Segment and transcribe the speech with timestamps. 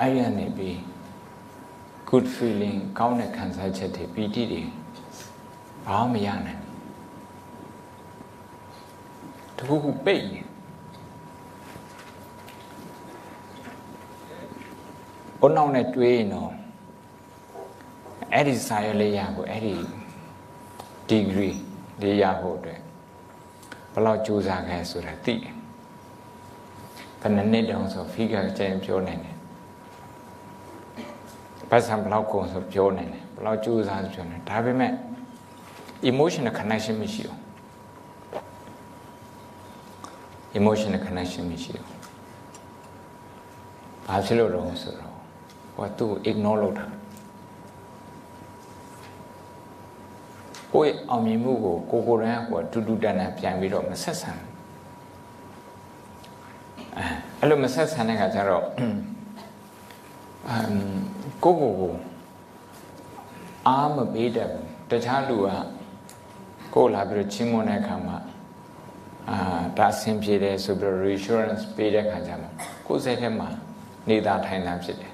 [0.00, 0.76] အဲ့ဒီကနေပြီး
[2.08, 4.62] good feeling ကောင်းတဲ့ခံစားချက်တွေပီတိတွေ
[5.86, 6.62] ဘာမှမရနိုင်
[9.56, 10.40] တခုခုပိတ်နေ
[15.40, 16.52] ဘုံနောက်နဲ့တွေးရင်တော့
[18.32, 19.74] အဲ့ဒီစာရွက်လေးရဖို့အဲ့ဒီ
[21.10, 21.56] degree
[22.02, 22.80] လေးရဖို့အတွက်
[23.92, 25.54] ဘယ်လောက်ကြိုးစားခဲ့ဆိုတာသိတယ်
[27.20, 29.35] ဘယ်နှစ်နှစ်တောင်ဆို figure ကျရင်ပြောနိုင်တယ်
[31.70, 34.92] ပတ်စံဘယ်လောက်ကုန်ဆိုပြောနိုင်တယ်ဘယ်လောက်ကြိုးစားဆိုပြောနိုင်ဒါပေမဲ့
[36.10, 37.38] emotional connection မရှိဘူး
[40.58, 41.96] emotional connection မရှိဘူး
[44.06, 45.14] ဘာဖြစ်လို့တော့ဆိုတော့
[45.74, 46.86] ဟိုကသူ့ကို ignore လုပ်တာ
[50.72, 54.32] ကိုယ့်အောင်မြင်မှုကိုကိုကိုယ်တိုင်ကတူတူတန်တန်ပြန်ပြီးတော့မဆက်ဆံ
[56.96, 57.04] အဲ
[57.40, 58.64] အဲ့လိုမဆက်ဆံတဲ့ခါကျတော့
[60.48, 61.94] အမ် ကိုကိုကို
[63.68, 65.48] အားမပေးတတ်ဘူးတခြားလူက
[66.74, 68.16] ကိုလာပြီးတော့ချင်းမွန်တဲ့အခါမှာ
[69.30, 69.38] အာ
[69.76, 72.46] ဒါအဆင်ပြေတယ်ဆိုပြီးတော့ reassurance ပေးတဲ့ခါကျမှ
[72.86, 73.48] ကိုယ်စိတ်ထဲမှာ
[74.08, 75.12] နေသားထိုင်တာဖြစ်တယ်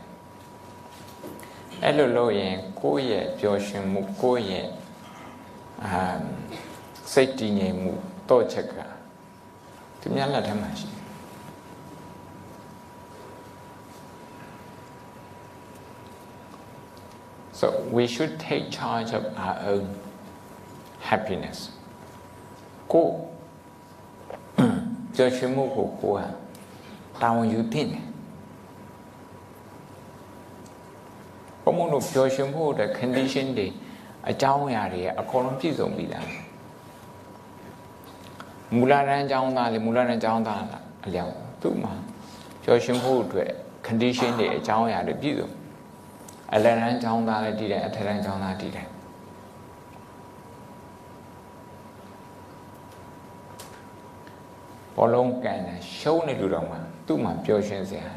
[1.84, 4.68] အဲ့လိုလုပ်ရင်ကိုယ့်ရဲ့ပျော်ရွှင်မှုကိုယ့်ရဲ့
[5.84, 6.02] အာ
[7.12, 7.92] စိတ်တည်ငြိမ်မှု
[8.28, 8.74] တော့ချက်က
[10.00, 11.02] သူများလက်ထဲမှာရှိတယ်
[17.62, 19.84] So we should take charge of our own
[21.08, 21.58] happiness.
[22.92, 23.08] ကို
[25.16, 26.20] ကြော်ရွှင်မှုကိုကိုက
[27.22, 28.05] တာဝန်ယူသင့်တယ်
[31.62, 33.68] ဘုံမလို့ကြော်ရွှင်မှုတဲ့ condition တွေ
[34.30, 36.27] အကြောင်းအရာတွေအကုန်လုံးပြည့်စုံပြီလား
[38.77, 41.92] မူလတန်းအကြောင်းသားလေမူလတန်းအကြောင်းသားလားအလျောက်သူ့မှာ
[42.64, 43.50] ကြော်ရွှင်မှုအတွက်
[43.86, 45.50] condition တွေအကြောင်းအရာတွေပြည့်စုံ
[46.55, 48.89] အလယ်တန်းကျောင်းသားလည်းတည်တယ်အထက်တန်းကျောင်းသားတည်တယ်
[54.96, 58.08] ဘောလုံးကန်တယ်ရှုံးနေလူတော်မှာသူ့မှာပျော်ရွှင်စရာ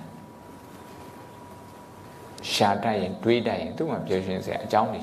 [2.51, 5.01] ရှာတတ်ရင်တွေးတတ်ရင်သူ့မှာပျော်ရွှင်စရာအကြောင်းတွေ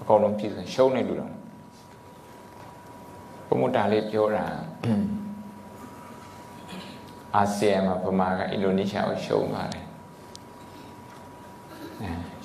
[0.00, 1.32] အကုန်လုံးပြည့်စုံရှုံးနေလူတော်
[3.48, 4.44] ဘုမတာလေးပြောတာ
[7.36, 9.83] အာဆီယံမှာဗမာကအင်ဒိုနီးရှားကိုရှုံးသွားတယ်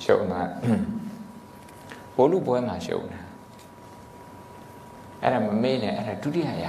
[0.02, 0.48] ရှုံသွား
[2.14, 3.20] ဘိုလ်လူပွဲမှာရှုံတာ
[5.22, 6.66] အဲ့ဒါမမေ့နဲ့အဲ့ဒါဒုတိယရ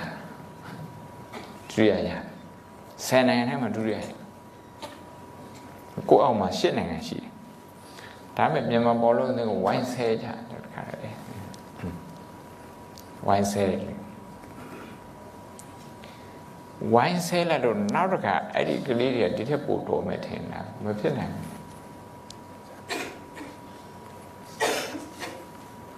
[1.69, 2.11] ဒုတိယရ
[3.05, 4.05] ဆယ်နိုင်ငံထဲမှာဒုတိယရ
[6.09, 7.31] ကိုအောင်မှာရှစ်နိုင်ငံရှိတယ်
[8.37, 11.17] ဒါပေမဲ့မြန်မာဘောလုံးတွေကိုဝိုင်းဆဲကြတယ်တခါတည်း
[13.27, 13.95] ဝိုင်းဆဲတယ်
[16.93, 21.50] ဝိုင်းဆဲလိုက်တော့နောက်တစ်ခါအဲ့ဒီကလေးတွေကဒီထက်ပိုတော်မယ်ထင်တာမဖြစ်နိုင်ဘူး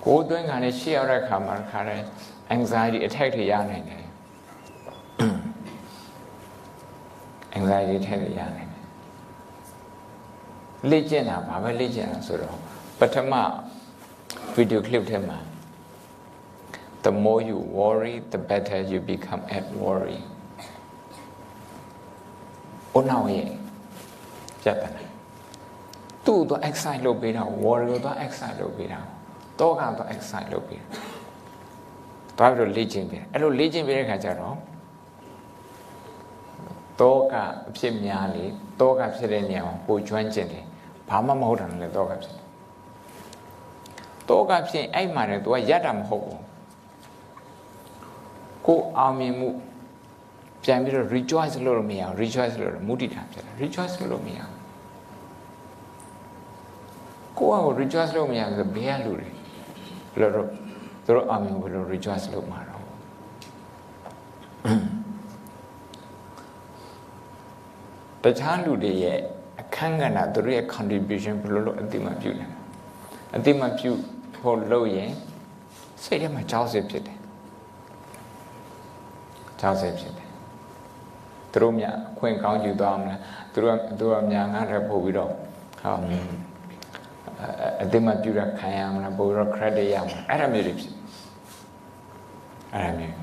[0.06, 2.02] ကိုယ်သွင်းခံနဲ့ရှေ့ရောက်တဲ့အခါမှာခါတဲ့
[2.56, 4.04] anxiety attack တွေရနိုင်တယ်
[7.58, 8.84] anxiety attack တွေရနိုင်တယ်
[10.90, 12.58] လေ့ကျင့်တာဘာပဲလေ့ကျင့်တာဆိုတော့
[13.00, 13.34] ပထမ
[14.56, 15.40] video clip ထဲမှာ
[17.06, 20.20] the more you worry the better you become at worry
[22.94, 23.50] ဘုနောက်ရဲ့
[24.62, 24.94] ပြတ်တယ်
[26.26, 29.00] သူ့တော့ excite လုပ်ပေးတာ worry ကိုတော့ excite လုပ်ပေးတာ
[29.60, 30.84] တောကတော့ exercise လုပ်ပြီး
[32.38, 34.56] သွားပြီးတော့လေ့ကျင့်ပြီးအဲ့လိုလေ့ကျင့်ပြီးတဲ့ခါကျတော့
[37.02, 37.34] တောက
[37.70, 38.44] အဖြစ်များလေ
[38.80, 40.66] တောကဖြစ်တဲ့နေရာမှာပိုကျွမ်းကျင်တယ်
[41.10, 42.44] ဘာမှမဟုတ်တာလည်းတောကဖြစ်တယ်
[44.30, 46.42] တောကဖြစ်အဲ့မှာလည်း तू ကရက်တာမဟုတ်ဘူး
[48.66, 49.50] ကိုအောင်မြင်မှု
[50.64, 54.56] ပြန်ပြီးတော့ rejoice လုပ်လို့မရဘူး rejoice လုပ်လို့မုဒိတာဖြစ်တယ် rejoice လုပ်လို့မရဘူး
[57.40, 59.30] ကိုယ့်အကို rejoice လုပ်မရဘူးဆိုဘယ်ကလူတွေ
[60.14, 60.48] ဘယ်လိုတော့
[61.06, 62.84] သူတို့အမြင်ဘယ်လို rejoice လုပ်မှာတော့
[68.24, 69.18] တခြားလူတွေရဲ့
[69.62, 72.54] အခန်းကဏ္ဍသူတို့ရဲ့ contribution ဘယ်လိုလုပ်အတိမပြုနိုင်
[73.36, 73.92] အတိမပြု
[74.36, 75.12] ဖို့လုပ်ရင်
[76.04, 77.18] စိတ်ထဲမှာကြောက်စရာဖြစ်တယ်
[79.60, 80.30] ကြောက်စရာဖြစ်တယ်
[81.52, 83.20] သူတို့မြအခွင့်ကောင်းယူသွားမလား
[83.54, 85.32] သူတို့ကသူတို့ကညာငါတဲ့ပို့ပြီးတော့
[85.82, 85.96] ဟော
[87.84, 90.94] အတိမပြုရခံရမလားပို့ပြီးတော့ credit ရမလားအဲ့ဒါမျိုးတွေဖြစ်
[92.74, 93.16] အဲ့ဒါမျိုး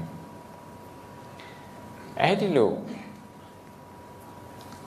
[2.20, 2.70] အဲ့ဒီလို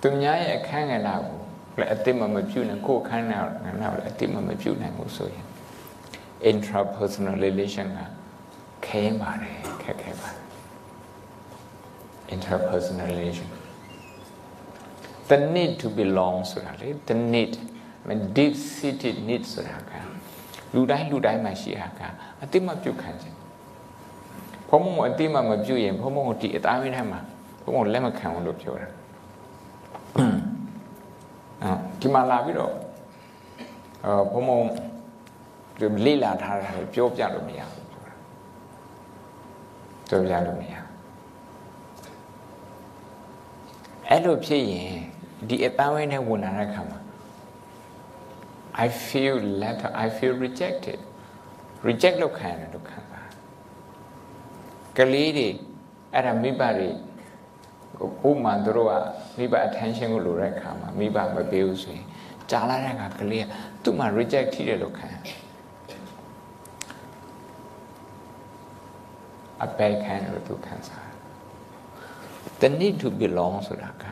[0.02, 1.38] သူများရဲ့အခန်းကဏ္ဍကို
[1.80, 5.46] လည်းအတိမမပြုနိုင်ကိုယ်အခန်းကဏ္ဍကိုလည်းအတိမမပြုနိုင်ဘူးဆိုရင်
[6.50, 8.00] intrapersonal relation က
[8.88, 10.42] ခဲပါတယ်ခက်ခဲပါတယ်
[12.36, 13.50] interpersonal relation
[15.30, 17.73] the need to belong ဆိုတာလေ the need I mean
[18.36, 19.92] deep seated need ဆိုတာက
[20.74, 22.02] လူတိုင်းလူတိုင်းမှာရှိတာက
[22.44, 23.38] အတိမပြုတ်ခံခြင်း
[24.70, 27.20] ဘုံဘုံအတိမမပြုတ်ရင်ဘုံဘုံဒီအသားမင်းထဲမှာ
[27.64, 28.88] ဘုံဘုံလက်မခံဘူးလို့ပြောတာ
[31.64, 32.74] အဲဒီမှာလာပြီးတော့
[34.06, 34.60] အာဘုံဘုံ
[35.80, 40.74] ဒီလေးလာထားတာပြောပြလို့မရဘူးပြောပြလို့မရ
[44.10, 44.94] အဲ့လိုဖြစ်ရင်
[45.48, 47.00] ဒီအတန်းဝင်းနဲ့ဝင်လာတဲ့ခါမှာ
[48.86, 51.00] I feel left I feel rejected
[51.88, 53.30] reject လုပ်ခံရတယ်လို့ခံစား
[54.98, 55.48] ကလေးတွေ
[56.14, 56.90] အဲ့ဒါမိဘတွေ
[58.30, 58.94] ဥမာတို့က
[59.38, 62.08] မိဘ attention ကိုလိုတဲ့အခါမှာမိဘမပေးဘူးဆိုရင်
[62.50, 63.46] ကြာလာတဲ့အခါကလေးက
[63.84, 65.10] သူ့မှာ reject ထိတယ်လို့ခံ
[69.64, 71.10] အပယ်ခံလို့သူခံစား
[72.62, 74.06] the need to belong ဆိုတာက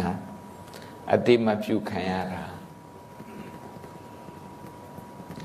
[0.00, 0.18] နော်
[1.14, 2.42] အတိမပြုခံရတာ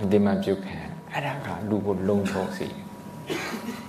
[0.02, 0.76] အတိမပြုခံ
[1.12, 2.68] အဲ့ဒါကလူကိုလုံခြုံစေ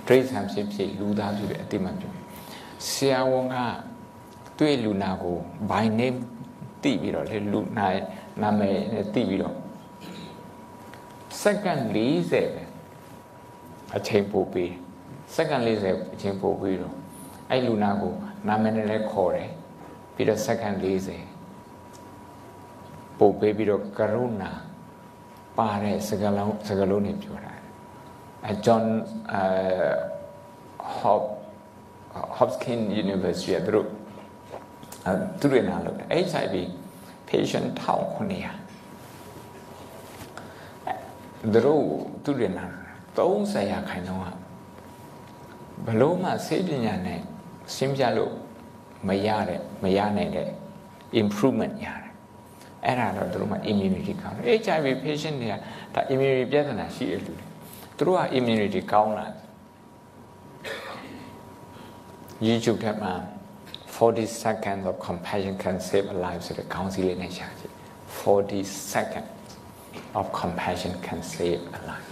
[0.07, 2.09] ဒိဋ္ဌံဖြစ်ဖြစ်လူသားဖြစ်ဖြစ်အတိမပြု
[2.89, 3.55] ဆရာဝန်က
[4.59, 5.37] တွေ့လူနာကို
[5.69, 6.19] by name
[6.83, 7.87] တိပြီးတော့လေလူနာ
[8.41, 9.55] နာမည်နဲ့တိပြီးတော့
[11.41, 11.87] စက္ကန့်40
[12.53, 12.63] ပဲ
[13.95, 14.73] အချိန်ပို့ပြီး
[15.35, 16.95] စက္ကန့်40အချိန်ပို့ပြီးတော့
[17.49, 18.13] အဲ့လူနာကို
[18.47, 19.49] နာမည်နဲ့လည်းခေါ်တယ်
[20.15, 20.85] ပြီးတော့စက္ကန့်40
[23.19, 24.51] ပို့ပေးပြီးတော့ကရုဏာ
[25.59, 27.53] ပါတဲ့စကားလုံးစကားလုံးတွေပြောတာ
[28.45, 28.83] အဲဂျွန်
[29.33, 29.43] အဲ
[30.99, 31.23] ဟော့
[32.37, 33.87] Hopkins University ကသူတို့
[35.05, 35.97] အဲသူတွေနာလို့
[36.27, 36.55] HIV
[37.29, 37.79] patient 1900
[41.53, 41.83] သူတို့
[42.23, 42.65] သူတွေနာ
[43.17, 44.25] 30ရာခိုင်နှုန်းက
[45.85, 47.19] ဘလို့မှစေပညာနဲ့
[47.75, 48.33] ရှင်းပြလို့
[49.07, 50.47] မရတဲ့မရနိုင်တဲ့
[51.21, 52.08] improvement ရတယ်
[52.85, 55.55] အဲ့ဒါတော့တို့မှာ immunity ကောင်းတယ် HIV patient တွေက
[55.95, 57.45] ဒါ immunity ပြဿနာရှိတဲ့လူတွေ
[57.97, 59.27] သူတို့က immunity ကောင်းလာ
[62.47, 63.13] YouTube ထဲမှာ
[63.95, 67.73] 40 seconds of compassion can save a life ဆိုတဲ့ခေါင်းစည်းလေးနဲ့ရှာကြည့်
[68.19, 69.31] 40 seconds
[70.19, 72.09] of compassion can save a life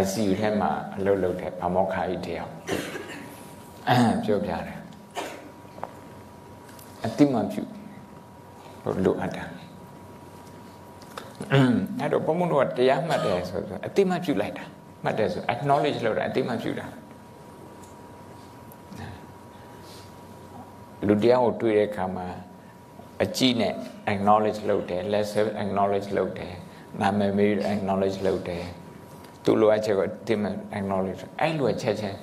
[0.00, 2.52] ICU ထဲမှာအလုပ်လုပ်တဲ့ဗမောခါကြီးတယောက်
[4.24, 4.79] ပြောပြတယ်
[7.06, 7.62] အတိမပြု
[8.84, 9.44] လို့လိုအပ်တာ
[11.98, 14.64] အဲ့တော့ဘုံဘုံတို့ကတရားမှတ်တယ်ဆိုတော့အတိမပြုလိုက်တာ
[15.04, 16.86] မှတ်တယ်ဆို acknowledge လုပ်တာအတိမပြုတာ
[21.06, 22.26] လူတရားကိုတွေ့တဲ့အခါမှာ
[23.22, 23.74] အကြည့်နဲ့
[24.12, 25.30] acknowledge လုပ်တယ် let's
[25.64, 26.54] acknowledge လုပ်တယ်
[27.00, 28.64] နာမည်မေး acknowledge လုပ်တယ်
[29.44, 32.16] သူလိုအပ်ချက်ကိုဒီမှာ acknowledge အဲ့လိုချက်ချင်း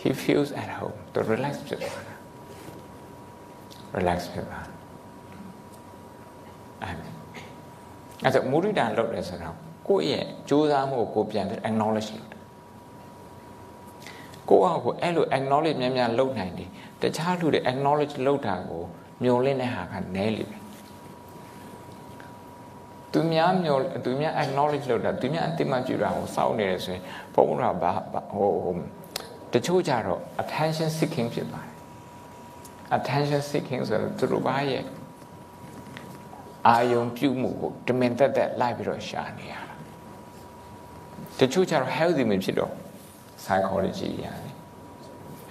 [0.00, 2.15] he feels at home သူ relax ဖြစ်သွားတာ
[3.96, 4.66] relax ဖြစ်သွား
[6.82, 6.94] အဲ့
[8.24, 9.56] အဲ့ဒါမူရိဒာလုပ်တယ်ဆိုတော့
[9.88, 12.42] ကိုယ့်ရဲ့ကြိုးစားမှုကိုကိုပြန်ပြီး acknowledge လုပ်တယ်
[14.48, 16.70] ကိုယ့်အကိုအဲ့လို acknowledge များများလုပ်နိုင်တယ်
[17.02, 18.82] တခြားလူတွေ acknowledge လုပ်တာကို
[19.22, 20.62] မျောလင့်တဲ့ဟာကနည်းလိမ့်မယ်
[23.12, 27.02] သူများမျောသူများ acknowledge လုပ်တာသူများအတိမပြုတာကိုစောင့်နေတယ်ဆိုရင်
[27.34, 27.92] ဘုန်းဘုရားဘာ
[28.34, 28.76] ဟိုဟို
[29.52, 31.75] တချို့ကြတော့ attention seeking ဖြစ်ပါတယ်
[32.96, 34.84] attention seeking ဆိုတော့သူတို့ဘာရဲ့
[36.68, 39.74] အာယုံပြုမှုကိုတမင်တက်တက်လိုက်ပြီးတော့ရှာနေရတာ
[41.38, 42.72] တချို့ကြတော့ healthy မဖြစ်တော့
[43.42, 44.54] psychology ရတယ်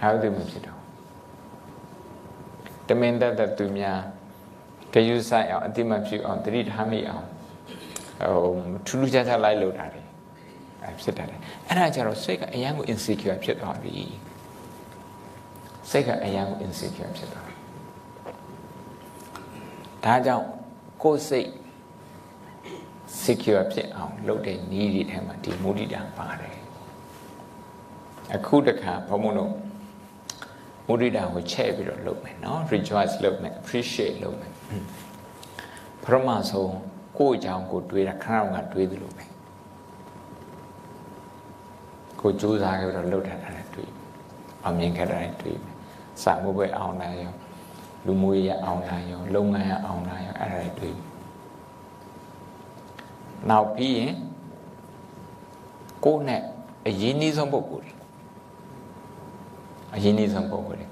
[0.03, 0.79] healthy မဖြစ်တော့
[2.87, 3.99] တမင်တက်တက်သူများ
[4.93, 7.25] တယူဆိုင်အောင်အတိမဖြစ်အောင်တတိထားမိအောင်
[8.21, 8.53] ဟို
[8.87, 10.05] ထူးထူးခြားခြားလိုက်လို့တာတယ်
[10.83, 13.95] အဲဖြစ်တတ်တယ်အဲ့ဒါကြတော့စိတ်ကအရန်ကို insecure ဖြစ်သွားပြီ
[15.89, 17.49] စိတ်ကအရန်ကို insecure ဖြစ်သွား
[20.03, 20.45] ဒါကြောင့်
[21.03, 21.49] ကိုယ်စိတ်
[23.23, 26.57] secure ဖြစ်အောင်လုပ်တဲ့နည်းတွေထဲမှာဒီမုဒိတာပါတယ်
[28.35, 29.51] အခုတခါဘုံဘုံတို့
[30.87, 34.51] မုဒိတာကိုချဲ့ပြီးတော့လုပ်မယ်နော် rejoice လုပ်မယ် appreciate လုပ်မယ်
[36.03, 36.73] ပရမဆုံး
[37.17, 39.25] ကိုယ့်အကြောင်းကိုတွေးတာခဏကတွေးသလိုပဲ
[42.21, 43.91] ကိုကြိုးစားကြတော့လှုပ်ထားတာလည်းတွေး
[44.63, 45.59] အောင်မြင်ခဲ့တာလည်းတွေး
[46.23, 47.33] စာမှုပဲအောင်လာရော
[48.05, 50.97] လူမှုရေးအောင်လာရောလုပ်ငန်းရအောင်လာရောအဲ့ဒါတွေတွေး
[53.49, 54.13] နောက်ပြီးရင်
[56.05, 56.41] ကိုယ်နဲ့
[56.87, 57.93] အရင်နှီးဆုံးပုဂ္ဂိုလ်တွေ
[59.95, 60.87] အရင်နှီးဆုံးပုဂ္ဂိုလ်တွေ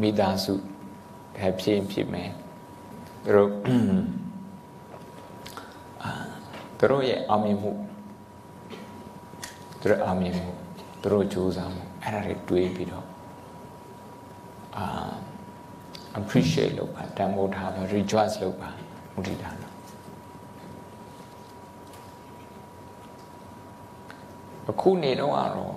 [0.00, 2.30] မိသားစုပဲဖြစ်ဖြစ်မယ်
[3.24, 3.50] သူတို့
[6.78, 7.72] သူတို့ရဲ့အောင်မြင်မှု
[9.80, 10.48] သူတို့အောင်မြင်မှု
[11.02, 13.03] သူတို့ကြိုးစားမှုအဲ့ဒါတွေတွေးပြီးတော့အာ
[16.18, 18.70] appreciate လုပ်ပါတန်ဖိုးထားပါ rejoice လုပ်ပါ
[19.14, 19.74] မုဒိတာနော်
[24.70, 25.74] အခုနေတော့ကတော့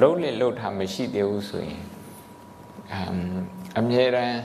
[0.00, 1.82] လုံးလေလုံးထားမရှိသေးဘူးဆိုရင်
[2.92, 3.18] အမ်
[3.78, 4.38] အမြဲတမ်း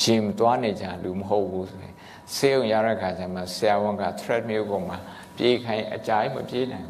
[0.00, 1.94] ဂျင်သွားနေကြလူမဟုတ်ဘူးဆိုရင်
[2.34, 4.98] ဆေးရုံရတဲ့ခါကျမှဆရာဝန်က thread မျိုးပေါ်မှာ
[5.36, 6.88] ပြေးခိုင်းအကြိုက်မပြေးနိုင်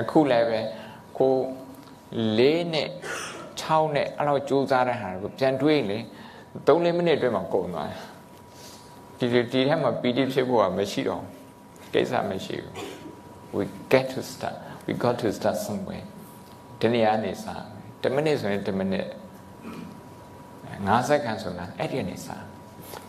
[0.00, 0.60] အခုလည်းပဲ
[1.18, 1.32] ကို
[2.38, 2.88] လေးနဲ့
[3.62, 5.98] 6နဲ့အဲ့လိုစူးစမ်းတဲ့ဟာကိုပြန်တွေးလေ
[6.66, 7.90] 3-4မိနစ်အတွင်းမှာကုန်သွား
[9.18, 11.22] တယ်ဒီဒီထဲမှာ PD ဖြစ်ဖို့ကမရှိတော့
[11.94, 12.74] ကိစ္စမရှိဘူး
[13.56, 13.62] we
[13.92, 16.06] get to start we got to start somewhere
[16.80, 17.62] ဒီနေရာနေစား
[18.02, 19.06] 10မိနစ်ဆိုရင်10မိနစ်
[20.86, 22.44] 5စက္ကန့်ဆိုတာအဲ့ဒီနေစား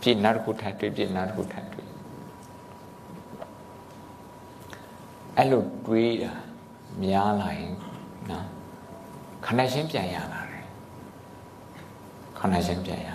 [0.00, 1.88] ပြည်နောက်တစ်ခုထပ်တွေ့ပြည်နောက်တစ်ခုထပ်တွေ့
[5.36, 6.32] အဲ့လိုတွေးတာ
[7.02, 7.74] များလာရင်
[8.30, 8.46] နော်
[9.44, 10.66] ခန္ဓာရှင်းပြန်ရလာတယ်
[12.38, 13.10] ခန္ဓာရှင်းပြန်ရ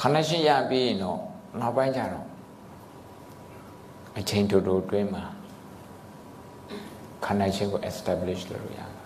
[0.00, 1.18] ခန္ဓာရှင်းရပြီးရင်တော့
[1.60, 2.26] နောက်ပိုင်းကျတော့
[4.18, 5.24] အချိန်တူတူတွင်းမှာ
[7.24, 9.04] ခန္ဓာရှင်းကို establish လုပ်ရတာ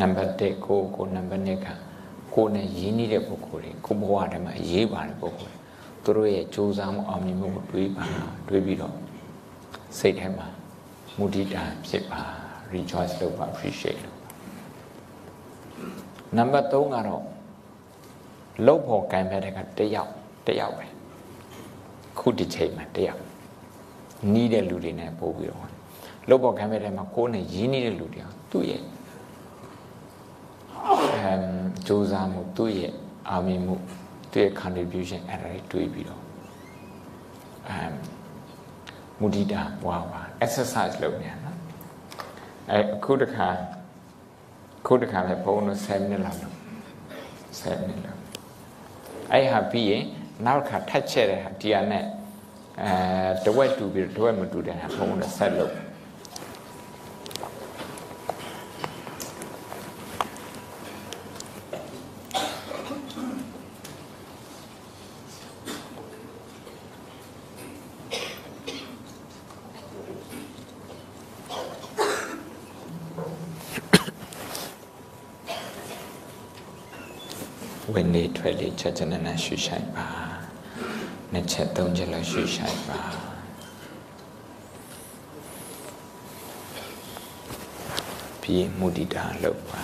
[0.00, 1.66] နံပါတ်1ကိုကိုနံပါတ်2က
[2.34, 5.56] ကိုနဲ့ရင်းနှီးတဲ့ပုဂ္ဂိုလ်တွေကိုဘဝထဲမှာအရေးပါတဲ့ပုဂ္ဂိုလ်
[6.04, 8.04] သူတို့ရဲ့ကြိုးစားမှုအောင်မြင်မှုကိုတွေးပါ
[8.48, 8.94] တွေးပြီးတော့
[9.98, 10.46] စိတ်ထဲမှာ
[11.18, 12.22] မုဒိတာဖြစ်ပါ
[12.74, 14.30] rejoice လုပ်ပါ appreciate လုပ်ပါ
[16.36, 17.22] နံပါတ်3ကတော့
[18.66, 20.12] လုတ်ဖို့ကံပဲတဲ့ကတယောက်
[20.46, 20.86] တယောက်ပဲ
[22.18, 23.22] ခုဒီချိန်မှာတယောက်
[24.32, 25.68] နီးတဲ့လူတွေနဲ့ပို့ပြီးတော့
[26.28, 28.82] လုတ်ဖို့ကံပဲတဲ့မှာကိုယ်နဲ့ရင်းနှီးတဲ့လူတွေသူ့ရဲ့
[31.16, 31.44] အမ်
[31.86, 32.92] စူးစမ်းမှုသူ့ရဲ့
[33.30, 33.74] အာမီမှု
[34.32, 36.22] သူ့ရဲ့ contribution အဲ့ဒါတွေတွေးပြီးတော့
[37.68, 37.94] အမ်
[39.20, 41.58] မူဒိတာဝါဝါ exercise လုပ်နေနော်
[42.70, 43.48] အဲအခုတခါ
[44.86, 46.56] ခုတခါလည်းဘုန်းတော်7မိနစ်လောက်လုပ်
[47.60, 48.20] 7မိနစ်လောက်
[49.32, 50.04] အဲ့ဟာပြီးရင်
[50.46, 52.04] နောက်တစ်ခါထပ်ချက်တဲ့ဟာဒီဟာနဲ့
[52.82, 52.92] အဲ
[53.44, 55.74] တဝက်တူပြီးတဝက်မတူတဲ့ဟာဘုန်းတော်ဆက်လုပ်
[77.92, 78.68] ဝင်နေထွက်လေ
[79.44, 80.08] ချက်ချက်နဲ့နဲ့ရှူဆိုင်ပါ
[81.32, 83.00] နှစ်ချက်သုံးချက်လောက်ရှူဆိုင်ပါ
[88.40, 89.83] ပြီးမုဒိတာလောက်ပါ7မိန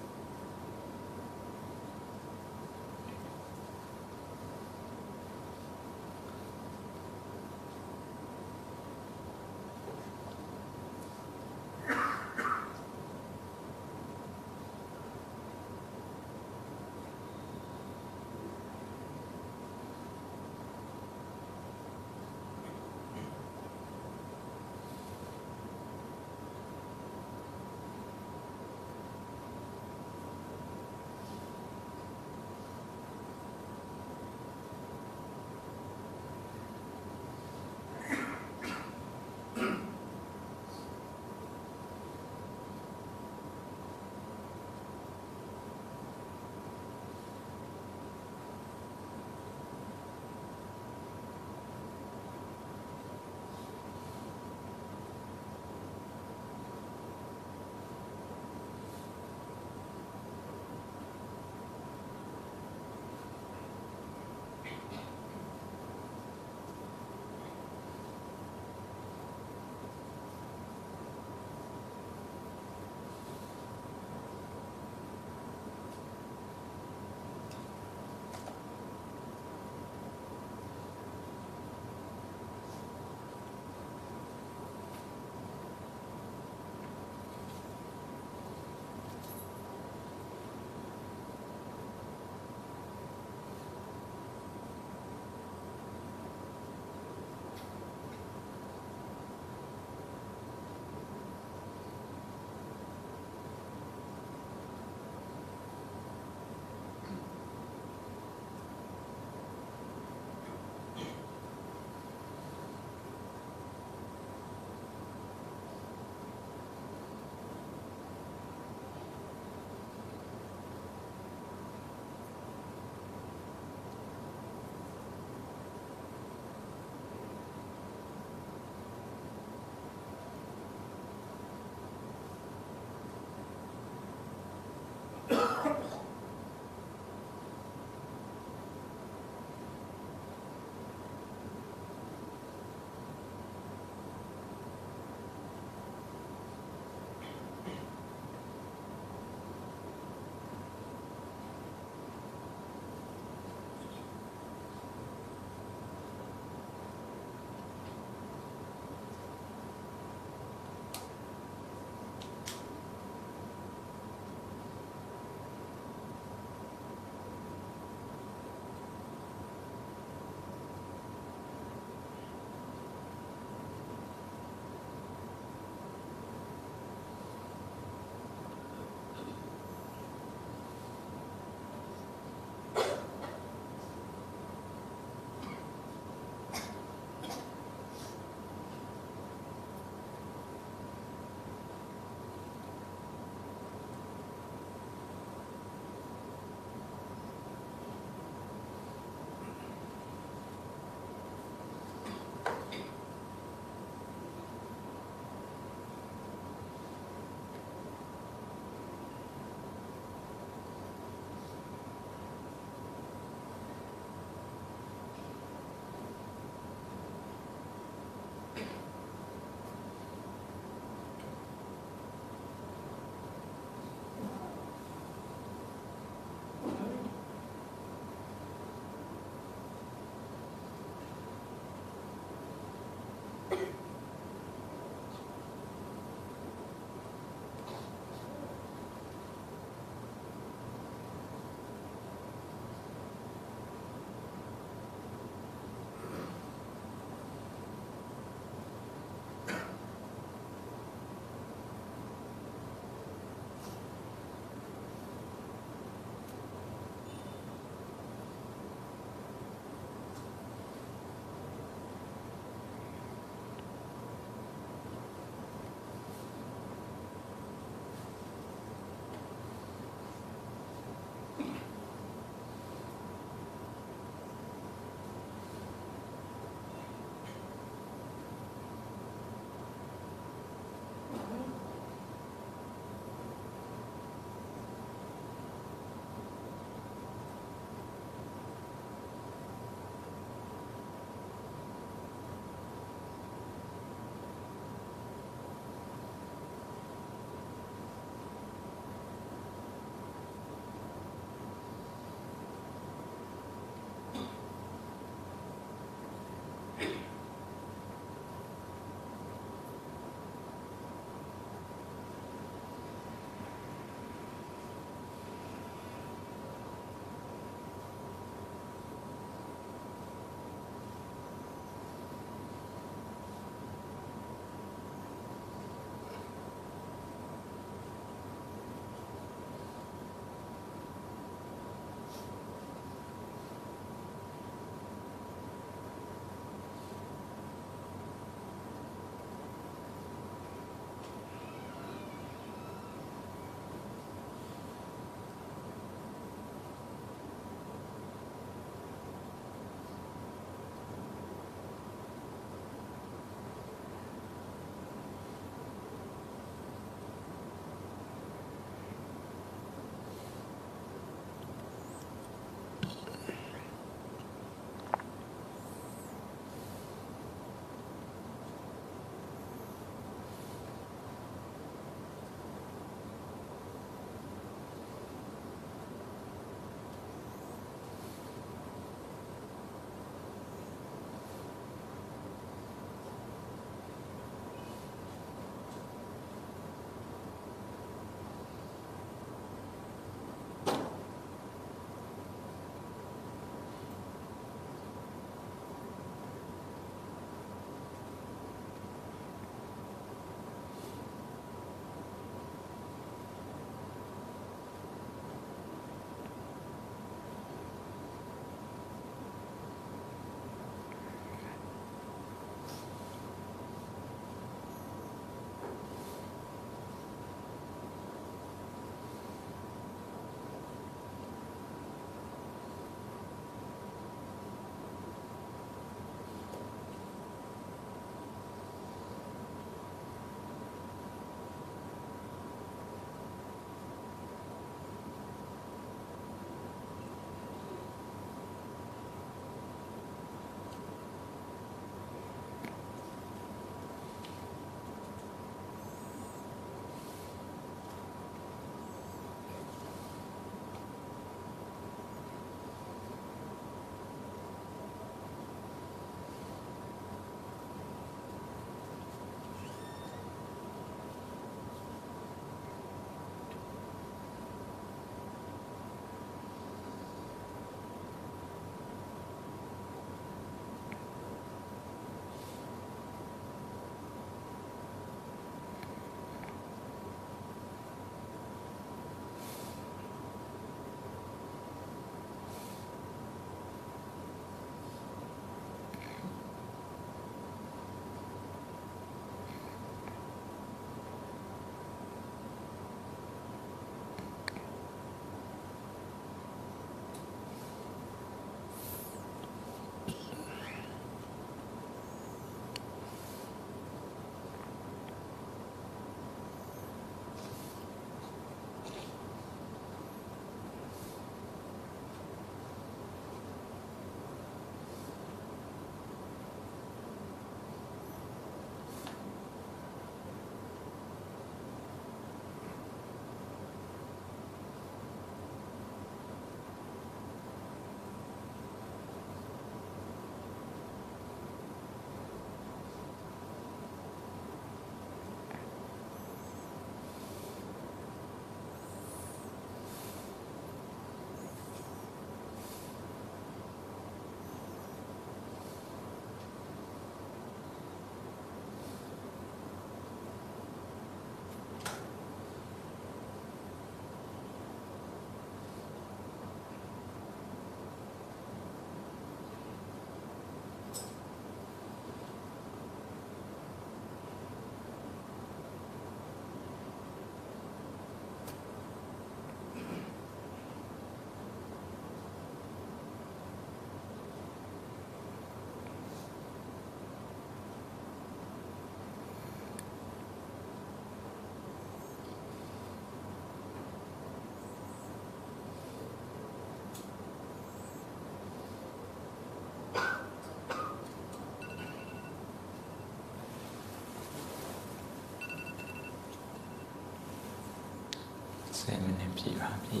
[599.46, 600.00] ည့်ပါပြီ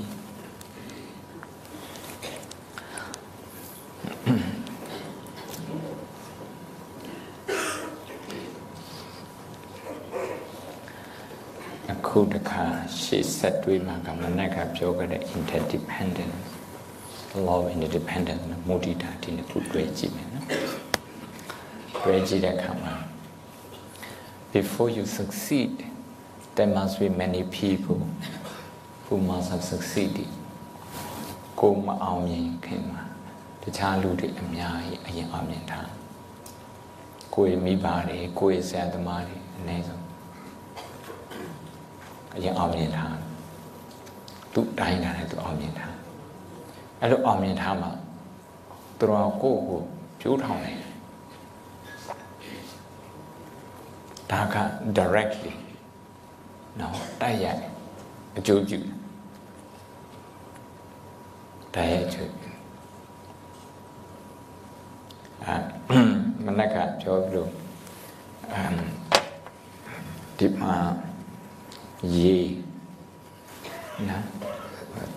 [11.92, 12.64] အခုတခါ
[13.02, 16.34] ရှေ့ဆက်တွေးမှာကမနက်ကပြောခဲ့တဲ့ interdependent
[17.46, 20.46] law of interdependence နဲ့ mudita ဒီနှစ်ခုတွေ့ကြည့်မယ်နော်
[22.04, 22.94] တွေ့ကြည့်တဲ့အခါမှာ
[24.56, 25.72] before you succeed
[26.56, 27.98] there must be many people
[29.14, 30.30] who must have succeeded
[31.60, 33.02] ကိုမအောင်မြင်ခင်မှာ
[33.62, 35.90] တခြားလူတွေအများကြီးအရင်အောင်မြင်ထား
[37.34, 40.04] ကိုယ်မိဘတွေကိုယ်ဆရာသမားတွေအနည်းဆုံး
[42.36, 43.16] အရင်အောင်မြင်ထား
[44.54, 45.94] သူတိုင်းတာနဲ့သူအောင်မြင်ထား
[47.00, 47.90] အဲ့လိုအောင်မြင်ထားမှာ
[48.98, 49.80] သူတော်ကိုယ့်ကို
[50.20, 50.78] ပြိုးထောင်တယ်
[54.30, 54.56] ဒါက
[54.98, 55.52] directly
[56.80, 57.62] နော်တိုက်ရိုက်
[58.38, 58.93] အကျိုးပြုတို
[61.82, 62.50] က်ရိုက်အကျိုးပြု
[65.44, 65.56] အာ
[66.44, 67.50] မနက်ကပြောပြီးလို့
[68.52, 68.76] အမ်
[70.38, 70.74] ဒီမှာ
[72.14, 72.36] ရေ
[74.08, 74.24] နော်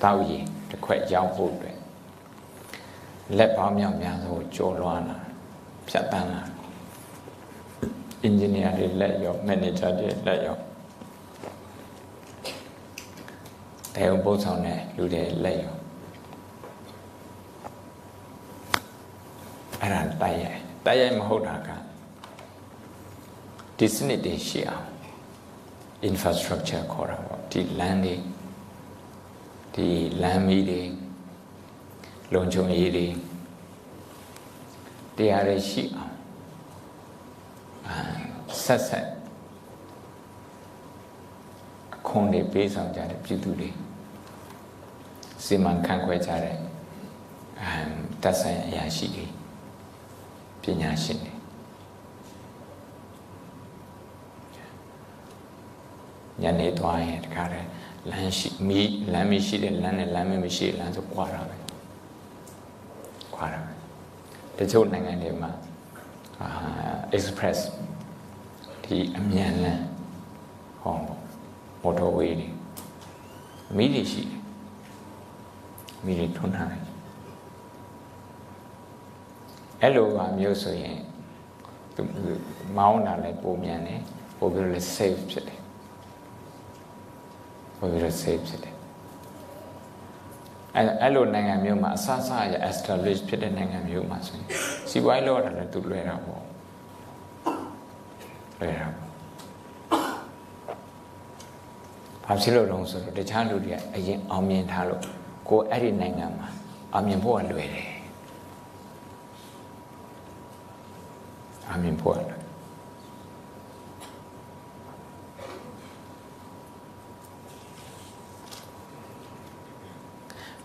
[0.03, 0.37] တောက်ရေ
[0.69, 1.77] တစ်ခွက်ရောက်ဖို့အတွက်
[3.37, 5.17] လက်ပေါင်းမြောက်များဆိုကြော်လွှားလာ
[5.87, 6.41] ဖြတ်တန်းလာ
[8.23, 10.57] အင်ဂျင်နီယာတွေလက်ရောမန်နေဂျာတွေလက်ရော
[13.95, 15.76] တေုံပို့ဆောင်တဲ့လူတွေလက်ရော
[19.87, 21.69] အဲ့ဒါတိုက်ရိုက်တိုက်ရိုက်မဟုတ်တာက
[23.77, 24.87] ဒီစနစ်တွေရှိအောင်
[26.09, 28.15] infrastructure ခေါ်တာပေါ့ဒီ land တွေ
[29.75, 29.87] ဒီ
[30.21, 30.81] လမ်းမီးတွေ
[32.33, 33.07] လုံခြုံရေးတွေ
[35.17, 36.13] တရားတွေရှိအောင်
[37.87, 37.95] အာ
[38.63, 39.07] ဆက်ဆက်
[41.95, 43.69] အခွန်တွေပေးဆောင်ကြတဲ့ပြည်သူတွေ
[45.43, 46.57] စီမံခန့်ခွဲကြတဲ့
[47.61, 47.91] အမ်
[48.23, 49.26] တပ်ဆိုင်အရာရှိတွေ
[50.67, 51.33] ပညာရှင်တွေ
[56.41, 57.67] ညနေသွားရင်တခါတည်း
[58.11, 61.55] လမ်းရှိမီးလမ်းမရှိတဲ့လမ်းနဲ့လမ်းမရှိလမ်းဆိုကွာတာပဲ
[63.35, 63.71] ကွာတာပဲ
[64.57, 65.51] တချို့နိုင်ငံတွေမှာ
[66.41, 66.49] အာ
[67.15, 67.59] express
[68.83, 69.83] ဒီအမြန်လမ်း
[70.81, 70.95] ဟော
[71.81, 72.47] မော်တော်ဝေးတွေ
[73.77, 74.39] မီးတွေရှိတယ်
[76.05, 76.86] မီးတွေထွန်းထားတယ်
[79.81, 80.99] အဲ့လိုပါမျိုးဆိုရင်
[81.95, 82.01] သူ
[82.77, 84.01] မောင်းတာလည်းပုံမြန်တယ်
[84.37, 85.61] ပို့ပြီးတော့လည်း safe ဖြစ်တယ်
[87.77, 88.75] ပို့ပြီးတော့ safe ဖြစ်တယ်
[90.75, 94.47] အဲ့အဲ့လိုနိုင်ငံမျိုးမှာအဆအဆရ establish ဖြစ်တဲ့နိုင်ငံမျိုးမှာဆိုရင်
[94.89, 96.43] စီးပွားရေးလောက်တာလည်းသူလွယ်တာပေါ့
[98.59, 99.07] လွယ်တာပေါ့
[102.25, 105.01] ဘာဖြစ်လို့လဲဆိုတော့တခြားလူတွေကအရင်အောင်မြင်ထားလို့
[105.49, 106.47] ကိုအဲ့ဒီနိုင်ငံမှာ
[106.93, 107.96] အောင်မြင်ဖို့ကလွယ်တယ်
[111.77, 112.41] အောင်မြင်ဖို့ကလွယ်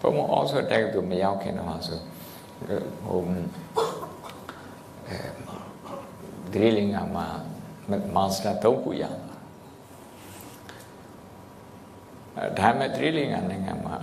[0.01, 1.99] ဘုံအောဆိုတက်သူမရောက်ခင်တော့ဆို
[3.07, 3.21] ဟို
[5.09, 5.19] အဲ
[6.53, 7.27] ဒရီလင်ကမှာ
[8.17, 13.97] မာစတာတော့ခုရမှာဒါမဲ့ဒရီလင်ကနိုင်ငံမှာ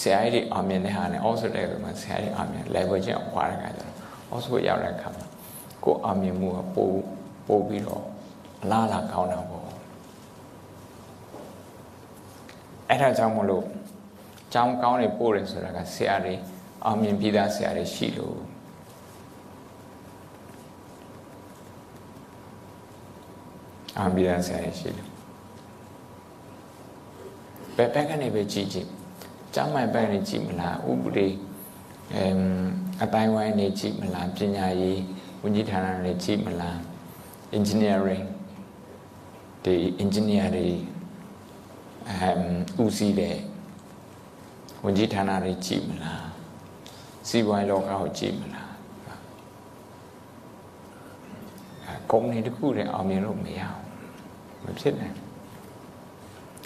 [0.00, 3.88] ဆရာကြီးအောင်မြင်တဲ့ဟာနဲ့အောဆိုတက်သူမှာဆရာကြီးအောင်မြင် level ချင်းအောင်ခွာရကြတယ်
[4.30, 5.23] အောဆိုရောက်တဲ့အခါမှာ
[5.84, 6.96] ကိုအောင်မြင်မှုကပို့
[7.46, 8.04] ပို့ပြီးတော့
[8.62, 9.64] အလားလာကောင်းတာပေါ့
[12.88, 13.64] အဲ့ဒါကြောင့်မလို့
[14.52, 16.34] ကျောင်းကောင်းတွေပို့တယ်ဆိုတာကဆရာတွေ
[16.84, 18.38] အောင်မြင်ပြီးသားဆရာတွေရှိလို့
[23.98, 25.10] အောင်ပြီးသားဆရာတွေရှိလို့
[27.76, 28.88] ဘယ်ဘက်ကနေပဲကြည့်ကြည့်
[29.54, 31.28] ကျောင်းမိုင်ဘက်ကနေကြည့်မလားဥပဒေ
[32.14, 32.40] အမ်
[33.02, 35.00] အတိုင်းဝိုင်းနေကြည့်မလားပညာရေး
[35.44, 36.76] ဝန်ကြီးဌာနတွေကြည့်မလား
[37.58, 38.24] engineering
[39.64, 40.68] ဒီ engineer တွေ
[42.08, 42.44] အမ်
[42.82, 43.36] ဦးစီးတဲ့
[44.84, 46.24] ဝန်ကြီးဌာနတွေကြည့်မလား
[47.28, 48.70] စီးပွားရေးလောကကိုကြည့်မလား
[52.10, 53.60] ကုမ္ပဏီတစ်ခုတည်းအောင်မြင်လို့မရ
[54.62, 55.16] ဘူးမဖြစ်နိုင်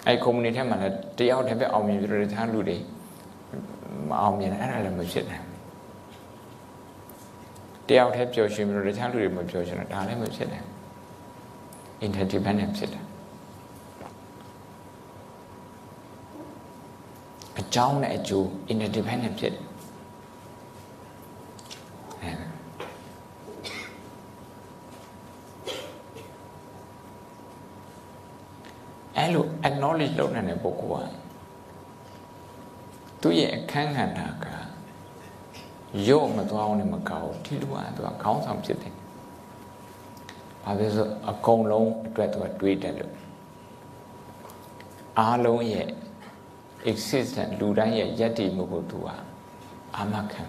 [0.07, 2.77] အဲကုမ္ပဏီထဲမှာလည်းတယောက်တည်းပဲအောင်မြင်ပြီးတော့တခြားလူတွေ
[4.09, 5.48] မအောင်မြင်အဲ့ဒါလည်းမဖြစ်နိုင်
[7.89, 10.67] တယောက်တည်းပျော်ရွှင်ပြီးတော့တခြားလူတွေမပျော်ရွှင်တော့ဒါလည်းမဖြစ်နိုင်
[12.05, 13.05] interdependent ဖြစ်တယ်
[17.59, 19.63] အကြောင်းနဲ့အကျိုး interdependent ဖြစ်တယ်
[29.17, 31.13] အဲ့လို acknowledge လုပ်နိုင်တဲ့ပုဂ္ဂိုလ်က
[33.21, 34.68] သူ့ရဲ့အခန်းကဏ္ဍက
[36.07, 38.93] ရော့မသွားအောင်လည်းမကောင်းဒီလူကသူကခေါင်းဆောင်ဖြစ်တယ်
[40.63, 43.13] ဘာဖြစ်လို့အကုန်လုံးအတွက်သူကတွေးတယ်လို့
[45.19, 45.87] အားလုံးရဲ့
[46.91, 49.07] existence လူတိုင်းရဲ့ယက်တည်မှုကိုသူက
[49.95, 50.43] အာမခံ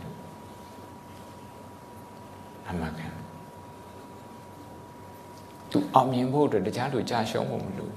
[2.68, 3.09] အာမခံ
[5.70, 7.90] သူအောင်မြင်ဖို့အတွက်တခြားလူကြာရှုံးဖို့မလို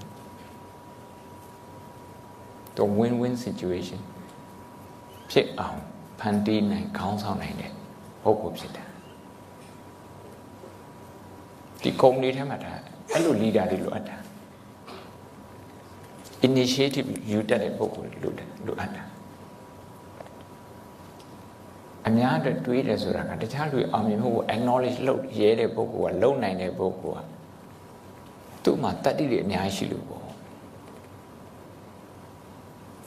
[2.75, 4.01] သူ win win situation
[5.31, 5.81] ဖြစ်အောင်
[6.25, 7.71] ဖန်တီးနိုင်ခေါင်းဆောင်နိုင်တဲ့
[8.23, 8.87] ပုဂ္ဂိုလ်ဖြစ်တယ်
[11.81, 12.71] ဒီကုမ္ပဏီထဲမှာဒါ
[13.11, 14.17] အဲ့လို leader တွေလိုအပ်တာ
[16.47, 18.31] initiative ယူတတ်တဲ့ပုဂ္ဂိုလ်လို
[18.67, 19.03] လိုအပ်တာ
[22.07, 27.25] အများအတွက်တွေးတယ်ဆိုတာကတခြားလူအောင်မြင်မှုကို acknowledge လုပ်ရဲတဲ့ပုဂ္ဂိုလ်ကလုံနိုင်တဲ့ပုဂ္ဂိုလ်က
[28.63, 30.25] သူ့မှာတတ္တိတွေအများကြီးရှိလို့ပေါ့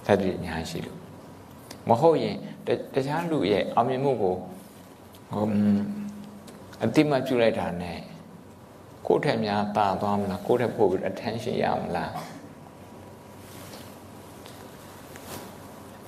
[0.07, 0.98] တတ္တိအများကြီးရှိလို့
[1.88, 2.37] မဟုတ်ရင်
[2.94, 4.35] တခြားလူရဲ့အောင်မြင်မှုကို
[5.33, 5.46] ဟို
[6.85, 7.98] အတိမပြုလိုက်တာနဲ့
[9.07, 12.12] ကိုယ့်ထက်များတာသွားမလားကိုယ့်ထက်ပိုပြီး attention ရမလား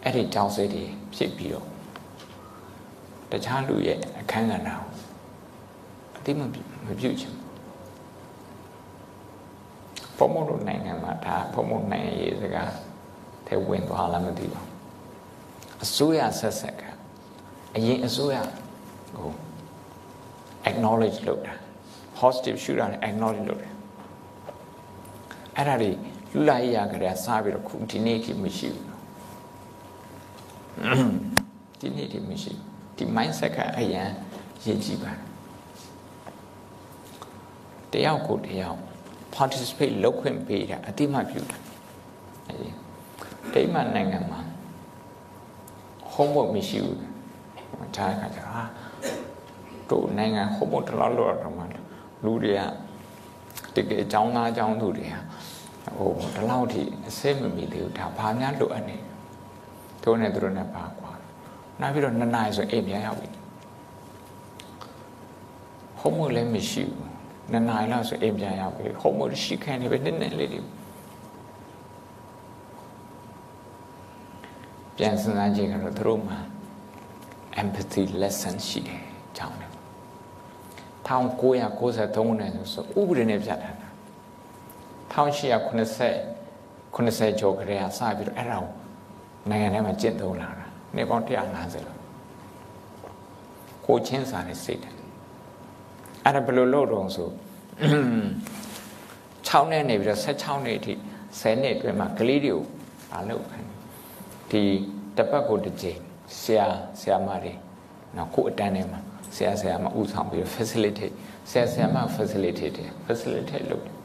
[0.03, 1.67] အဲ့ဒီကြောင်းစိတ်တွေဖြစ်ပြီးတော့
[3.31, 4.81] တခြားလူရဲ့အခန်းကဏ္ဍကို
[6.17, 6.41] အတိမ
[6.87, 7.35] မပြုချင်
[10.19, 12.73] ဘုံမတို့နိုင်ငံမှာဒါဘုံမနိုင်ငံရေးစကား
[13.47, 14.68] ထဲဝင်သွားလားမသိပါဘူး
[15.85, 16.83] အစိုးရဆက်ဆက်က
[17.77, 18.37] အရင်အစိုးရ
[19.17, 19.31] ဟို
[20.71, 21.55] acknowledge လုပ်တာ
[22.19, 23.73] positive ရှုတာနဲ့ acknowledge လုပ်တယ်
[25.57, 25.91] အဲ့ဒါတွေ
[26.33, 28.87] လူလာရကြတဲ့စားပြီးတော့ခုဒီနေ့ထိမရှိဘူး
[31.81, 32.53] ဒီနေ့ထိမရှိ
[32.97, 34.09] ဒီ mindset ကအရန်
[34.65, 35.21] ရည်ကြည်ပါတယ်
[37.93, 38.79] တယောက်ကိုတယောက်
[39.37, 41.59] participate လုပ်ခွင့်ပေးတာအတိမပြုတာ
[42.49, 42.71] အဲဒီ
[43.53, 44.38] ဒိမတ်နိုင်ငံမှာ
[46.19, 46.97] homework မရှိဘူး
[47.97, 48.63] ဒါကကြဟာ
[49.91, 51.63] တို့နိုင်ငံ homework တလားလို့တော့မှ
[52.25, 52.61] လူတွေက
[53.75, 55.15] တကယ်အကြောင်းသားအကြောင်းသူတွေက
[55.97, 58.97] ဟိုဒီလောက်ထိအစိမမီသေးဘူးဒါဘာများလိုအပ်နေ
[60.03, 61.13] တို့နဲ့တို့နဲ့ပါကွာ
[61.81, 63.29] နောက်ပြီးတော့နှစ်နာရီဆိုအိမ်ပြန်ရောက်ပြီ
[66.01, 67.09] homework လည်းမရှိဘူး
[67.51, 70.61] နှစ်နာရီလောက်ဆိုအိမ်ပြန်ရောက်ပြီ homework ရှိခိုင်းနေပဲနည်းနည်းလေးတွေ
[74.99, 76.39] ပြန်စဉ်းစားကြည့်ကြတော့သူတို့မှာ
[77.63, 79.03] empathy lesson ရှိတယ်
[79.37, 79.73] ကြောင်းတယ်
[81.09, 81.47] 1993ခု
[82.39, 83.89] နှစ်ဆိုဥပဒေနဲ့ပြဋ္ဌာန်းတာ
[85.15, 88.71] 1890 90ကျော်ကလေးကစပြီးတော့အဲ့ဒါကို
[89.51, 92.01] နိုင်ငံထဲမှာကျင့်သုံးလာတာနေပေါင်း150လောက်
[93.87, 94.95] ကိုချင်းစာနဲ့စိတ်တယ်
[96.25, 97.29] အဲ့ဒါဘယ်လိုလုပ်တော့ဆို
[99.49, 100.93] 6နှစ်နေပြီးတော့16နှစ်အထိ
[101.31, 102.63] 10နှစ်အတွင်းမှာကလေးတွေကို
[103.13, 103.69] မလုပ်ခိုင်း
[104.51, 104.63] ဒီ
[105.17, 106.01] တပတ်ကိုတစ်ကြိမ်
[106.41, 106.67] ဆရာ
[107.01, 107.53] ဆရာမတွေ
[108.17, 109.01] နော်ကိုအတန်းထဲမှာ
[109.37, 111.15] ဆရာဆရာမဥဆောင်ပြီး facilitate
[111.51, 113.97] ဆရာဆရာမ facilitate တယ် facilitate လုပ်တယ်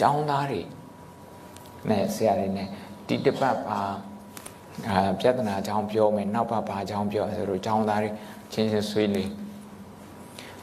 [0.00, 0.62] ကျောင်းသားတွေ
[1.88, 2.68] နဲ့ဆရာတွေနဲ့
[3.06, 3.80] ဒီတပတ်ပါ
[4.88, 8.10] အာပြဿနာအကြောင်းပြောမယ်နောက်ပတ်ပါအကြောင်းပြောဆိုတော့ကျောင်းသားတွေ
[8.52, 9.30] ချင်းချင်းဆွေးနွေး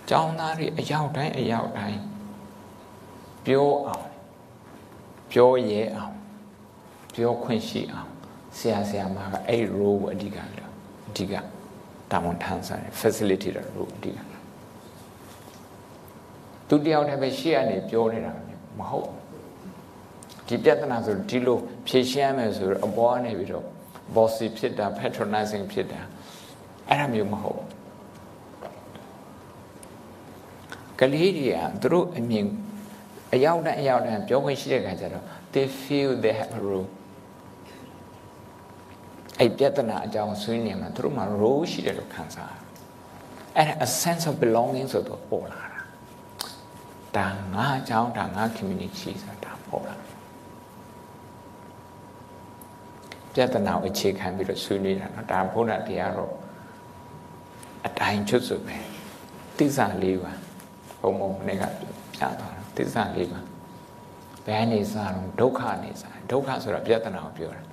[0.10, 2.00] ကျောင်းသားတွေအရောက်တိုင်းအရောက်တိုင်း
[3.46, 4.08] ပြောအောင်
[5.32, 6.17] ပြောရဲအောင်
[7.18, 8.10] ပြောခွင့်ရှိအောင်
[8.58, 10.72] ဆရာဆရာမကအဲ့ role ကိုအဓိကလို့
[11.10, 11.34] အဓိက
[12.12, 14.18] တာဝန်ထမ်းဆောင်တယ် facilitator role အဓိက
[16.68, 18.32] သူတယောက်တည်းပဲရှေ့ကနေပြောနေတာ
[18.80, 19.10] မဟုတ်
[20.48, 23.66] ဒီပြဿနာဆိုဒီလိုဖြေရှင်းရမယ်ဆိုတော့အပေါ်ကနေပြီးတော့
[24.16, 26.02] bossy ဖြစ်တာ patronizing ဖြစ်တာ
[26.90, 27.62] အဲ့ဒါမျိုးမဟုတ်
[31.00, 32.46] ကလေးတွေကသူတို့အမြင်
[33.34, 36.90] အရောက်တန်းအရောက်တန်းပြောခွင့်ရှိတဲ့ခါကျတော့ they feel they have a role
[39.40, 42.54] အဲ့ပြဿနာအကြောင်းဆွေးနွေးမှာသူတို့မှာ role ရှိတယ်လို့ခံစား
[43.56, 45.82] အဲ့ဒါ a sense of belonging ဆိုတော့ပေါ်လာတာ
[47.18, 49.96] ဒါငါအကြောင်းဒါငါ community ဆိုတာပေါ်လာ
[53.34, 56.34] ပြဿနာကိုအခြေခံပြီးတော့ဆွေးနွေးတာနော်ဒါဘုရားတရားတော့
[57.88, 58.78] အတိုင်းချွတ်ဆိုပဲ
[59.58, 60.34] တိစ္ဆာလေးပါ
[61.02, 61.84] ဘုံဘုံနဲ့ကပြ
[62.20, 62.48] သွားတာ
[62.78, 63.40] တိစ္ဆာလေးပါ
[64.48, 67.67] ဘယ်နေစားတော့ဒုက္ခနေစားဒုက္ခဆိုတာပြဿနာကိုပြောတာ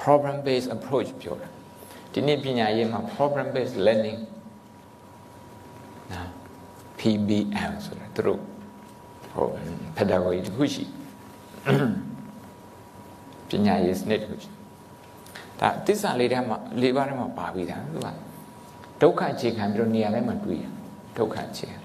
[0.00, 1.48] problem based approach ပြောတာ
[2.12, 4.20] ဒီနေ့ပညာရေးမှာ problem based learning
[6.12, 6.28] နော်
[6.98, 8.40] PBL ဆိုတာသူတို့
[9.32, 9.46] ဟို
[9.96, 10.84] pedagogy တခုရှိ
[13.50, 14.50] ပညာရေးစနစ်တခုရှိ
[15.60, 18.08] ဒါသစ္စာလေးထဲမှာလေးပါးထဲမှာပါပြီးသားသူက
[19.02, 20.64] ဒုက္ခအခြေခံပြီးတော့နေရာတိုင်းမှာတွေ့ရ
[21.18, 21.78] ဒုက္ခအခြေခံ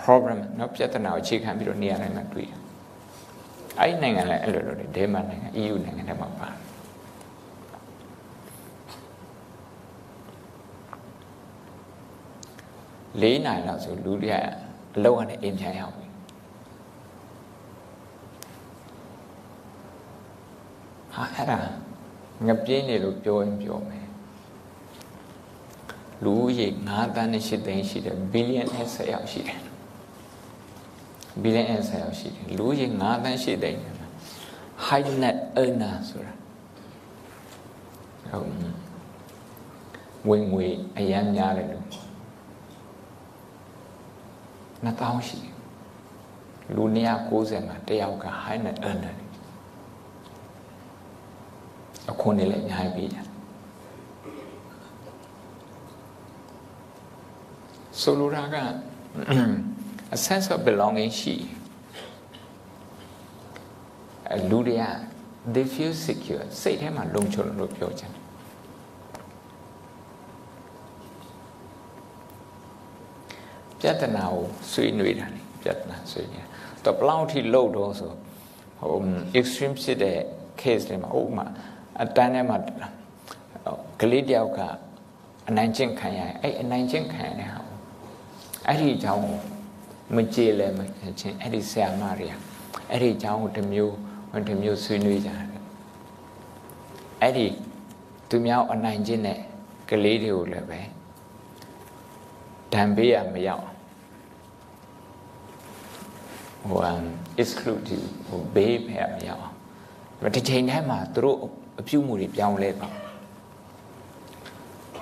[0.00, 2.52] problem เนาะပြဿနာကိုအခြေခံပြီးတော့နေရာတိုင်းမှာတွေ့ရ
[3.79, 6.49] အဲ့ဒီနိုင်ငံလည်းအဲ့လိုလိုဒဲမနိုင်ငံ EU နိုင်ငံထဲမှာပါ
[13.21, 14.35] လေးနိုင်လောက်ဆိုလူတွေက
[14.95, 16.07] အလောက်ကနေအိမ်ပြန်ရောက်ပြီ
[21.13, 21.59] ဟာအဲ့ဒါ
[22.47, 24.07] ငပြင်းနေလို့ပြောရင်ပြောမယ်
[26.23, 29.59] လူရေ9တန်းနဲ့10သိန်းရှိတယ်ဘီလီယံနဲ့10ရောက်ရှိတယ်
[31.41, 33.81] ဘီလီယံနဲ့10ရောက်ရှိတယ်လူရေ9တန်း10သိန်း
[34.85, 36.33] high net earner ဆိုတာ
[38.29, 38.47] ဟုတ်
[40.29, 40.67] ဝင်ငွေ
[40.97, 41.85] အရန်များတယ်လို့
[44.85, 45.53] 2000ရှိတယ်
[46.75, 46.83] လူ
[47.27, 49.15] 190မှာတယောက်က high net earner
[52.11, 53.25] အခွန်တွေလည်းအများကြီးပေးတယ်
[58.01, 58.55] ဆိုလိုတာက
[60.13, 61.35] a sense of belonging ရှိ
[64.33, 64.83] အလူတွေက
[65.53, 68.23] they feel secure စိတ်ထဲမှာလုံခြုံလို့ပြောချင်တယ်
[73.79, 76.47] ပြဿနာကိုဆွေးနွေးတာလေပြဿနာဆွေးနွေး
[76.83, 78.11] တော့ဘလောက်ထိလှုပ်တော့ဆို
[78.79, 78.97] ဟို
[79.39, 80.17] extreme ဖြစ်တဲ့
[80.61, 81.45] case တွေမှာဥပမာ
[82.01, 82.57] အတန်းထဲမှာ
[84.01, 84.59] ကလေးတယောက်က
[85.49, 87.61] အနိုင်ကျင့်ခံရရင်အဲ့အနိုင်ကျင့်ခံရတဲ့ဟာ
[88.67, 89.52] အဲ့ဒီအကြောင်းကို
[90.15, 90.79] မကြည်လဲမ
[91.19, 92.33] ချင်းအဲ့ဒီဆရာမတွေက
[92.91, 93.95] အဲ့ဒီအကြောင်းကိုတစ်မျိုး
[94.47, 95.43] တစ်မျိုးဆွေးနွေးကြတယ်
[97.21, 97.47] အဲ့ဒီ
[98.29, 99.39] သူများအနိုင်ကျင့်တဲ့
[99.89, 100.79] ကလေးတွေကိုလည်းပဲ
[102.73, 103.65] ဒဏ်ပေးရမရောက်
[106.69, 106.81] ဟို
[107.41, 111.37] exclusive ဟိုဘေးဖယ်မရောက်အောင်ဒီချိန်ထဲမှာသူတို့
[111.79, 112.89] အပြုမှုတွေပြောင်းလဲပါ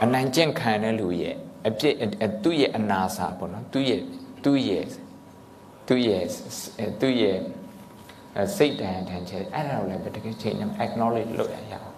[0.03, 1.35] အနိုင်ကျင့်ခံတဲ့လူရဲ့
[1.67, 1.95] အပြစ်
[2.43, 4.01] သူ့ရဲ့အနာစာပေါ့နော်သူ့ရဲ့
[4.43, 4.85] သူ့ရဲ့
[5.87, 6.23] သူ့ရဲ့
[7.01, 7.37] သူ့ရဲ့
[8.57, 11.89] စိတ်တန်တန်ချက်အဲ့ဒါကိုလည်းတကယ်ချိန်နဲ့ acknowledge လုပ်ရရအောင်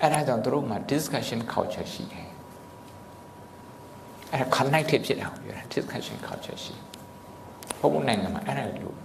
[0.00, 2.28] အဲ့ဒါကြောင့်တို့မှာ discussion culture ရှိတယ်
[4.32, 6.74] အဲ့ဒါ connected ဖြစ်တာကိုပြောတာ discussion culture ရှိ
[7.80, 8.96] ဘုံဘုံနိုင်ငံမှာအဲ့ဒါလို့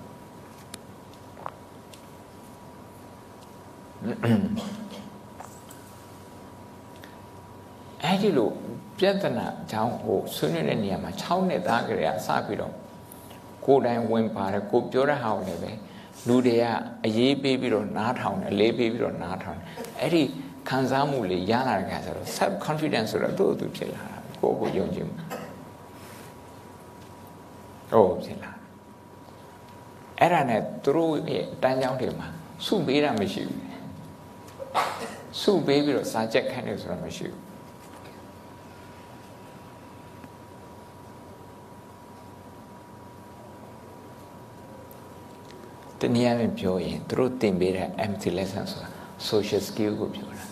[8.03, 8.49] အဲ့ဒီလို
[8.99, 12.73] ပြဿနာအကြောင်းကိုဆွေးနွေးတဲ့နေရာမှာ6နှစ်သားကလေးကစပြီးတော့
[13.65, 15.71] ကိုယ်တိုင်ဝင်ပါတယ်ကိုပြောတဲ့ဟာကိုလည်းပဲ
[16.27, 16.65] လူတွေက
[17.05, 19.67] အရေးပေးပြီးတော့နားထောင်တယ်လေးပေးပြီးတော့နားထောင်တယ်
[19.99, 20.23] အဲ့ဒီ
[20.69, 25.15] ခံစားမှုလေးရလာတဲ့ခါကျတော့ self confidence ဆိုတော့သူ့သူဖြစ်လာတာကိုယ့်ကိုယုံကြည်မှု
[27.91, 28.51] ဟုတ်ဖြစ်လာ
[30.19, 32.27] အဲ့ဒါနဲ့သူတို့ရဲ့တန်းကြောင်းတွေမှာ
[32.65, 33.61] စုပေးတာမရှိဘူး
[35.41, 37.44] စုပေးပြီးတော့စာချက်ခိုင်းတယ်ဆိုတာမရှိဘူး
[46.15, 48.89] နည်းအားဖြင့်ပြောရင်သူတို့သင်ပေးတဲ့ empty lesson ဆိုတာ
[49.29, 50.45] social skill ကိုပြောတာ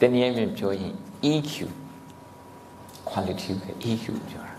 [0.00, 0.92] တနည်းအားဖြင့်ပြောရင်
[1.32, 1.54] EQ
[3.10, 4.54] quality ပဲ EQ ပြောတာ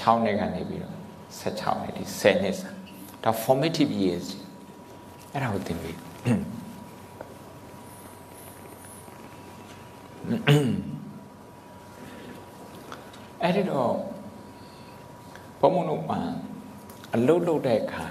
[0.00, 0.94] 6နှစ်ကနေပြီးတော့
[1.40, 2.68] 16နှစ်ဒီ10နှစ်စာ
[3.22, 4.26] ဒါ formative years
[5.32, 5.96] အဲ့ဒါကိုသင်ပေး
[13.42, 14.13] အဲ့ဒီတော့
[15.64, 16.20] ဘုံမုံတို့မှာ
[17.14, 18.04] အလုတ်လုတ်တဲ့အခါ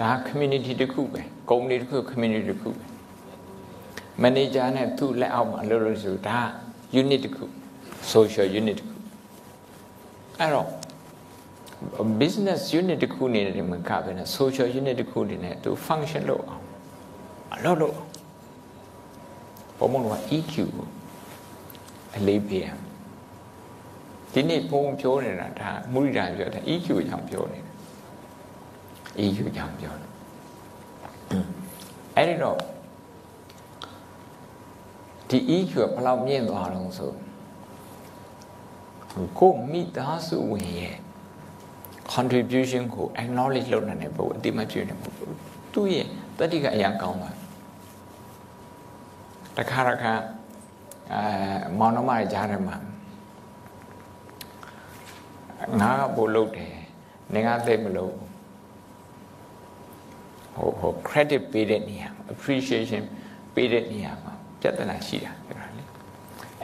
[0.00, 2.84] ဒါ community တစ်ခုပဲ company တစ်ခု community တစ်ခုပဲ
[4.22, 6.38] manager နဲ့သူ့လက်အောက်မှာအလုပ်လုပ်ဆိုဒါ
[7.00, 7.44] unit တစ်ခု
[8.12, 8.96] social unit တစ်ခု
[10.38, 10.68] အဲ့တော့
[12.20, 16.64] business unit တစ်ခုနေတယ်မကဘဲနဲ့ social unit တစ်ခုနေနဲ့သူ function လုပ်အောင်
[17.54, 17.96] အလုပ်လုပ်
[19.78, 20.88] ဘုံမုံက EQ ကို
[22.16, 22.68] အလေးပေးရ
[24.32, 27.70] ဒီနေ့ဘုံပြောနေတာဒါမုရိဒာပြောတာ EQ ကြောင့်ပြောနေတာ
[29.24, 30.10] EQ ကြောင့်ပြောတယ်
[32.16, 32.58] အဲ့ဒီတော့
[35.28, 37.12] ဒီ EQ ကဘယ်လောက်မြင့်သွားတော့ဆို
[39.38, 40.96] ကိုမိသားစုဝင်ရဲ့
[42.12, 45.14] contribution ကို acknowledge လုပ်နိုင်တဲ့ဘုအတိမပြည့်နေဘူး
[45.72, 46.06] သူ့ရဲ့
[46.38, 47.30] တတိကအရန်ကောင်းပါ
[49.56, 50.12] တခါတခါ
[51.12, 51.22] အဲ
[51.78, 52.76] မောင်နှမရဲ့ကြားထဲမှာ
[55.80, 56.74] ငါကပို့လုပ်တယ်
[57.34, 58.14] နင်ကသိမလို့
[60.56, 63.02] ဟိုဟို credit ပေးတဲ့နေရာ appreciation
[63.54, 65.82] ပေးတဲ့နေရာမှာပြဿနာရှိတာပြောတာလေ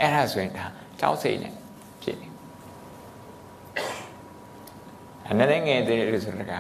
[0.01, 0.67] အဲ့ဒါဆိုရင်ဒါ
[1.01, 1.53] ကြောက်စိတ်နဲ့
[2.03, 2.29] ဖြစ်နေ
[5.29, 6.53] အနေနဲ့ငယ်တဲ့လူဆိုတာက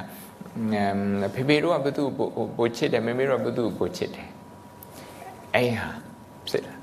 [1.34, 2.09] ဖေဖေတို့ကဘသူ့
[2.57, 4.28] ပိုချစ်တယ်မေမေတို့ကဘသူ့ပိုချစ်တယ်
[5.55, 5.89] အဲ့ဟာ
[6.49, 6.74] ဖြစ်လာ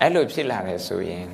[0.00, 1.26] အဲ့လိုဖြစ်လာတယ်ဆိုရင်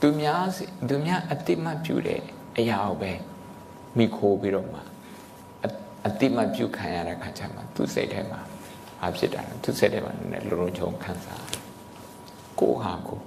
[0.00, 0.42] သူများ
[0.88, 2.20] သူများအတိမတ်ပြုတဲ့
[2.58, 3.12] အရာကိုပဲ
[3.98, 4.80] မိခိုးပြီးတော့မှ
[6.06, 8.40] အတိမတ်ပြုခံရတဲ့ခါကျမှသူစိတ်ထဲမှာ
[9.00, 11.44] ဘာဖြစ်တာလဲသူစိတ်ထဲမှာနည်းနည်းလုံလုံချုံခံစား
[12.60, 13.18] ကိုဟာကို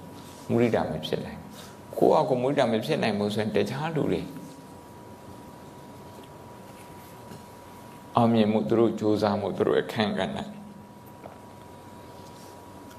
[0.50, 1.40] မုရိဒာမဖြစ်နိုင်
[1.98, 4.22] ကိုဟာကိုမုရိဒာမဖြစ်နိုင်ဘူးဆိုရင်တခြားလူတွေ
[8.16, 10.38] အောင်မြင်မှုသူတို့စူးစမ်းမှုသူတို့အခန့်ကဏ္ဍ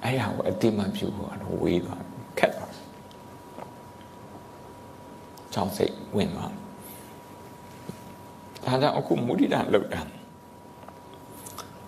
[0.04, 2.04] အဲ့ဒါကိုအတိမတ်ပြုဖို့တော့ဝေးသွား
[2.40, 2.65] ခက်သွား
[5.56, 6.52] ကြောင့်စိတ်ဝင်သွား
[8.66, 10.02] ဒါကြောင့်အခုမုဒိတာလောက်တာ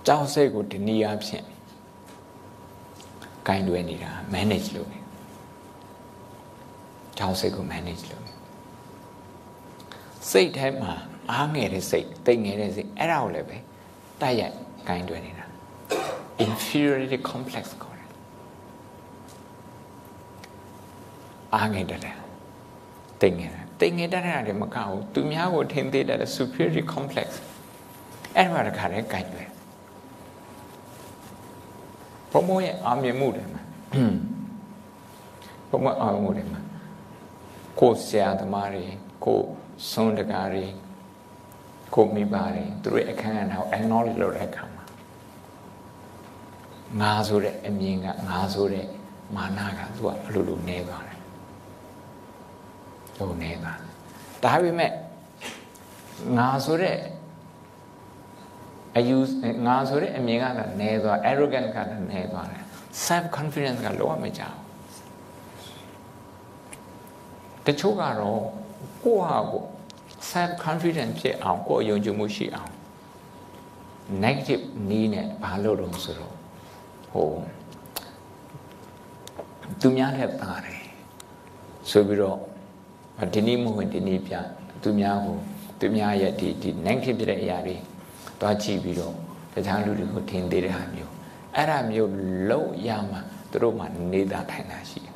[0.08, 1.46] ကြောင့်စိတ်ကိုဒီနည်းအားဖြင့်
[3.48, 5.00] ဂိုင်းတွဲနေတာ manage လုပ်နေ
[7.18, 8.34] ကြောင့်စိတ်ကို manage လုပ်နေ
[10.32, 10.94] စိတ်ထဲမှာ
[11.32, 13.58] အားငယ်တဲ့စိတ်တိတ်ငယ်တဲ့စိတ်အဲ့ဒါကိုလည်းပဲ
[14.22, 14.56] တိုက်ရိုက်
[14.88, 15.46] ဂိုင်းတွဲနေတာ
[16.46, 18.10] inferiority complex ခေါ်တယ်
[21.56, 22.27] အားငယ်တဲ့
[23.22, 27.28] တိတ်ငယ်တယ်တိတ်ငယ်တဲ့တာတွေမကဘူးသူများကိုထင်သေးတဲ့ superiority complex
[28.36, 29.46] အဲ့မှာတခါတည်းဂိုင်းတွဲ
[32.32, 33.62] ဘုံဘုံရဲ့အာမြင်မှုတွေမှာ
[35.70, 36.62] ဘုံဘုံအာမြင်မှုတွေမှာ
[37.80, 38.86] ကိုဆရာသမားတွေ
[39.26, 39.40] ကို
[39.90, 40.66] စွန်းတကားတွေ
[41.96, 44.84] ကိုမိပါတယ်သူတို့အခန်းကဏ္ဍကို acknowledge လုပ်တဲ့အခါမှာ
[47.02, 48.86] ငါဆိုတဲ့အမြင်ကငါဆိုတဲ့
[49.36, 51.07] မာနကသူကအလိုလိုနေသွား
[53.18, 53.80] တယ်ဟိုနေသွား
[54.44, 54.92] ဒါပေမဲ့
[56.38, 56.98] ငါဆိုတဲ့
[58.98, 59.18] အယူ
[59.68, 62.64] ငါဆိုတဲ့အမြင်ကတော့နေသွား arrogant ကလည်းနေသွားတယ်
[63.06, 64.58] self confidence ကလောကမကြောက်
[67.66, 68.42] တချို့ကတော့
[69.04, 69.64] ကိုယ့်ဟာကို
[70.32, 72.72] self confident ဖြစ်အောင်ကိုယ်ယုံကြည်မှုရှိအောင်
[74.24, 76.34] negative နီးနဲ့ဘာလို့တော့ဆိုတော့
[77.12, 77.30] ဟို
[79.80, 80.82] သူများနဲ့တာတယ်
[81.90, 82.40] ဆိုပြီးတော့
[83.34, 84.34] ဒီနည်းမဟုတ်ဒီနည်းပြ
[84.84, 85.38] သူများကို
[85.80, 87.76] သူများရဲ့ဒီဒီ negative ဖြစ်တဲ့အရာတွေ
[88.40, 89.14] တွားကြည့်ပြီးတော့
[89.54, 91.12] တခြားလူတွေကိုထင်သေးတဲ့ဟာမျိုး
[91.56, 92.12] အဲ့ဒါမျိုး
[92.50, 93.18] လုံးရမှ
[93.52, 95.16] သူတို့မှနေတာထိုင်တာရှိတယ်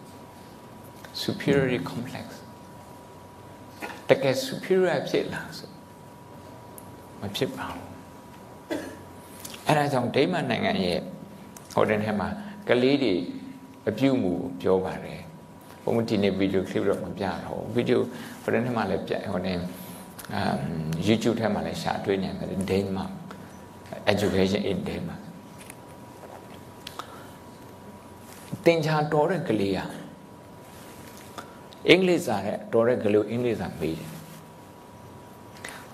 [1.23, 2.27] superiority complex
[4.09, 5.69] တကယ် superior ဖြစ်လာဆို
[7.19, 7.87] မဖြစ်ပါဘူး
[9.67, 10.99] အဲဒါကြောင့်ဒိမတ်နိုင်ငံရဲ့
[11.73, 12.27] ဟိုတဲ့ထဲမှာ
[12.67, 13.13] ကလေးတွေ
[13.89, 15.21] အပြုမှုပြောပါတယ်
[15.83, 18.01] ဘုံဒီနေ့ဗီဒီယိုခလစ်တော့မပြတော့ဗီဒီယို
[18.41, 19.57] ဟိုတဲ့ထဲမှာလည်းပြဟိုတဲ့
[20.37, 20.61] um
[21.07, 23.11] YouTube ထဲမှာလည်းရှာတွေ့နေတယ်ဒိမတ်
[24.11, 25.21] education in Denmark
[28.65, 29.87] တင်ချာတော်တဲ့ကလေးอ่ะ
[31.89, 34.09] အင်္ဂလိပ်စာနဲ့တော်တဲ့ကလေးအင်္ဂလိပ်စာမေးတယ်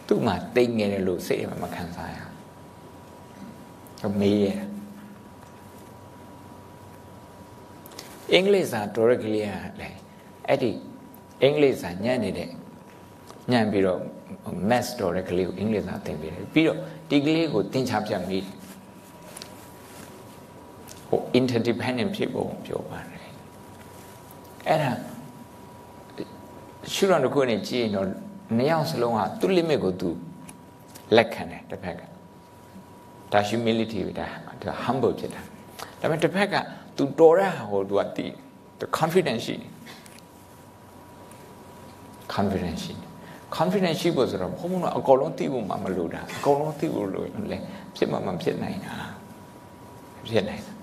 [0.08, 2.18] သူ့မှာတိတ်ငယ်တယ်လို့စိတ်မခံစားရ
[4.02, 4.46] ဘူးမေးရ
[8.34, 9.98] အင်္ဂလိပ်စာတော်တဲ့ကလေးကလည်း
[10.48, 10.72] အဲ့ဒီ
[11.44, 12.50] အင်္ဂလိပ်စာညံ့နေတဲ့
[13.52, 14.02] ညံ့ပြီးတော့
[14.70, 16.78] math တော်တဲ့ကလေးကိုအင်္ဂလိပ်စာသင်ပေးတယ်ပြီးတော့
[17.10, 18.56] ဒီကလေးကိုသင်ချပြမေးတယ်
[21.10, 23.32] ဟို interdependent ဖြစ်ဖို့ပြောပါတယ်
[24.68, 24.92] အဲ့ဒါ
[26.94, 28.08] ရှုရတစ်ခုနဲ့ကြည့်ရင်တော့
[28.58, 30.10] နှစ်ယောက်စလုံးဟာသူ့ limit ကိုသူ
[31.16, 32.02] လက်ခံတယ်တစ်ဖက်က
[33.32, 34.28] ဒါ humility ပဲဒါ
[34.62, 35.42] ဒါ humble ဖြစ်တာ
[36.00, 36.56] ဒါပေမဲ့တစ်ဖက်က
[36.98, 38.32] သူတော်တဲ့ဟာကိုသူကတည်
[38.98, 39.72] confidence ရှိတယ်
[42.34, 43.08] confidence ရှိတယ်
[43.58, 47.58] confidence ရှိဖို့ဆိုတော့ဘုံဘုံတော့အကုန်လုံးသိဖို့မှမလိုတာအကုန်လုံးသိဖို့လိုလဲ
[47.96, 48.96] ဖြစ်မှမဖြစ်နိုင်တာ
[50.28, 50.74] ဖြစ်နိုင်တာ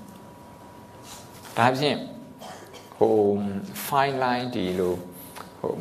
[1.57, 1.99] ဒါဖြင့်
[2.99, 3.17] ဟို
[3.87, 4.95] fine line ဒီလို
[5.61, 5.75] ဟို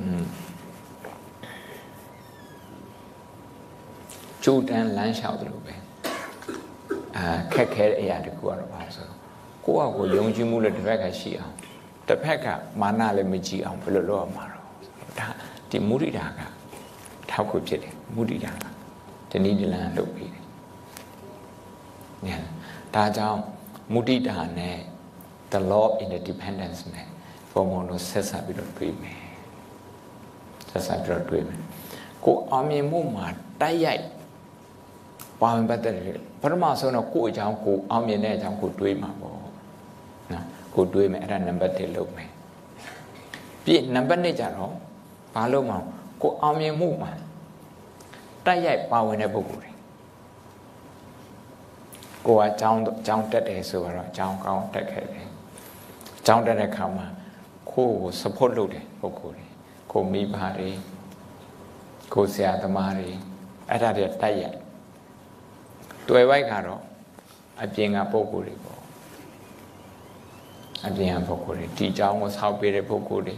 [4.43, 5.75] ကြိုးတန်းလမ်းလျှောက်တယ်လို့ပဲ
[7.17, 8.72] အာခက်ခဲတဲ့အရာတခုကတော့ပါဆိုတော့
[9.65, 11.53] ကိုယ့်အကိုယုံကြည်မှုလည်းတစ်ဖက်ကရှိအောင်
[12.07, 12.47] တစ်ဖက်က
[12.81, 14.63] မာနလည်းမကြည့်အောင်ဘယ်လိုလုပ်ရမှာတော့
[15.19, 15.27] ဒါ
[15.69, 16.41] ဒီမုဒိတာက
[17.29, 18.65] ထောက်ခုဖြစ်တယ်မုဒိတာက
[19.29, 20.43] ဒီနည်းဒီလမ်းလုပ်ပြီးတယ်
[22.27, 22.29] ည
[22.95, 23.39] ဒါကြောင့်
[23.93, 24.77] မုဒိတာနဲ့
[25.51, 27.07] the law of interdependence နဲ့
[27.51, 29.19] ပုံပုံလို့ဆက်ဆက်ပြီးတော့တွေ့မယ်
[30.69, 31.59] ဆက်ဆက်ပြီးတော့တွေ့မယ်
[32.25, 33.25] ကိုအောင်မြင်မှုမှာ
[33.61, 34.03] တိုက်ရိုက်
[35.41, 39.42] ပါဝင်ပတ်သက်တယ်ပထမဆုံးတော့ကိုယ့်အကြောင်းကိုအောင်မြင်တဲ့အကြောင်းကိုတွေးမှာပေါ့နော်
[40.73, 42.29] ကိုတွေးမယ်အဲ့ဒါနံပါတ်1လုပ်မယ်
[43.63, 44.73] ပြီးနံပါတ်2ကျတော့
[45.35, 45.77] ဘာလုပ်မှာ
[46.21, 47.11] ကိုအောင်မြင်မှုမှာ
[48.45, 49.71] တိုက်ရိုက်ပါဝင်တဲ့ပုဂ္ဂိုလ်တွေ
[52.25, 55.27] ကိုကအကြောင်းအကြောင်းတက်တယ်ဆိုတော့အကြောင်းကောင်းတက်ခဲ့တယ်
[56.17, 57.07] အကြောင်းတက်တဲ့ခါမှာ
[57.71, 59.47] ကိုယ့်ကို support လုပ်တယ်ပုဂ္ဂိုလ်တွေ
[59.91, 60.69] ကိုမိဘတွေ
[62.13, 63.09] ကိုဆရာသမားတွေ
[63.69, 64.57] အဲ့ဒါတွေတိုက်ရိုက်
[66.09, 66.81] တွေ့ဝိုက်ကတော့
[67.61, 68.62] အပြင်ကပုံကိုယ်တွေပေါ့
[70.87, 73.35] အပြင်ဟန်ပုဂ္ဂိုလ်တွေဒီအကြောင်းကိုဆောက်ပေးတဲ့ပုဂ္ဂိုလ်တွေ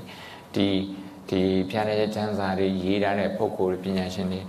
[0.56, 0.68] ဒီ
[1.30, 4.42] ဒီဖြန်တဲ့ကျမ်းစာတွေရေးထားတဲ့ပုဂ္ဂိုလ်တွေပညာရှင်တွေ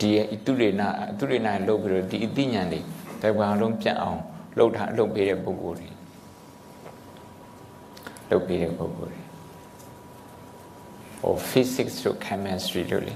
[0.00, 2.80] ဒီအတုရိနာအတုရိနာလုပ်ပြီးတော့ဒီအသိဉာဏ်တွေ
[3.22, 4.20] တက္ကဝါလုံးပြတ်အောင်
[4.56, 5.88] လှုပ်ထားလှုပ်ပေးတဲ့ပုဂ္ဂိုလ်တွေ
[8.30, 9.20] လှုပ်ပေးတဲ့ပုဂ္ဂိုလ်တွေ
[11.20, 13.14] ဟို physics တို့ chemistry တို့လေ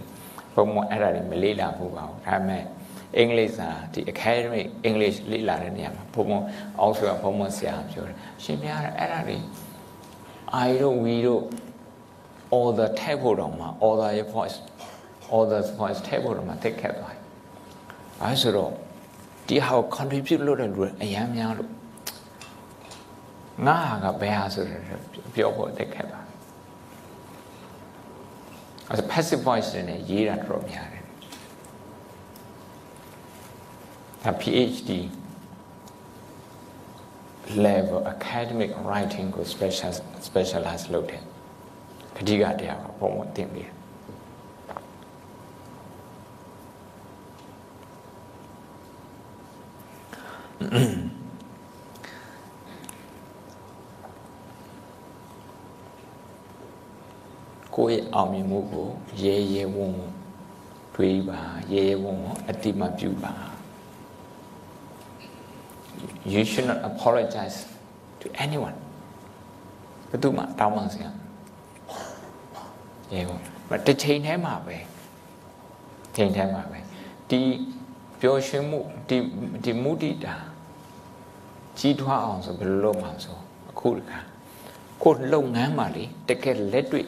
[0.55, 2.63] ဘုံမအဲ့ဒါတွေမလေးလာဘူးပါဘူးဒါပေမဲ့
[3.17, 6.33] အင်္ဂလိပ်စာဒီ academic english လေ့လာတဲ့နေရာမှာဘုံမ
[6.81, 9.37] အောက်ဆိုဘုံမဆရာပြောတယ်ရှင်ပြအဲ့ဒါတွေ
[10.69, 11.43] I တို့ we တို့
[12.61, 14.57] order ထည့်ဖို့တော့မှာ order ရဲ့ voice
[15.39, 17.23] order voice ထည့်ဖို့တော့မှာတက်ခက်သွားတယ်
[18.23, 18.71] အဲဆိုတော့
[19.49, 21.71] ဒီဟာကို contribute လုပ်တဲ့လူတွေအများများလို့
[23.67, 24.83] ငါဟာကဘယ်ဟာဆိုတော့
[25.35, 26.21] ပြောဖို့တက်ခက်ပါ
[28.91, 30.96] အဲ passive voice နဲ့ရေးတာတော့များတယ်
[34.27, 34.91] ဒါ PhD
[37.67, 39.93] level academic writing ကို special
[40.29, 41.23] specialize လုပ်တယ်
[42.17, 43.71] ခတိကတရားကပုံမှန်တင်ပြီး
[57.75, 58.89] ကိုယ့်ရဲ့အောင်မြင်မှုကို
[59.23, 60.13] ရဲရဲဝံ့ဝံ့
[60.95, 61.41] တွေးပါ
[61.73, 63.56] ရဲရဲဝံ့ဝံ့အတိမပြုပါ
[66.33, 67.59] you should not apologize
[68.21, 68.77] to anyone
[70.11, 71.11] ဘယ်သူမှတောင်းပန်စရာ
[73.13, 73.41] ရေပေါ့
[73.71, 74.77] မတစ်ချိန်တည်းမှာပဲ
[76.17, 76.79] ချိန်တည်းမှာပဲ
[77.31, 77.41] ဒီ
[78.21, 79.17] ပျော်ရွှင်မှုဒီ
[79.65, 80.35] ဒီမုဒိတာ
[81.79, 83.37] ကြီးထွားအောင်ဆိုဘယ်လိုလုပ်မှာဆို
[83.71, 84.19] အခုတခါ
[85.03, 87.07] ကိုလုပ်ငန်းမှာလေတကယ်လက်တွေ့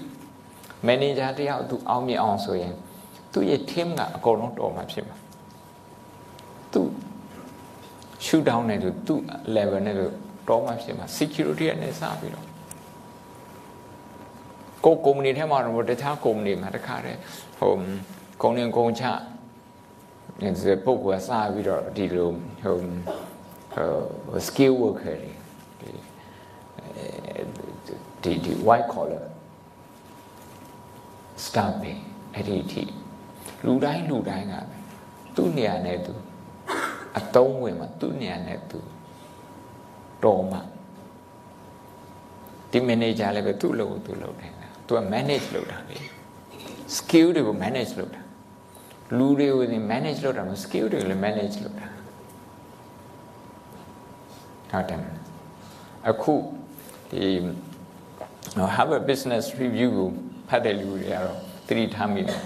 [0.86, 2.74] မန်နေဂျာတယောက်သူအောင်မြင်အောင်ဆိုရင်
[3.32, 5.16] သူ့ရဲ့ team ကအကုန်လုံးတော်မှာဖြစ်မှာ
[6.72, 6.80] သူ
[8.26, 9.20] shoot down နဲ့သူသူ့
[9.56, 10.06] level နဲ့သူ
[10.48, 12.46] တော်မှာဖြစ်မှာ security နဲ့စပြီးတော့
[14.84, 17.18] ကိုကုမ္ပဏီထဲမှာတော့တခြားကုမ္ပဏီမှာတခါတည်း
[17.58, 17.72] ဟို
[18.42, 19.04] ကုန်လင်ကုန်ချ
[20.40, 22.30] ဒီပုဂ္ဂိုလ်ကစပြီးတော့ဒီလို
[22.62, 22.76] ဟို
[24.28, 25.16] ဟို skill worker
[25.80, 25.92] တွေ
[28.22, 29.24] ဒီဒီ white collar
[31.44, 31.92] staff တွေ
[32.34, 32.82] အဲ့ဒီအထိ
[33.66, 34.54] လူတိုင်းလူတိုင်းက
[35.36, 36.12] သူ့နေရာနဲ့သူ
[37.18, 38.78] အတုံးဝင်မှာသူ့နေရာနဲ့သူ
[40.24, 40.60] တော်မှာ
[42.70, 44.52] ဒီ manager လည်းပဲသူ့လို့သူလုပ်တယ်
[44.86, 45.98] သူက manage လုပ်တာလေ
[46.96, 48.22] skill တွေကို manage လုပ်တာ
[49.18, 51.86] လူတွေကို manage လုပ်တာမ skill တွေကိုလည်း manage လုပ်တာ
[54.70, 55.00] ဟုတ်တယ်
[56.10, 56.34] အခု
[57.10, 57.22] ဒီ
[58.76, 60.08] Harvard Business Review ကို
[60.48, 62.40] ဖတ်တဲ့လူတွေကတော့သတိထားမိတယ်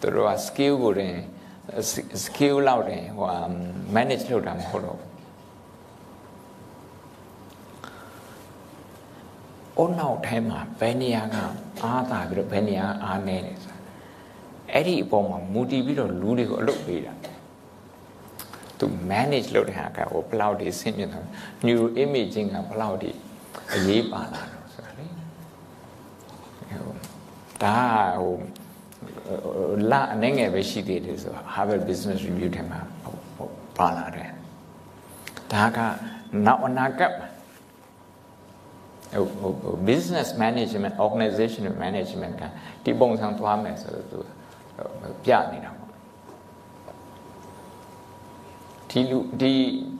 [0.00, 1.14] သူတို့က skill ကိုတင်
[2.24, 3.28] skill လောက်တင်ဟို
[3.94, 5.14] manage လုပ်တာမဟုတ်တော့ဘူး
[9.78, 11.36] အုံနောက်ထဲမှာဘယ်နေရာက
[11.82, 13.78] အားသာပြီးတော့ဘယ်နေရာအားနည်းတယ်ဆိုတာ
[14.72, 17.12] အဲ့ဒီအပေါ်မှာမူတည်ပြီးတော့လူတွေကိုအလုပ်ပေးတာ
[18.78, 21.24] သူ manage လုပ်တဲ့ဟာကဟိုဘယ်လောက်ဒီဆင့်မြင့်တယ်
[21.66, 23.10] neuro imaging ကဘယ်လောက်ဒီ
[23.74, 25.06] အရေးပါလာတော့ဆိုတာလေ
[27.62, 27.78] ဒါ
[28.20, 28.36] ဟို
[29.90, 32.80] လာအနေငယ်ပဲရှိသေးတယ်ဆို Harvard Business Review ထဲမှာ
[33.78, 34.30] ပါလာတယ်
[35.52, 35.78] ဒါက
[36.46, 37.28] နောက်အနာဂတ်မှာ
[39.14, 42.42] ဟိုဟို business management organizational management က
[42.84, 44.18] ဒီပုံစံသွားမယ်ဆိုတော့သူ
[45.24, 45.90] ပြနေတာပေါ့
[48.90, 49.52] ဒီလူဒီ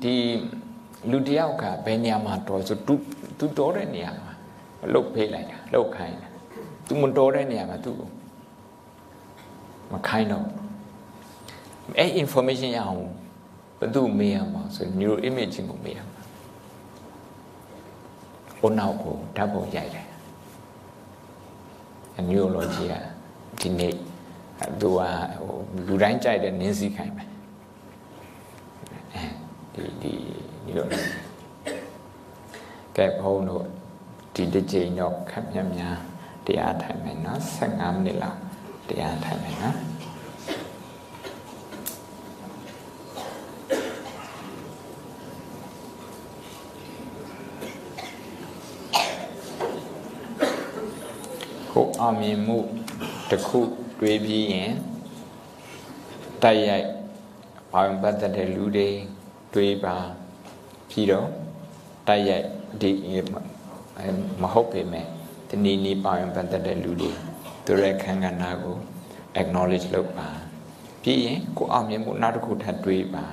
[0.02, 0.14] ဒီ
[1.10, 2.94] လူတယောက်ကဘယ်နေရာမှာတော်ဆိုသူ
[3.38, 4.32] သူတော်တဲ့နေရာမှာ
[4.92, 6.28] လှုပ်ဖေးလိုက်တာလှုပ်ခိုင်းတာ
[6.86, 8.10] သူမတော်တဲ့နေရာမှာသူ့ကို
[9.92, 10.46] မခိုင်းတော့
[11.98, 13.02] အဲ့ information ရအောင်
[13.78, 16.22] ဘယ်သူမေးရမှာဆို neuro imaging ကိုမေးရမှာ
[18.58, 20.06] ဟိုနောက်ကိုဓာတ်ပုံရိုက်တယ်
[22.18, 22.94] အမျိုးလောကြီးက
[23.60, 23.94] ဒီနေ့
[24.80, 25.56] သူကဟို
[25.86, 27.28] လူတိုင်းကြိုက်တဲ့နင်းစည်းခိုင်းမယ်
[29.74, 30.12] ဒီဒီ
[30.64, 30.86] ဒီလို
[32.96, 33.64] ကဲဘုံတို့
[34.34, 35.96] ဒီတစ်ချိန်တော့ခက်မြတ်များ
[36.46, 38.38] တရားထိုင်မယ်နော်15မိနစ်လောက်
[38.88, 39.78] တရားထိုင်မယ်နော်
[51.72, 52.58] ကိုအောင်မြင်မှု
[53.30, 53.58] တစ်ခု
[54.00, 54.72] တွေးပြီးရင်
[56.42, 56.88] တိုက်ရိုက်
[57.72, 58.88] ဘာဝင်ပတ်သက်တဲ့လူတွေ
[59.54, 59.96] တွေးပါ
[60.90, 61.28] ပြီးတော့
[62.08, 62.46] တိုက်ရိုက်
[62.80, 62.90] ဒီ
[64.42, 65.06] မဟုတ်ပေမဲ့
[65.48, 67.12] ဒီနေ့နေ့ပါဝင်ပတ်သက်တဲ့လူတွေ
[67.66, 68.76] သူရဲ့ခံကဏ္ဍကို
[69.40, 70.28] acknowledge လုပ်ပါ
[71.02, 73.24] ပြီးရင်ကိုအောင်မြင်မှုနောက်တစ်ခုထပ်တွေးပါ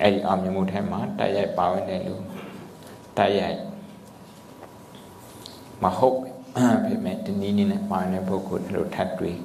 [0.00, 2.14] အဲ့ဒီအောင်မြင်မှုထဲမှာတိုက်ရိုက်ပါဝင်တဲ့လူ
[3.18, 3.60] တိုက်ရိုက်
[5.82, 6.18] မဟုတ်
[6.86, 9.36] ဖြစ်မဲ့တနည်းနည်းနဲ့ပါတဲ့ပုဂ္ဂိုလ်တို့ထပ်တွေ့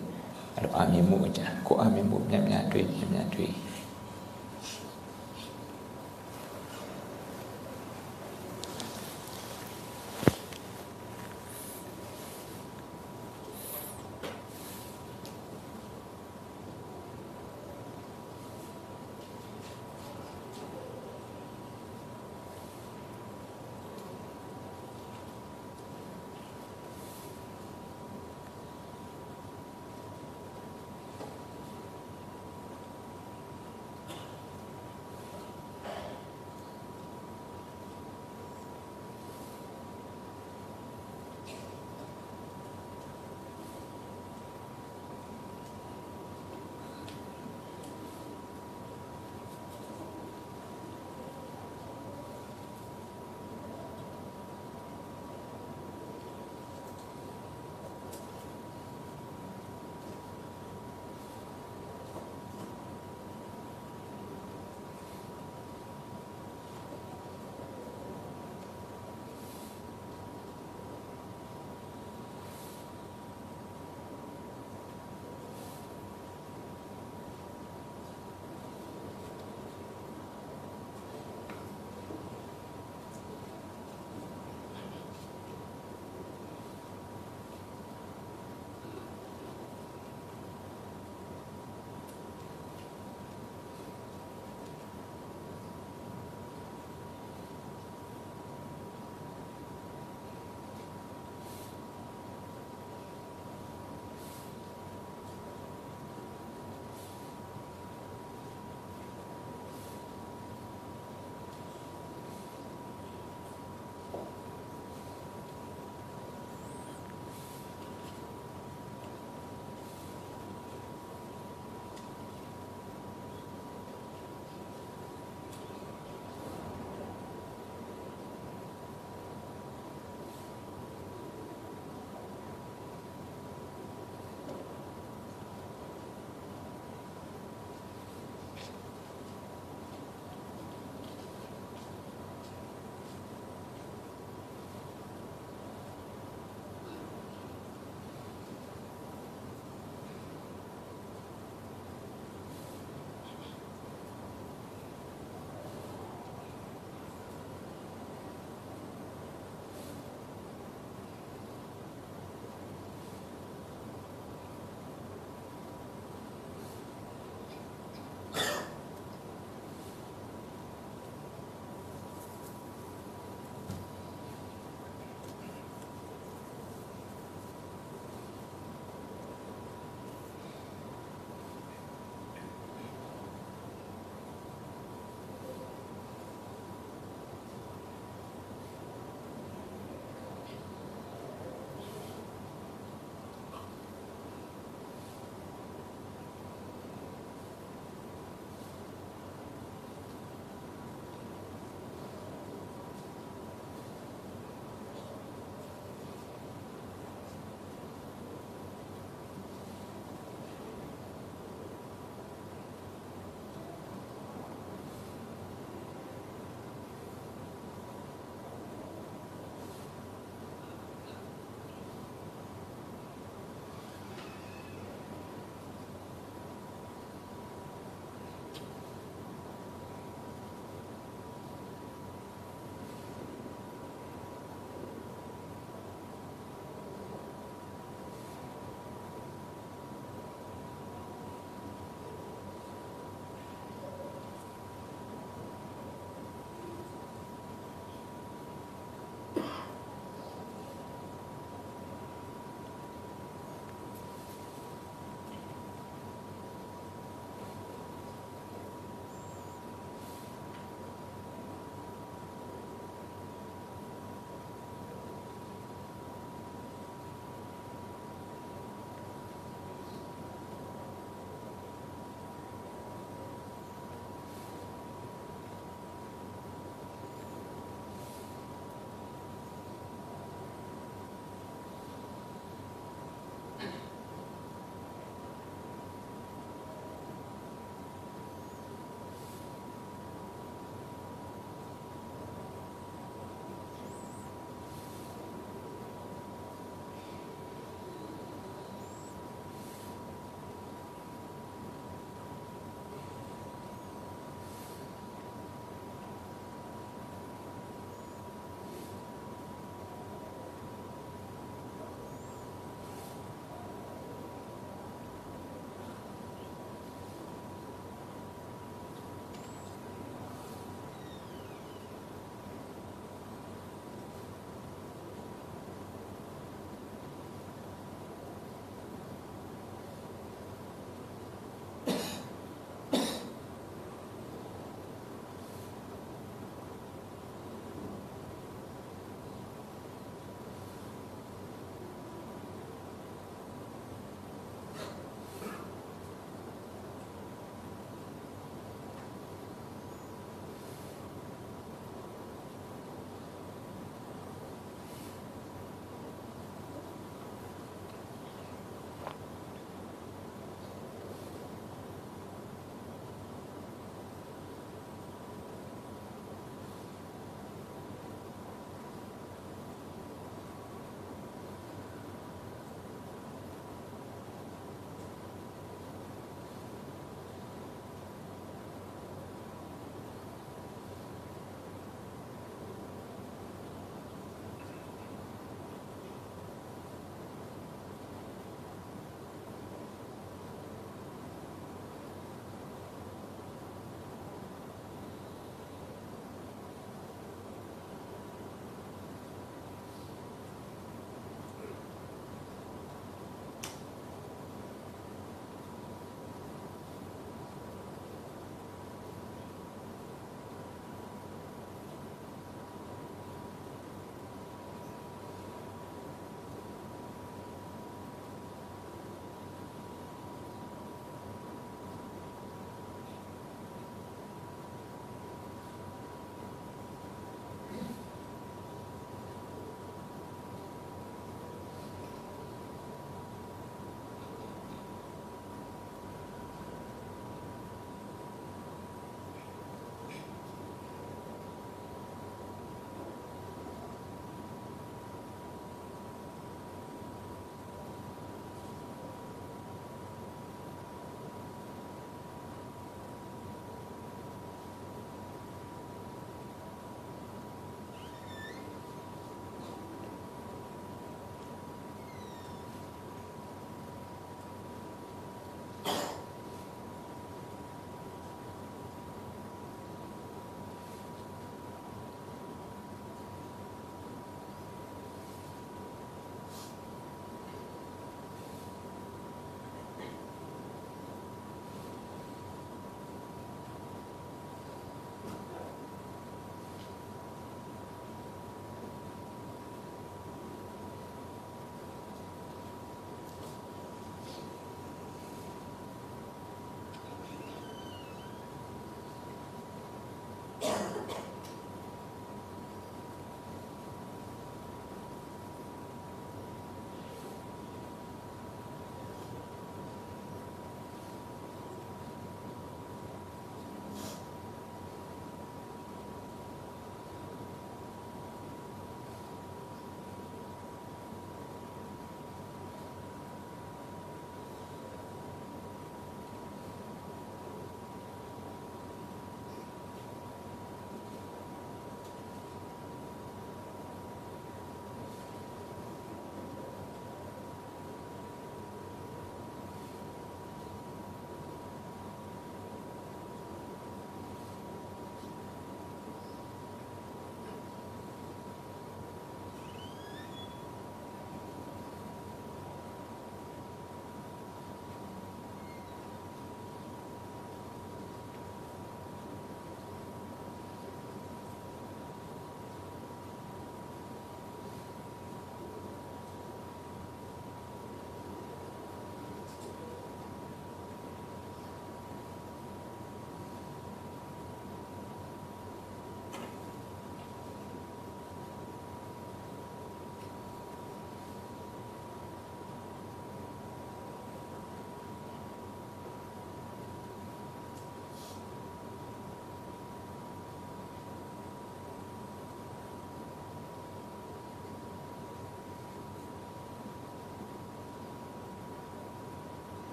[0.55, 3.51] အဲ့လိုအမြင်မှုအကြကိုအမြင်မှုမြတ်မြတ်တွေ့မြတ်မြတ်တွေ့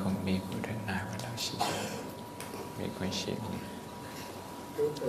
[0.00, 1.76] ของมีคกุรณากว่าเราชินี
[2.78, 3.32] มีกุชิ
[4.76, 5.00] รู้ต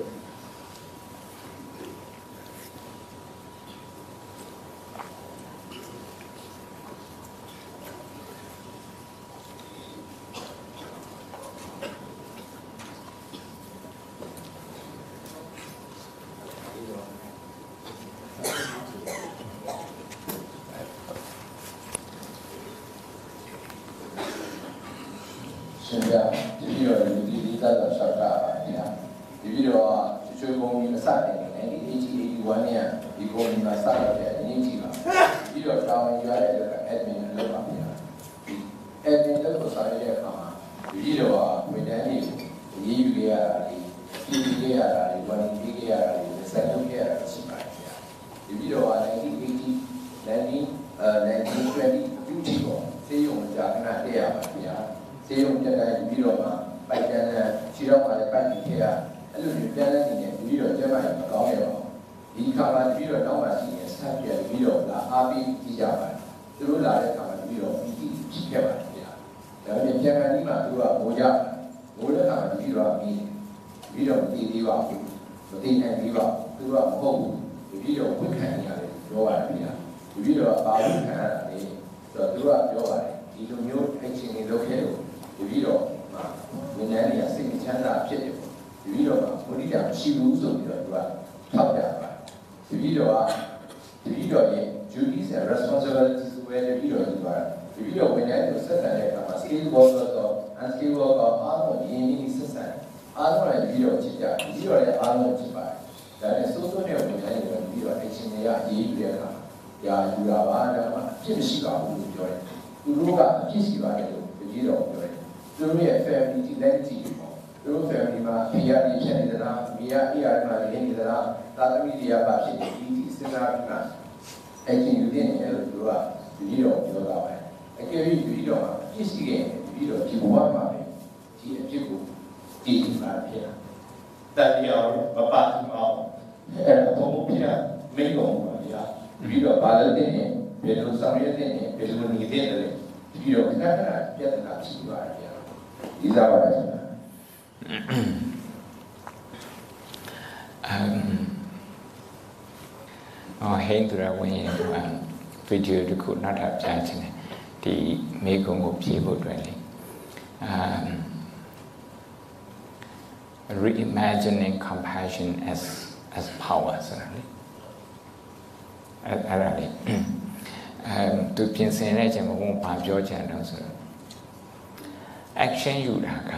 [175.66, 176.32] ရှင်းယူတာက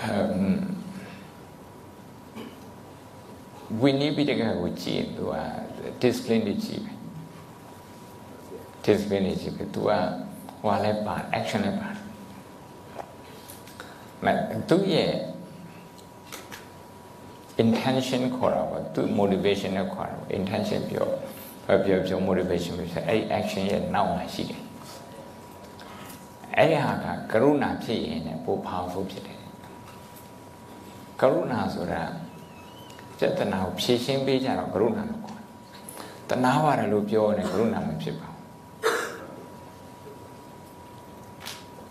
[0.00, 0.56] အမ်
[3.80, 5.36] ဝိနည်းပိတကကိုကြည့်သူက
[6.02, 6.92] discipline တွေကြည့်ပဲ
[8.84, 9.90] discipline တွေကြည့်ပဲသူက
[10.60, 12.02] ဟိုလည်းပါ action လည်းပါတယ်
[14.24, 14.26] မ
[14.68, 15.12] သူရဲ့
[17.62, 21.06] intention ခေါ်တာပေါ့သူ motivation နဲ့ခေါ်တာ intention ပြော
[21.84, 24.65] ပြောပြော motivation ပြောအဲ့ action ရဲ့နောက်မှာရှိတယ်
[26.58, 29.40] အဲ့ဒီဟာကကရုဏာဖြစ်ရင်လည်းပိုပါဖို့ဖြစ်တယ်
[31.20, 32.02] ကရုဏာဆိုတာ
[33.18, 35.40] စေတနာကိုဖြည့်ရှင်းပေးကြတော့ကရုဏာလို့ခေါ်
[36.28, 38.42] တယ်တနာပါတယ်လို့ပြောရင်ကရုဏာမဖြစ်ပါဘူး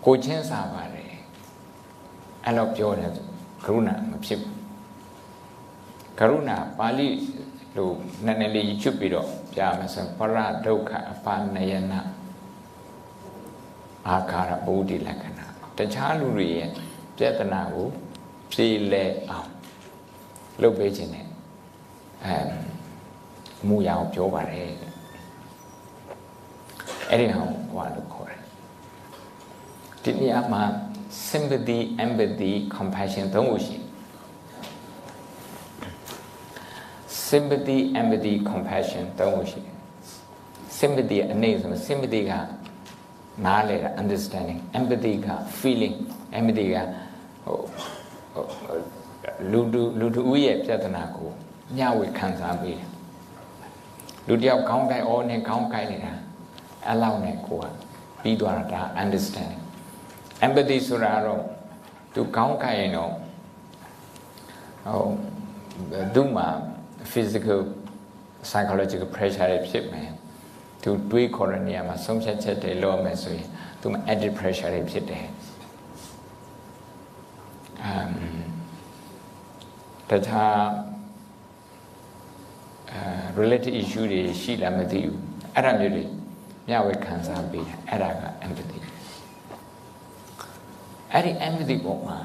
[0.04, 1.12] ကိုချင်းစာပါတယ်
[2.44, 3.10] အဲ့လိုပြောတယ်
[3.64, 4.56] ကရုဏာမဖြစ်ဘူး
[6.18, 7.08] ကရုဏာပါဠိ
[7.76, 7.94] လို့
[8.26, 12.00] နည်းနည်းလေး YouTube ပြီးတော့ပြမယ်ဆိုပရဒုက္ခအပါနယနာ
[14.08, 15.46] အာခါရဗုဒ္ဓလက္ခဏာ
[15.78, 16.68] တခြားလူတွေရဲ့
[17.16, 17.88] ပြဿနာကို
[18.52, 19.50] ဖြေလည်အောင်
[20.62, 21.26] လုပ်ပေးခြင်းနဲ့
[22.24, 22.36] အဲ
[23.66, 24.70] မူရအောင်ပြောပါတယ်
[27.10, 28.40] အဲ့ဒီဟောဟောလို့ခေါ်တယ်
[30.02, 30.62] ဒီနေရာမှာ
[31.28, 33.76] sympathy empathy compassion သုံးခုရှိ
[37.28, 39.60] sympathy empathy compassion သုံးခုရှိ
[40.78, 42.32] sympathy အနေဆို sympathy က
[43.44, 45.28] နားလဲတာ understanding empathy က
[45.60, 45.96] feeling
[46.38, 46.76] empathy က
[47.44, 47.58] ဟို
[49.52, 51.30] လူတူလူတူဦးရဲ့ပြဿနာကို
[51.78, 52.88] ညဝေခံစားပေးတယ်
[54.28, 56.12] လူတယောက်ခေါင်းကိုက်အော်နဲ့ခေါင်းကိုက်နေတာ
[56.86, 57.64] အဲ့လောက်နဲ့ကိုက
[58.22, 59.62] ပြီးသွားတာဒါ understanding
[60.46, 61.42] empathy ဆိုတာတော့
[62.14, 63.12] သူခေါင်းကိုက်ရင်တော့
[64.86, 65.08] ဟို
[66.14, 66.48] သူ့မှာ
[67.12, 67.60] physical
[68.48, 70.10] psychological pressure တွေဖြစ်မယ်
[70.88, 73.48] သူတွေးခေါ်တဲ့နေရာမှာဆုံးဖြတ်ချက်တွေလုပ်ရမယ်ဆိုရင်
[73.80, 75.26] သူမှာ added pressure တွေဖြစ်တယ်
[77.84, 78.10] အမ်
[80.10, 80.58] တခြား
[82.90, 85.18] အဲ related issue တွေရှိလားမသိဘူး
[85.54, 86.04] အဲ့ဒါမျိုးတွေ
[86.68, 88.78] မျှဝေခံစားပေးတယ်အဲ့ဒါက empathy
[91.12, 92.18] အဲ့ဒီ empathy ပုံမှာ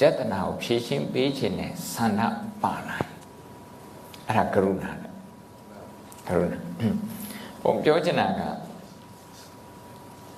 [0.00, 2.20] ကြေတနာကိုဖြည့်ရှင်းပေးခြင်းနဲ့ဆန္ဒ
[2.62, 2.98] ပါလာ
[4.26, 5.05] အဲ့ဒါကရုဏာ
[6.28, 6.58] ကရုဏာ
[7.62, 8.40] ပုံပြောချင်တာက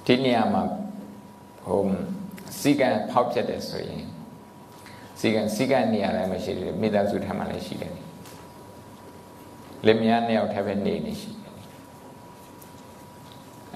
[0.07, 0.63] ဒီနေရာမှာ
[1.65, 1.81] ဟို
[2.61, 4.05] စီကံဖောက်ပြတယ်ဆိုရင်
[5.21, 7.95] စီကံစီကံနေရာလည်းမရှိတယ်မိသားစုထမ်းမှလည်းရှိတယ်
[9.87, 11.55] လင်မယားနှစ်ယောက်ထပ်ပဲနေနေရှိတယ်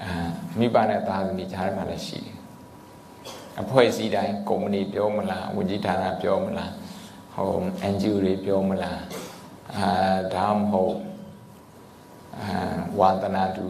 [0.01, 0.11] အာ
[0.59, 2.37] မိဘနဲ့သားသမီးကြားထဲမှာလည်းရှိတယ်
[3.61, 6.71] အဖွဲ့အစည်းတိုင်းကုမ္ပဏီပြောမလားဝန်ကြီးဌာနပြောမလား
[7.35, 7.49] ဟို
[7.93, 8.99] NGO တွေပြောမလား
[9.77, 9.89] အာ
[10.33, 11.12] ဒါမှမဟုတ်အာ
[12.99, 13.65] ဝါသနာတူ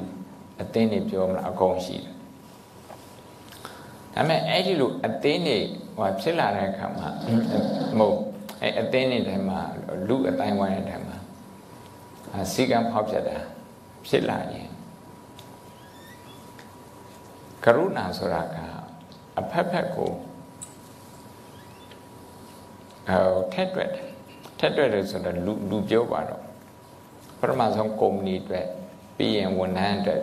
[0.62, 2.14] အသင်းတွေပြောမလားအကုန်ရှိတယ်
[4.16, 5.58] ဒါပေမဲ့အဲ့ဒီလိုအသင်းတွေ
[5.98, 7.10] ဟိုဖြစ်လာတဲ့အခါမှာ
[7.98, 8.20] မဟုတ်
[8.62, 9.60] အဲ့အသင်းတွေထဲမှာ
[10.08, 11.18] လူအတိုင်းဝိုင်းတဲ့ထဲမှာ
[12.34, 13.38] အာစီကံဖောက်ပြတာ
[14.08, 14.70] ဖြစ်လာရင်
[17.64, 18.58] ကရုဏာဆိုတာက
[19.40, 20.12] အဖက်ဖက်ကို
[23.10, 23.18] အဲ
[23.54, 24.08] ထက်တွက်တယ်
[24.60, 26.43] ထက်တွက်တယ်ဆိုတော့လူလူပြောပါတော့
[27.44, 28.66] ပထမဆုံးကုမ္ပဏီအတွက်
[29.18, 30.22] ပြီးရင်ဝန်ထမ်းအတွက်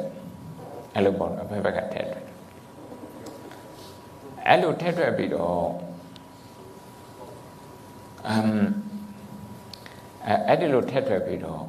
[0.95, 2.27] အဲ့လိုပေါ့နော်အဖက်ဖက်ကထက်တွက်
[4.47, 5.67] အဲ့လိုထက်တွက်ပြီးတော့
[8.29, 8.63] အမ်
[10.49, 11.63] အဲ့ဒီလိုထက်တွက်ပြီးတော့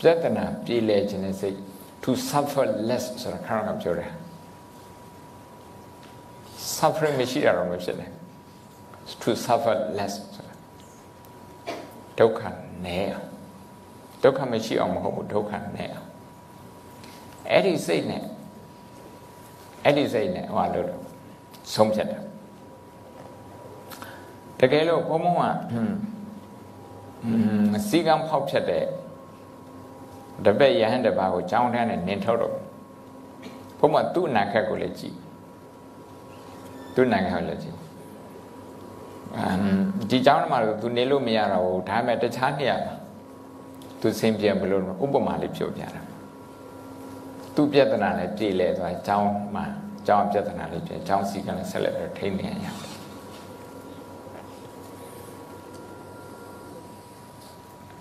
[0.00, 1.56] ပြဿနာပြည်လဲခြင်းနဲ့စိတ်
[2.02, 4.12] to suffer less ဆိုတာခရကပြောတယ်
[6.76, 8.10] suffering မရှိတာတော့မဖြစ်နဲ့
[9.22, 10.54] to suffer less ဆိုတာ
[12.20, 12.42] ဒုက္ခ
[12.84, 13.28] နည်းအောင်
[14.22, 16.08] ဒုက္ခမရှိအောင်မဟုတ်ဘူးဒုက္ခနည်းအောင်
[17.50, 18.22] အဲ့ဒီစိတ်နဲ့
[19.84, 20.88] အဲ့ဒီစိတ်နဲ့ဟောလို့
[21.74, 22.22] ဆုံးဖြတ်တယ်
[24.60, 25.56] တကယ်လို့ဘုံဘုံကဟွန်း
[27.88, 28.84] စီကံဖောက်ဖြတ်တဲ့
[30.44, 32.54] တပည့်ယဟန်တပါးကိုကြောင်းထမ်းနဲ့နင်ထုတ်တော့
[33.78, 35.16] ဘုံဘုံသူ့အနာခက်ကိုလည်းကြည့်
[36.94, 37.85] သူ့နိုင်ငံကိုလည်းကြည့်အမ်
[40.09, 42.95] ဒီเจ้าမှာတော့သူနေလို့မရတော့ဘူးဒါပေမဲ့တခြားနေရာမှာ
[44.01, 46.01] သူစင်ပြေဘလို့ဥပမာလေးပြောပြတာ
[47.55, 49.19] သူပြဿနာလည်းပြေလဲသွားเจ้า
[49.55, 49.65] မှာ
[50.05, 52.75] เจ้าပြဿနာလေးပြေเจ้าစီကလည်းဆက်လက်ပြီးထိနေရရတယ်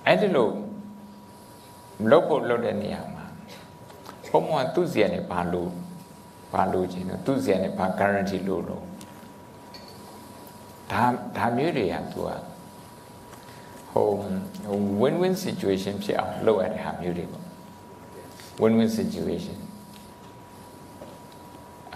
[0.06, 0.48] အဲ့ဒီလို
[2.10, 3.24] လုတ်ဖို့လုတ်တဲ့နေရာမှာ
[4.30, 5.70] ဘုံကသူ့စီကနေဘာလို့
[6.52, 8.84] ဘာလို့ခြင်းတော့သူ့စီကနေဘာ guarantee လို့လို့
[10.95, 11.05] ဒါ
[11.37, 12.31] ဒါမျိုးတွေကသူက
[13.91, 14.07] ဟို
[15.01, 17.43] win win situation ဖြစ်အောင်လုပ်ရတဲ့ဟာမျိုးတွေပေါ့
[18.61, 19.57] win win situation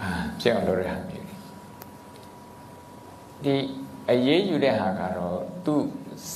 [0.00, 0.10] အာ
[0.40, 1.36] ဖြစ်အောင်လုပ်ရတဲ့ဟာမျိုးတွေ
[3.44, 3.54] ဒီ
[4.10, 5.82] အရေးယူတဲ့ဟာကတော့သူ့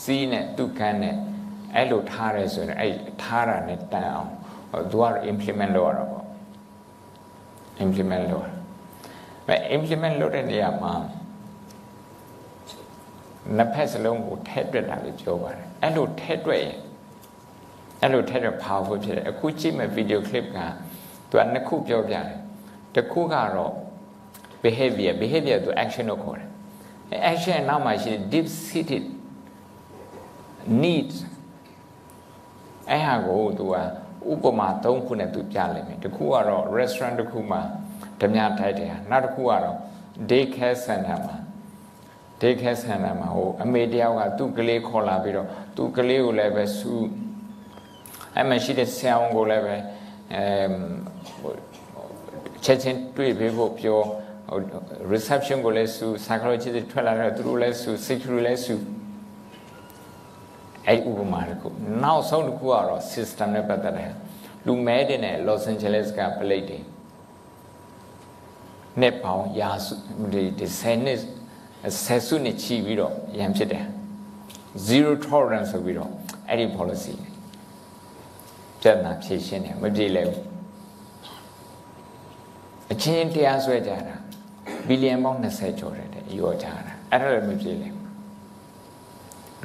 [0.00, 1.16] စီးနဲ့သူ့ကန်းနဲ့
[1.74, 2.92] အဲ့လိုထားရဲဆိုရင်အဲ့
[3.22, 4.30] ထားတာနဲ့တန်အောင်
[4.90, 6.24] သူကတော့ implement လုပ်ရတာပေါ့
[7.84, 8.48] implement လုပ်ရ
[9.48, 10.92] မယ် implement လုပ်တဲ့နေရာမှာ
[13.56, 16.78] နှစ်ဖက်စလုံးကိုထဲတွက်တာလို့ပြောပါတယ်အဲ့လိုထဲတွက်ရင်
[18.02, 20.58] အဲ့လိုထဲတွက် powerful ဖြစ်တယ်အခုကြည့်မဲ့ video clip က
[21.30, 22.26] သူကနှစ်ခုပြောပြတယ်
[22.94, 23.72] တစ်ခုကတော့
[24.62, 26.50] behavior behavior သူ action လို့ခေါ်တယ်
[27.32, 29.04] action နောက်မှာရှိတဲ့ deep seated
[30.82, 31.16] needs
[32.90, 33.76] အဲ့ဟာကိုသူက
[34.32, 37.60] ဥပမာ၃ခုနဲ့သူပြလိုက်မယ်တစ်ခုကတော့ restaurant တစ်ခုမှာ
[38.20, 39.76] ဓမြထိုက်တယ်ဟာနောက်တစ်ခုကတော့
[40.30, 41.36] day care center မှာ
[42.44, 47.06] day care center မှာဟိုအမေတယောက်ကသူ့ကလေးခေါ်လာပြီးတော့သူ့ကလေးကိုလည်းပဲစူး
[48.34, 49.76] အဲ့မှာရှိတဲ့ဆရာဝန်ကိုလည်းပဲ
[50.34, 50.44] အဲ
[52.64, 54.00] ချက်ချင်းတွေ့ပေးဖို့ပြော
[54.48, 54.58] ဟို
[55.12, 58.82] reception ကိုလည်းစူး psychologist ထွက်လာတော့သူတို့လည်းစူး security လည်းစူး
[60.86, 61.68] အဲ့ဥပမာတစ်ခု
[62.02, 64.12] နောက်ဆုံးတစ်ခုကတော့ system နဲ့ပတ်သက်တယ်
[64.66, 66.78] လူမဲတဲ့နဲ့ Los Angeles က plate တွေ
[69.00, 69.94] နှစ်ပေါင်းရာစု
[70.32, 71.18] ဒီဒီ10နှစ်
[72.04, 73.86] ဆယ်စုနှစ်ချီပြီးတော့ရန်ဖြစ်တယ်
[74.88, 76.10] zero tolerance ဆိုပြီးတော့
[76.48, 77.14] အဲ့ဒီ policy
[78.80, 80.42] ပြဿနာဖြေရှင်းတယ်မပြေလဲဘူး
[82.92, 84.16] အချင်းတရားဆွဲကြတာ
[84.88, 87.88] ဘီလီယံပေါင်း20ကျော်တယ်တဲ့ရောကြတာအဲ့ဒါလည်းမပြေလဲ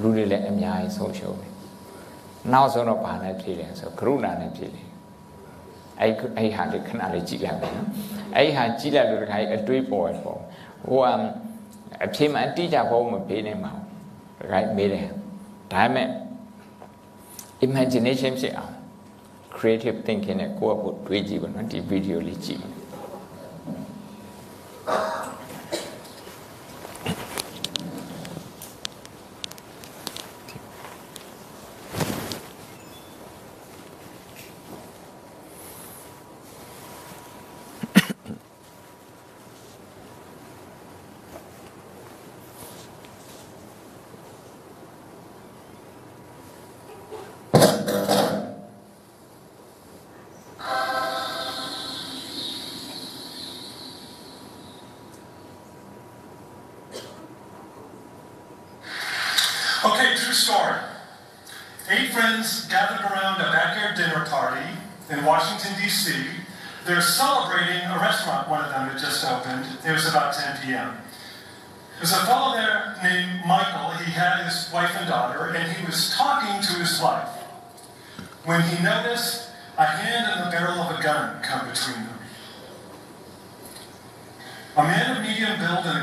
[0.02, 1.54] လူတွေလည်းအများကြီးဆုံးရှုံးတယ်
[2.54, 4.88] နောက်ဆုံးတော့ဘာနဲ့ပြေလဲဆိုကရုဏာနဲ့ပြေတယ်
[6.00, 7.88] အဲ့အဲ့ဟာလေးခဏလေးကြည့်လိုက်ပါနော်
[8.36, 10.40] အဲ့ဟာကြည့်လိုက်လို့တခါကြီးအတွေးပေါ်ပေါ်
[10.88, 11.08] ဟိုက
[12.06, 13.86] အဖြေမှအတိအကျဘောမပေးနိုင်ပါဘူး
[14.40, 15.06] တခါကြီးမေးတယ်
[15.74, 16.08] ဒါပေမဲ့
[17.68, 18.76] imagination ဖြစ်အောင်
[19.58, 22.70] creative thinking နဲ့ကိုယ့်အဖို့တွေးကြည့်ပါနော်ဒီဗီဒီယိုလေးကြည့်ပါ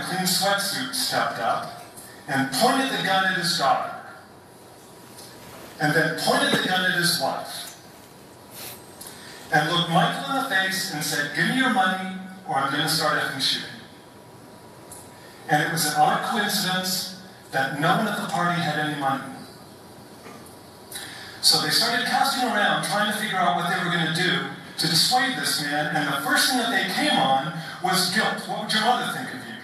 [0.06, 1.82] clean sweatsuit stepped up
[2.28, 3.94] and pointed the gun at his daughter,
[5.80, 7.76] and then pointed the gun at his wife,
[9.52, 12.16] and looked Michael in the face and said, Give me your money,
[12.48, 13.70] or I'm going to start effing shooting.
[15.48, 17.22] And it was an odd coincidence
[17.52, 19.22] that no one at the party had any money.
[21.40, 24.48] So they started casting around, trying to figure out what they were going to do
[24.78, 27.52] to dissuade this man, and the first thing that they came on
[27.82, 28.42] was guilt.
[28.48, 29.55] What would your mother think of you?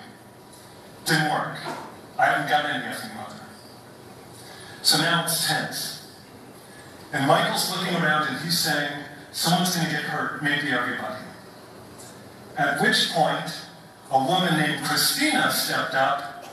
[1.04, 1.56] Didn't work.
[2.18, 3.40] I haven't got anything mother.
[4.82, 6.12] So now it's tense.
[7.12, 8.92] And Michael's looking around and he's saying,
[9.32, 11.22] someone's going to get hurt, maybe everybody.
[12.56, 13.52] At which point,
[14.10, 16.44] a woman named Christina stepped up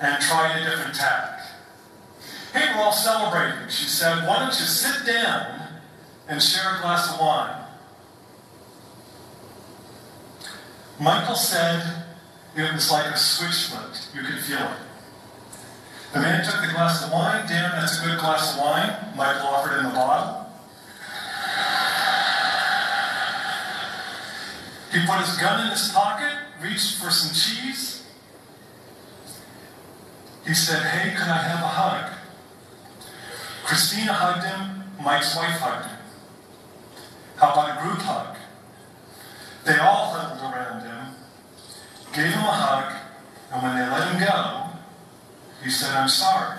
[0.00, 1.40] and tried a different tack.
[2.52, 3.68] Hey, we're all celebrating.
[3.68, 5.68] She said, why don't you sit down
[6.28, 7.64] and share a glass of wine?
[11.00, 12.01] Michael said
[12.56, 14.08] it was like a switch flipped.
[14.14, 14.78] You could feel it.
[16.12, 17.46] The man took the glass of wine.
[17.48, 18.94] Damn, that's a good glass of wine.
[19.16, 20.42] Michael offered him the bottle.
[24.92, 28.04] He put his gun in his pocket, reached for some cheese.
[30.46, 32.12] He said, Hey, could I have a hug?
[33.64, 34.84] Christina hugged him.
[35.02, 35.98] Mike's wife hugged him.
[37.36, 38.36] How about a group hug?
[39.64, 41.01] They all huddled around him,
[42.12, 42.96] gave him a hug,
[43.52, 44.68] and when they let him go,
[45.62, 46.58] he said, I'm sorry,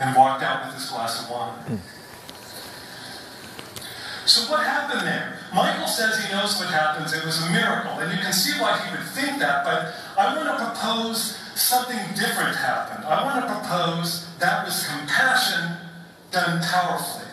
[0.00, 1.54] and walked out with his glass of wine.
[1.66, 1.76] Hmm.
[4.26, 5.38] So what happened there?
[5.54, 7.12] Michael says he knows what happens.
[7.12, 10.36] It was a miracle, and you can see why he would think that, but I
[10.36, 13.04] want to propose something different happened.
[13.04, 15.76] I want to propose that was compassion
[16.30, 17.26] done powerfully.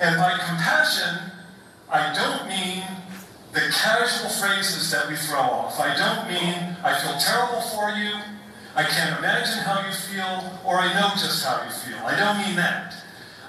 [0.00, 1.32] And by compassion,
[1.90, 2.84] I don't mean
[3.56, 5.80] the casual phrases that we throw off.
[5.80, 8.12] I don't mean I feel terrible for you,
[8.76, 12.04] I can't imagine how you feel, or I know just how you feel.
[12.04, 12.92] I don't mean that.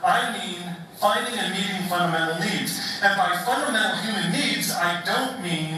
[0.01, 0.63] I mean
[0.95, 2.79] finding and meeting fundamental needs.
[3.03, 5.75] And by fundamental human needs, I don't mean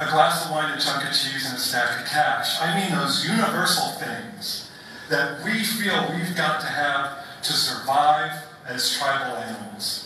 [0.00, 2.60] a glass of wine, a chunk of cheese, and a stack of cash.
[2.60, 4.72] I mean those universal things
[5.08, 10.05] that we feel we've got to have to survive as tribal animals.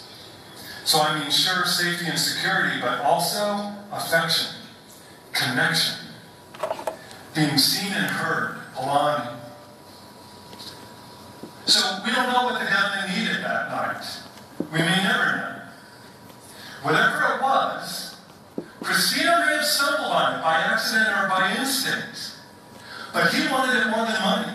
[0.85, 4.49] So I mean, sure, safety and security, but also affection,
[5.33, 5.97] connection,
[7.35, 9.37] being seen and heard, belonging.
[11.67, 14.05] So we don't know what the they needed that night.
[14.73, 15.63] We may never know.
[16.83, 18.17] Whatever it was,
[18.83, 22.37] Christina may have stumbled on it by accident or by instinct,
[23.13, 24.53] but he wanted it more than money.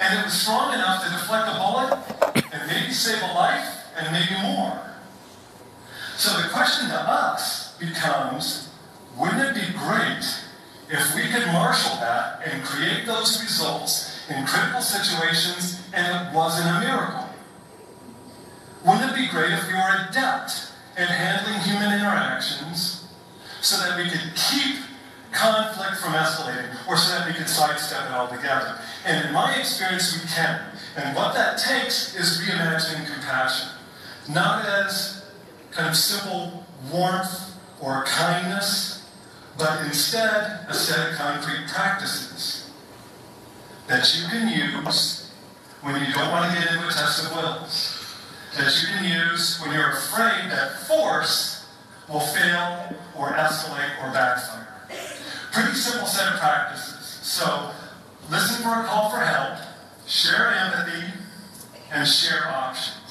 [0.00, 4.12] And it was strong enough to deflect a bullet and maybe save a life and
[4.12, 4.80] maybe more.
[6.16, 8.70] So the question to us becomes,
[9.18, 10.24] wouldn't it be great
[10.88, 16.68] if we could marshal that and create those results in critical situations and it wasn't
[16.68, 17.28] a miracle?
[18.84, 23.08] Wouldn't it be great if we were adept at handling human interactions
[23.60, 24.76] so that we could keep
[25.32, 28.78] conflict from escalating or so that we could sidestep it altogether?
[29.06, 30.60] And in my experience, we can.
[30.96, 33.70] And what that takes is reimagining compassion,
[34.28, 35.24] not as
[35.70, 39.08] kind of simple warmth or kindness,
[39.58, 42.70] but instead a set of concrete practices
[43.88, 45.30] that you can use
[45.82, 47.98] when you don't want to get into a test of wills,
[48.56, 51.68] that you can use when you're afraid that force
[52.08, 54.68] will fail or escalate or backfire.
[55.52, 57.18] Pretty simple set of practices.
[57.22, 57.72] So
[58.30, 59.58] listen for a call for help,
[60.06, 61.12] share empathy,
[61.90, 63.01] and share options.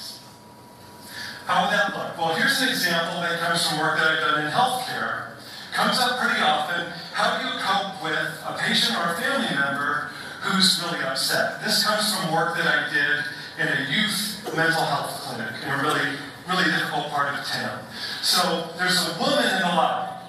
[1.46, 2.16] How would that look?
[2.16, 5.34] Well, here's an example that comes from work that I've done in healthcare.
[5.72, 6.92] Comes up pretty often.
[7.12, 10.10] How do you cope with a patient or a family member
[10.42, 11.64] who's really upset?
[11.64, 13.24] This comes from work that I did
[13.58, 16.16] in a youth mental health clinic in a really,
[16.48, 17.84] really difficult part of town.
[18.20, 20.28] So there's a woman in the lobby,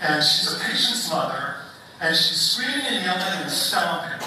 [0.00, 1.56] and she's a patient's mother,
[2.00, 4.26] and she's screaming and yelling and stomping.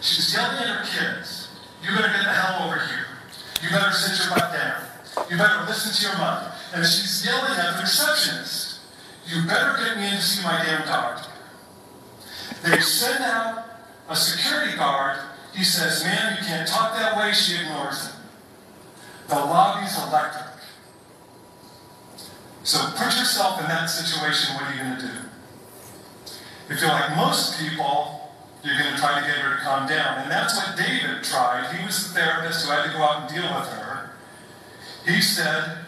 [0.00, 1.48] She's yelling at her kids.
[1.82, 3.06] You better get the hell over here.
[3.62, 4.89] You better sit your butt down.
[5.28, 6.52] You better listen to your mother.
[6.74, 8.80] And she's yelling at the receptionist.
[9.26, 11.30] You better get me in to see my damn doctor.
[12.64, 13.64] They send out
[14.08, 15.18] a security guard.
[15.54, 17.32] He says, ma'am, you can't talk that way.
[17.32, 18.20] She ignores him.
[19.28, 20.46] The lobby's electric.
[22.62, 24.54] So put yourself in that situation.
[24.54, 25.12] What are you going to do?
[26.68, 28.30] If you're like most people,
[28.62, 30.18] you're going to try to get her to calm down.
[30.22, 31.74] And that's what David tried.
[31.74, 33.89] He was the therapist who had to go out and deal with her.
[35.06, 35.78] He said,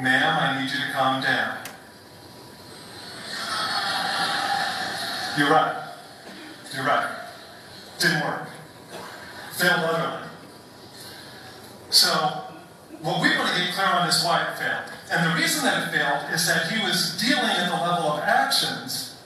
[0.00, 1.58] Ma'am, I need you to calm down.
[5.38, 5.84] You're right.
[6.74, 7.16] You're right.
[7.98, 8.48] Didn't work.
[9.52, 10.28] Failed utterly.
[11.90, 12.10] So,
[13.00, 14.90] what we want to get clear on is why it failed.
[15.10, 18.20] And the reason that it failed is that he was dealing at the level of
[18.20, 19.16] actions,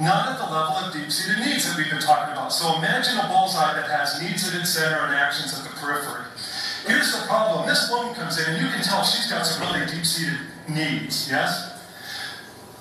[0.00, 2.52] not at the level of deep-seated needs that we've been talking about.
[2.52, 6.31] So imagine a bullseye that has needs at its center and actions at the periphery.
[6.86, 7.66] Here's the problem.
[7.66, 10.38] This woman comes in, and you can tell she's got some really deep-seated
[10.68, 11.80] needs, yes?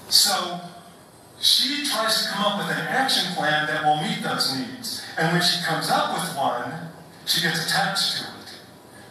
[0.09, 0.59] So
[1.39, 5.05] she tries to come up with an action plan that will meet those needs.
[5.17, 6.71] And when she comes up with one,
[7.25, 8.59] she gets attached to it.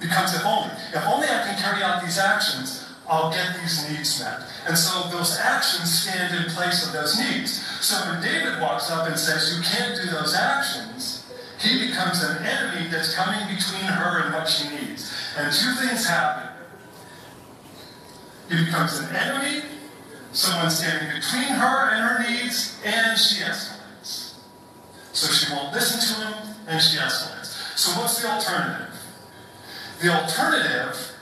[0.00, 0.72] Becomes if only.
[0.94, 4.40] If only I can carry out these actions, I'll get these needs met.
[4.68, 7.60] And so those actions stand in place of those needs.
[7.84, 11.19] So when David walks up and says, You can't do those actions,
[11.60, 15.14] he becomes an enemy that's coming between her and what she needs.
[15.36, 16.48] And two things happen.
[18.48, 19.62] He becomes an enemy,
[20.32, 24.38] someone standing between her and her needs, and she escalates.
[25.12, 27.78] So she won't listen to him, and she escalates.
[27.78, 28.94] So what's the alternative?
[30.02, 31.14] The alternative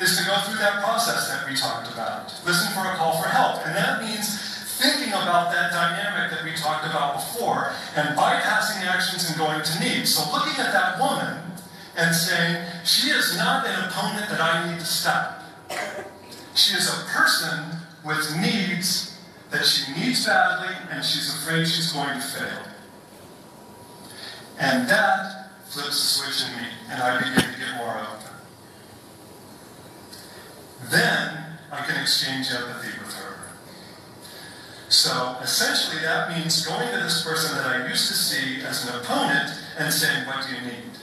[0.00, 2.34] is to go through that process that we talked about.
[2.44, 3.64] Listen for a call for help.
[3.64, 4.53] And that means
[4.84, 9.80] thinking about that dynamic that we talked about before and bypassing actions and going to
[9.80, 10.14] needs.
[10.14, 11.40] So looking at that woman
[11.96, 15.42] and saying, she is not an opponent that I need to stop.
[16.54, 19.18] She is a person with needs
[19.50, 22.62] that she needs badly and she's afraid she's going to fail.
[24.58, 28.34] And that flips the switch in me and I begin to get more open.
[30.90, 33.03] Then I can exchange empathy.
[34.94, 38.94] So essentially, that means going to this person that I used to see as an
[39.00, 40.94] opponent and saying, What do you need?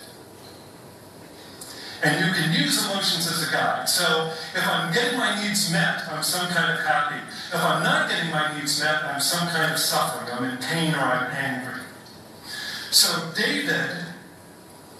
[2.02, 3.90] And you can use emotions as a guide.
[3.90, 7.20] So if I'm getting my needs met, I'm some kind of happy.
[7.54, 10.34] If I'm not getting my needs met, I'm some kind of suffering.
[10.34, 11.82] I'm in pain or I'm angry.
[12.92, 13.92] So David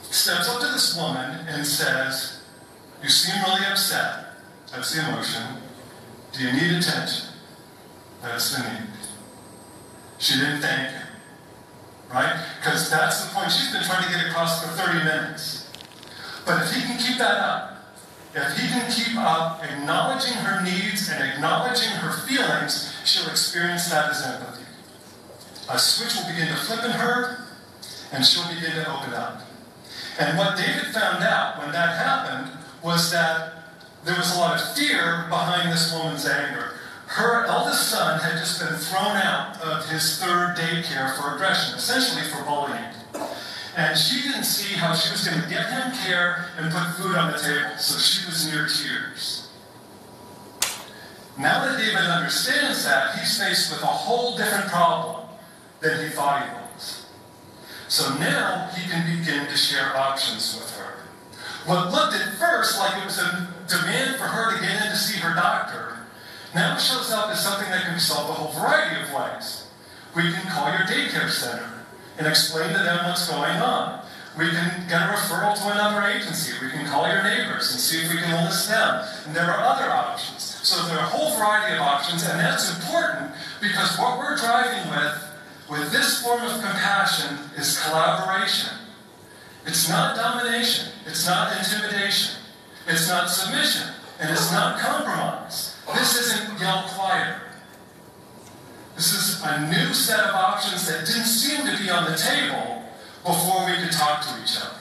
[0.02, 2.44] steps up to this woman and says,
[3.02, 4.36] You seem really upset.
[4.70, 5.44] That's the emotion.
[6.34, 7.31] Do you need attention?
[8.22, 8.88] That's the need.
[10.20, 11.08] She didn't thank him.
[12.14, 12.46] Right?
[12.60, 15.70] Because that's the point she's been trying to get across for 30 minutes.
[16.46, 17.72] But if he can keep that up,
[18.34, 24.10] if he can keep up acknowledging her needs and acknowledging her feelings, she'll experience that
[24.10, 24.66] as empathy.
[25.70, 27.46] A switch will begin to flip in her,
[28.12, 29.42] and she'll begin to open up.
[30.20, 33.54] And what David found out when that happened was that
[34.04, 36.81] there was a lot of fear behind this woman's anger.
[37.12, 42.24] Her eldest son had just been thrown out of his third daycare for aggression, essentially
[42.24, 42.88] for bullying.
[43.76, 47.18] And she didn't see how she was going to get him care and put food
[47.18, 49.50] on the table, so she was near tears.
[51.38, 55.28] Now that David understands that, he's faced with a whole different problem
[55.82, 57.08] than he thought he was.
[57.90, 61.04] So now he can begin to share options with her.
[61.66, 64.96] What looked at first like it was a demand for her to get in to
[64.96, 65.91] see her doctor
[66.54, 69.68] now it shows up as something that can be solved a whole variety of ways.
[70.16, 71.86] We can call your daycare center
[72.18, 74.02] and explain to them what's going on.
[74.38, 76.54] We can get a referral to another agency.
[76.64, 79.06] We can call your neighbors and see if we can enlist them.
[79.26, 80.44] And there are other options.
[80.64, 84.90] So there are a whole variety of options, and that's important because what we're driving
[84.92, 85.24] with,
[85.70, 88.72] with this form of compassion, is collaboration.
[89.66, 90.90] It's not domination.
[91.06, 92.36] It's not intimidation.
[92.88, 93.88] It's not submission.
[94.20, 95.71] And it's not compromise.
[95.94, 97.42] This isn't yell quieter.
[98.96, 102.84] This is a new set of options that didn't seem to be on the table
[103.24, 104.78] before we could talk to each other.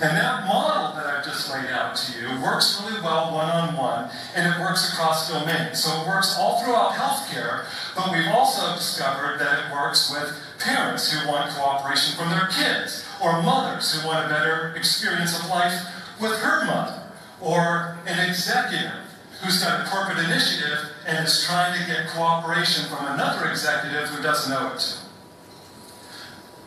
[0.00, 3.76] And that model that I've just laid out to you works really well one on
[3.76, 5.82] one, and it works across domains.
[5.82, 7.66] So it works all throughout healthcare,
[7.96, 13.04] but we've also discovered that it works with parents who want cooperation from their kids,
[13.20, 15.82] or mothers who want a better experience of life
[16.20, 17.02] with her mother,
[17.40, 19.07] or an executive
[19.42, 24.22] who's got a corporate initiative and is trying to get cooperation from another executive who
[24.22, 24.98] doesn't know it.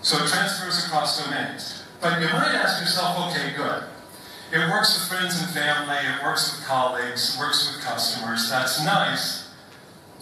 [0.02, 1.84] So it transfers across domains.
[2.02, 3.84] But you might ask yourself, okay, good.
[4.52, 8.50] It works with friends and family, it works with colleagues, it works with customers.
[8.50, 9.50] That's nice.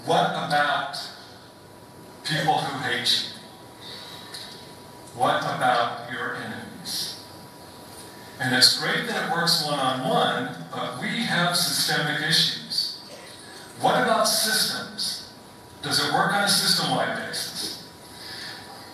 [0.05, 0.97] What about
[2.25, 3.39] people who hate you?
[5.15, 6.68] What about your enemies?
[8.39, 13.01] And it's great that it works one on one, but we have systemic issues.
[13.81, 15.33] What about systems?
[15.81, 17.89] Does it work on a system wide basis?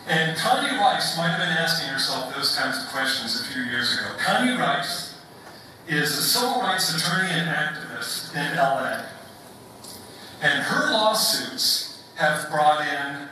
[0.07, 3.97] And Connie Rice might have been asking herself those kinds of questions a few years
[3.97, 4.15] ago.
[4.17, 5.15] Connie Rice
[5.87, 9.03] is a civil rights attorney and activist in LA.
[10.41, 13.27] And her lawsuits have brought in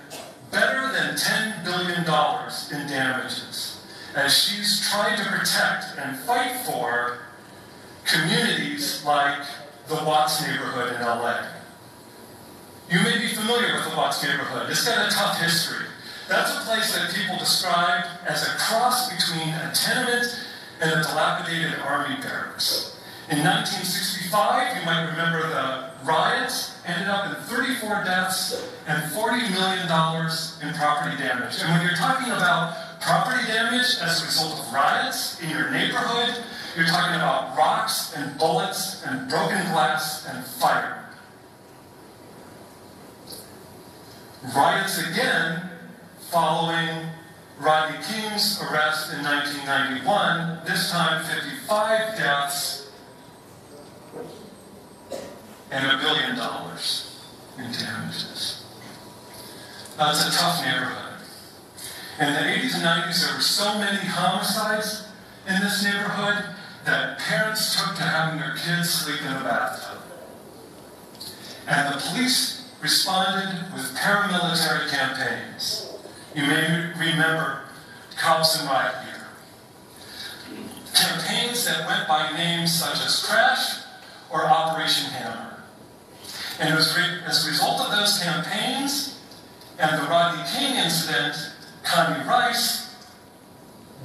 [0.51, 3.72] better than $10 billion in damages
[4.15, 7.19] as she's trying to protect and fight for
[8.05, 9.43] communities like
[9.87, 11.47] the Watts neighborhood in LA.
[12.89, 14.69] You may be familiar with the Watts neighborhood.
[14.69, 15.87] It's got a tough history.
[16.29, 20.25] That's a place that people describe as a cross between a tenement
[20.79, 22.97] and a dilapidated army barracks.
[23.29, 29.87] In 1965, you might remember the riots ended up in 34 deaths and $40 million
[30.61, 31.61] in property damage.
[31.61, 36.43] And when you're talking about property damage as a result of riots in your neighborhood,
[36.75, 41.05] you're talking about rocks and bullets and broken glass and fire.
[44.55, 45.69] Riots again
[46.31, 47.07] following
[47.59, 52.89] Rodney King's arrest in 1991, this time 55 deaths
[55.71, 57.21] and a billion dollars
[57.57, 58.63] in damages.
[59.97, 61.12] That's a tough neighborhood.
[62.19, 65.07] In the 80s and 90s, there were so many homicides
[65.47, 66.45] in this neighborhood
[66.85, 70.01] that parents took to having their kids sleep in a bathtub.
[71.67, 75.89] And the police responded with paramilitary campaigns.
[76.35, 77.61] You may remember
[78.15, 80.57] Cops and Riot Gear.
[80.93, 83.79] Campaigns that went by names such as Crash
[84.29, 85.63] or Operation Hammer.
[86.59, 89.19] And it was re- as a result of those campaigns
[89.79, 91.52] and the Rodney King incident,
[91.83, 92.95] Connie Rice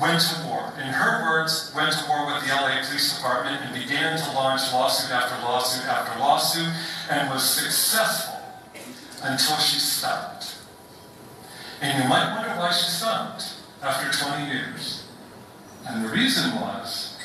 [0.01, 0.73] went to war.
[0.79, 4.73] In her words, went to war with the LA Police Department and began to launch
[4.73, 6.73] lawsuit after lawsuit after lawsuit
[7.11, 8.41] and was successful
[9.23, 10.57] until she stopped.
[11.81, 15.07] And you might wonder why she stopped after 20 years.
[15.87, 17.17] And the reason was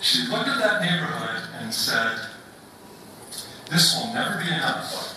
[0.00, 2.18] she looked at that neighborhood and said,
[3.70, 5.16] This will never be enough.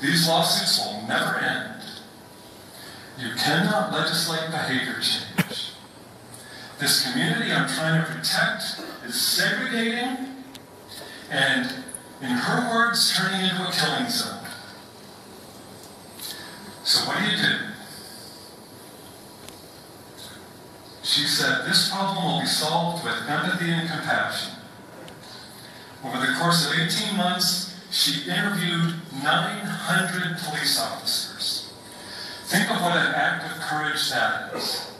[0.00, 1.71] These lawsuits will never end.
[3.18, 5.72] You cannot legislate behavior change.
[6.78, 10.42] This community I'm trying to protect is segregating
[11.30, 11.72] and,
[12.20, 14.44] in her words, turning into a killing zone.
[16.84, 17.58] So what do you do?
[21.02, 24.52] She said, this problem will be solved with empathy and compassion.
[26.04, 31.51] Over the course of 18 months, she interviewed 900 police officers.
[32.52, 34.92] Think of what an act of courage that is.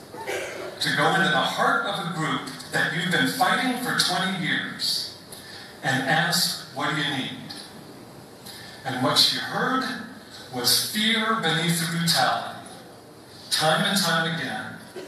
[0.81, 5.19] To go into the heart of a group that you've been fighting for 20 years
[5.83, 7.53] and ask, what do you need?
[8.87, 9.85] And what she heard
[10.55, 12.59] was fear beneath the brutality.
[13.51, 15.05] Time and time again.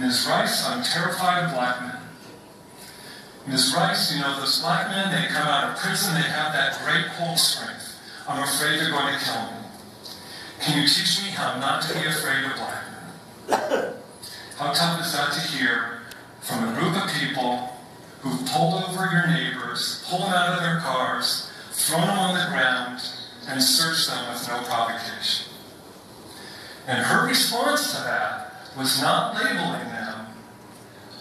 [0.00, 0.26] Ms.
[0.28, 2.02] Rice, I'm terrified of black men.
[3.46, 3.72] Ms.
[3.76, 7.06] Rice, you know, those black men, they come out of prison, they have that great
[7.14, 7.94] hold strength.
[8.28, 9.65] I'm afraid they're going to kill me.
[10.60, 12.84] Can you teach me how not to be afraid of black
[13.48, 13.94] men?
[14.56, 16.00] How tough is that to hear
[16.40, 17.76] from a group of people
[18.20, 22.46] who've pulled over your neighbors, pulled them out of their cars, thrown them on the
[22.50, 23.00] ground,
[23.48, 25.52] and searched them with no provocation?
[26.86, 30.26] And her response to that was not labeling them,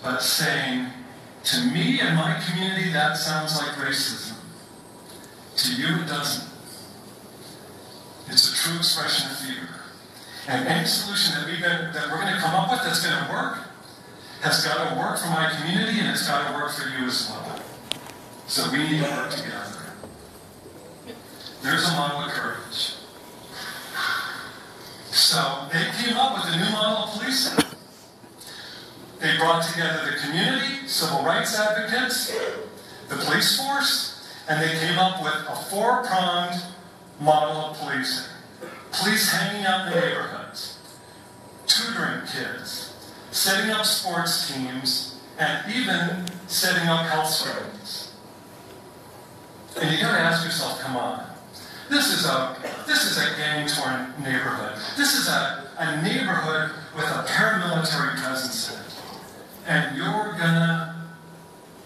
[0.01, 0.87] but saying,
[1.43, 4.37] to me and my community, that sounds like racism.
[5.57, 6.54] To you, it doesn't.
[8.29, 9.69] It's a true expression of fear.
[10.47, 13.25] And any solution that, we've been, that we're going to come up with that's going
[13.25, 13.59] to work
[14.41, 17.31] has got to work for my community and it's got to work for you as
[17.31, 17.59] well.
[18.47, 19.93] So we need to work together.
[21.63, 22.93] There's a model of courage.
[25.09, 27.65] So they came up with a new model of policing.
[29.19, 32.31] They brought together the community, civil rights advocates,
[33.09, 36.61] the police force, and they came up with a four-pronged
[37.19, 38.31] model of policing.
[38.91, 40.79] Police hanging out in the neighborhoods,
[41.67, 48.13] tutoring kids, setting up sports teams, and even setting up health screenings.
[49.81, 51.25] And you gotta ask yourself, come on.
[51.89, 52.55] This is a
[52.87, 54.75] this is a gang-torn neighborhood.
[54.97, 58.93] This is a, a neighborhood with a paramilitary presence in it.
[59.67, 60.95] And you're gonna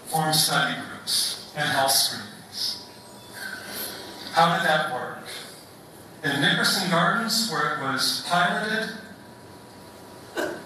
[0.06, 2.86] form study groups and health screenings.
[4.32, 5.19] How did that work?
[6.22, 8.90] In Nickerson Gardens, where it was piloted,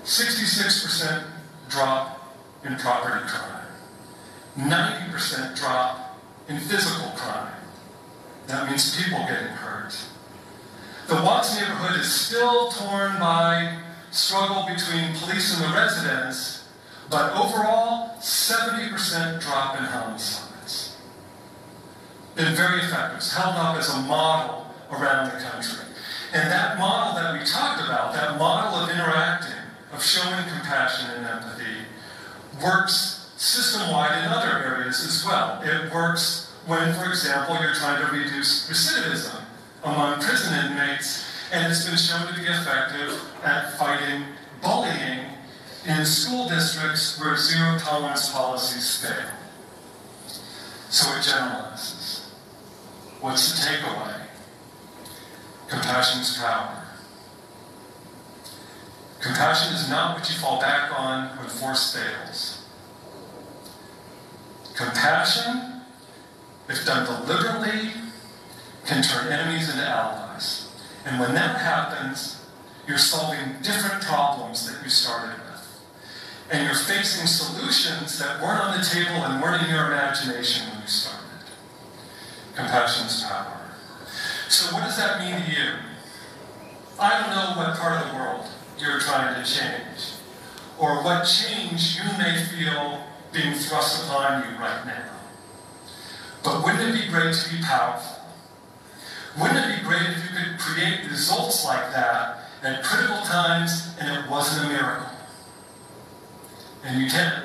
[0.03, 1.25] 66%
[1.69, 3.67] drop in property crime,
[4.59, 6.19] 90% drop
[6.49, 7.55] in physical crime.
[8.49, 9.97] That means people getting hurt.
[11.07, 13.79] The Watts neighborhood is still torn by
[14.11, 16.69] struggle between police and the residents,
[17.11, 20.97] but overall, 70% drop in homicides.
[22.35, 23.19] Been very effective.
[23.19, 24.64] It's held up as a model
[24.99, 25.85] around the country.
[26.33, 29.55] And that model that we talked about, that model of interacting,
[29.93, 31.87] of showing compassion and empathy,
[32.63, 35.61] works system-wide in other areas as well.
[35.63, 39.43] It works when, for example, you're trying to reduce recidivism
[39.85, 44.25] among prison inmates, and it's been shown to be effective at fighting
[44.63, 45.27] bullying
[45.87, 49.31] in school districts where zero tolerance policies fail.
[50.89, 52.31] So it generalizes.
[53.21, 54.24] What's the takeaway?
[55.69, 56.85] Compassion's power.
[59.21, 62.67] Compassion is not what you fall back on when force fails.
[64.77, 65.81] Compassion,
[66.69, 67.93] if done deliberately,
[68.85, 70.69] can turn enemies into allies.
[71.07, 72.45] And when that happens,
[72.87, 75.81] you're solving different problems that you started with.
[76.51, 80.83] And you're facing solutions that weren't on the table and weren't in your imagination when
[80.83, 81.25] you started.
[82.55, 83.54] Compassion's power.
[84.49, 85.73] So, what does that mean to you?
[86.99, 88.47] I don't know what part of the world
[88.79, 90.13] you're trying to change,
[90.79, 95.11] or what change you may feel being thrust upon you right now.
[96.45, 98.23] But wouldn't it be great to be powerful?
[99.41, 104.17] Wouldn't it be great if you could create results like that at critical times and
[104.17, 105.09] it wasn't a miracle?
[106.85, 107.43] And you can.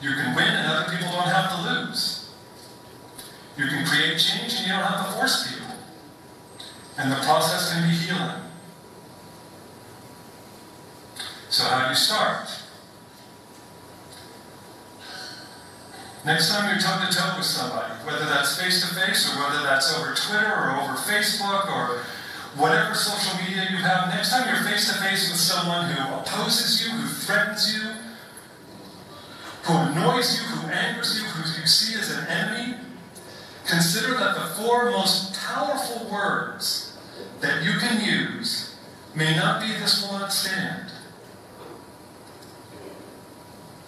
[0.00, 2.30] You can win and other people don't have to lose.
[3.56, 5.61] You can create change and you don't have to force people.
[6.98, 8.42] And the process can be healing.
[11.48, 12.48] So how do you start?
[16.24, 19.62] Next time you're toe to toe with somebody, whether that's face to face or whether
[19.64, 22.04] that's over Twitter or over Facebook or
[22.54, 26.86] whatever social media you have, next time you're face to face with someone who opposes
[26.86, 27.90] you, who threatens you,
[29.64, 32.76] who annoys you, who angers you, who you see as an enemy,
[33.65, 36.97] consider that the four most powerful words
[37.41, 38.75] that you can use
[39.15, 40.91] may not be this will not stand.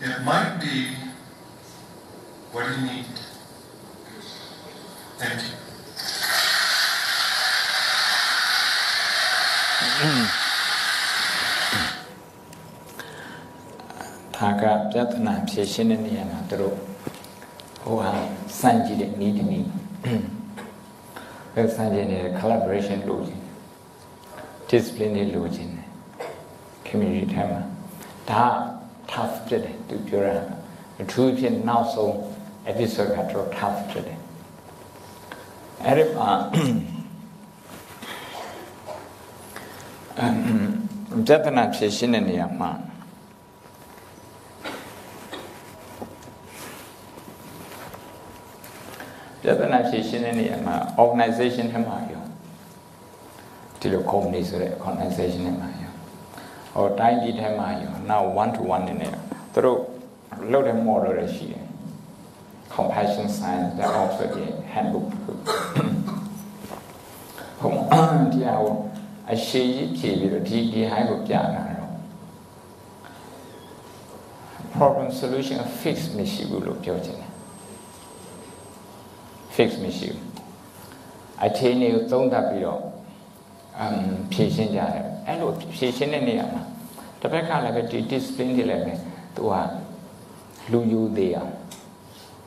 [0.01, 0.95] It might be
[2.51, 3.05] what do you need?
[5.17, 5.55] Thank you.
[14.35, 16.77] ဒါကပြဿနာဖြေရှင်းတဲ့နေရာမှာသူတို့
[17.84, 18.10] ဟိုဟာ
[18.60, 19.68] စန့်ကြည့်တဲ့ဤတနည်း
[21.54, 23.42] ပဲစန့်ကြည့်နေတဲ့ collaboration လုပ်ခြင်း
[24.70, 25.70] discipline တွေလုပ်ခြင်း
[26.86, 27.60] community ထဲမှာ
[28.30, 28.44] ဒါ
[29.10, 30.34] tough ဖြစ်တယ်သူပြောတာ
[31.00, 32.12] အထူးဖြင့်နောက်ဆုံး
[32.70, 34.18] episode ကတော့ tough ဖြစ်တယ်
[35.84, 36.30] အဲ့ဒီမှာ
[40.18, 40.34] အမ်
[41.26, 42.70] ပြဿနာဖြေရှင်းတဲ့နေရာမှာ
[49.46, 52.24] ပြဿနာဖြေရှင်းတဲ့နေရာမှာ organization ထဲမှာရော
[53.80, 55.92] ဒီလို company ဆိုတဲ့ organization ထဲမှာရော
[56.74, 59.08] ဟောတိုင်းပြည်ထဲမှာရောနောက် one to one နေနေ
[59.52, 59.78] သူတို့
[60.52, 61.64] လုပ်တဲ့ model တွေရှိတယ်
[62.74, 65.06] compassion science တဲ့ Oxford ရဲ့ handbook
[67.60, 67.76] ဟုတ်
[68.32, 68.74] ဒီဟာကို
[69.32, 71.92] အရှိကြီးဖြေပြီးတော့ဒီဒီဟိုင်းကိုပြတာတော့
[74.74, 77.23] problem solution fix မရှိဘူးလို့ပြောချင်တယ်
[79.54, 80.22] fix မရှိဘူး
[81.44, 82.80] အခြေအနေကိုသုံးသပ်ပြီးတော့
[83.78, 83.98] အမ်
[84.32, 86.62] ဖြေရှင်းကြတယ်အဲ့လိုဖြေရှင်းတဲ့နေရာမှာ
[87.20, 88.94] တစ်ဖက်ကလည်းပဲဒီ discipline တွေလည်းပဲ
[89.36, 89.54] သူက
[90.72, 91.52] လူယူသေးအောင်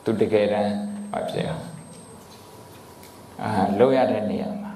[0.03, 0.73] သူတကယ်တမ်း
[1.11, 1.65] မဖြစ်အောင်
[3.43, 4.73] အာလောက်ရတဲ့နေရာမှာ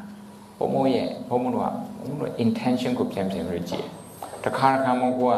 [0.58, 3.88] ဘုံမိုးရဲ့ဘုံမိုးကဘုံမိုး intention ကိုပြန်ပြန်ရကြည့်
[4.46, 5.34] တခါတခါမှကိုက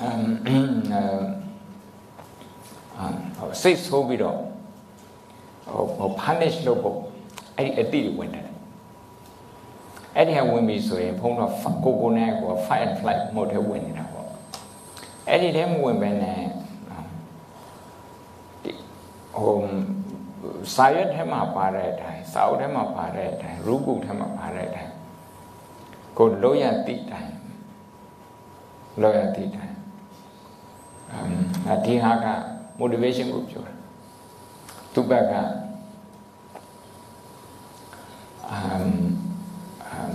[0.00, 0.28] အမ်
[2.98, 4.38] အာစိတ်ဆိုးပြီးတော့
[5.70, 6.98] ဟို punish လုပ်ဖို့
[7.56, 8.48] အဲ့ဒီအတိတွေဝင်တယ်
[10.16, 11.52] အဲ့ဒီဟာဝင်ပြီဆိုရင်ဘုန်းတော်
[11.84, 14.28] ကိုကိုနဲ့ကို fight and flight mode ထဲဝင်နေတာပေါ့
[15.28, 16.40] အဲ့ဒီထဲမဝင်ဘဲနဲ့
[18.62, 18.72] ဒီ
[19.34, 19.56] ဟို
[20.74, 24.92] စာရွက်ထဲမှာပါတဲ့အတိုင်းစာအုပ်ထဲမှာပါတဲ့အတိုင်းရူပုထဲမှာပါတဲ့အတိုင်း
[26.18, 27.32] ကိုလို့ရတိတိုင်း
[29.02, 29.76] လို့ရတိတိုင်း
[31.12, 31.14] အ
[31.72, 32.26] မ်ဒီဟာက
[32.80, 33.77] motivation ကိုပြောတာ
[34.98, 35.34] သူဘက်က
[38.56, 38.86] um,
[39.92, 40.14] um,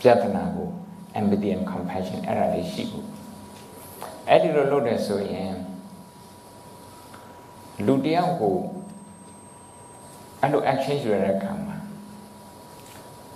[0.00, 0.68] ပြဿနာကို
[1.18, 3.06] empathy and compassion အဲ့ဒါလေးရှိဖို့
[4.28, 5.54] အဲ့ဒီလိုလုပ်တယ်ဆိုရင်
[7.86, 8.56] လူတယောက်ကို
[10.40, 11.76] အဲ့လို action ယူရတဲ့အခါမှာ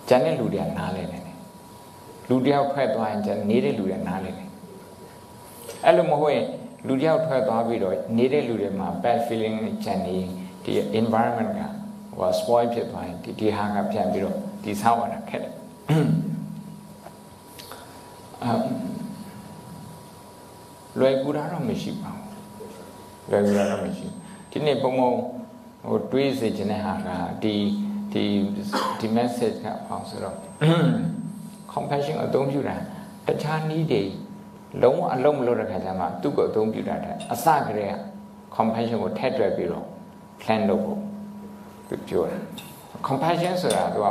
[0.08, 1.38] ကျန်တဲ့လူတွေကနားလဲနေတယ်
[2.28, 4.44] လူတယောက်ထွက်သွားရင်ကျန်နေတဲ့လူတွေနားလဲနေ
[5.84, 6.48] အဲ့လိုမဟုတ်ရင်
[6.86, 10.16] လူတယောက်ထွက်သွားပြီးတော့နေတဲ့လူတွေမှာ bad feeling ကျန်နေ
[10.64, 11.60] ဒီ environment က
[12.16, 15.52] ဟို spoil ဖြစ်သွားရင်ဒီဒီဟာကပြန်ပြီးတော့ဒီဆောက်ရတာခက်တယ်
[18.42, 18.62] အမ်
[20.98, 22.28] လွယ်ကူတာတော့မရှိပါဘူး
[23.30, 24.06] လွယ်ကူတာတော့မရှိ
[24.50, 25.10] ဒီနေ့ပုံပုံ
[25.86, 27.08] ဟိုတွေးစေချင်တဲ့ဟာက
[27.42, 27.54] ဒီ
[28.12, 28.24] ဒီ
[28.98, 30.36] ဒီ message ကပေါ့ဆိုတော့
[31.72, 32.76] compassion အသုံးပြုတာ
[33.26, 34.02] တခြားနည်းတွေ
[34.83, 37.95] လုံးဝအလုံးမလို့တဲ့ခါကျမှသူ့ကိုအသုံးပြုတာတဲ့အစကတည်းက
[38.55, 39.85] compassion ကိုထည့်တွက်ပြီးတော့
[40.41, 40.99] plan လုပ်ဖို့
[41.87, 42.37] သူပြောတာ
[43.07, 44.07] compassion ဆိုတာသူက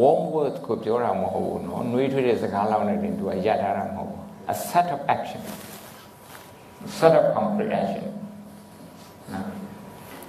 [0.00, 4.22] warm word ကိုပြောတာမဟုတ်ဘူးเนาะနှွေးထွေးတဲ့စကားလောက်နဲ့တင်သူကရထားတာမဟုတ်ဘူး
[4.52, 5.42] a set of action
[6.98, 8.06] set of comprehension
[9.32, 9.48] နော်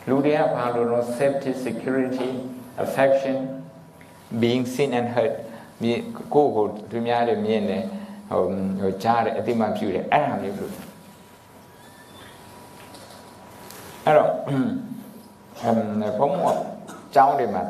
[0.08, 2.30] လူတွေကဘာလို့လဲ safety security
[2.84, 3.38] affection
[4.42, 5.34] being seen and heard
[5.82, 6.02] မြင်
[6.34, 7.84] ကိုယ့်ကိုသူများတွေမြင်တယ်
[8.33, 8.45] ဟို
[8.81, 10.73] ဟိုကြားတယ်အတိမပြုတယ်အဲ့ဒါမျိုးလို့
[14.05, 14.31] အဲ့တော့
[15.63, 16.55] အမ်ဘုံမော
[17.15, 17.63] ကျောင်းတွေမှာ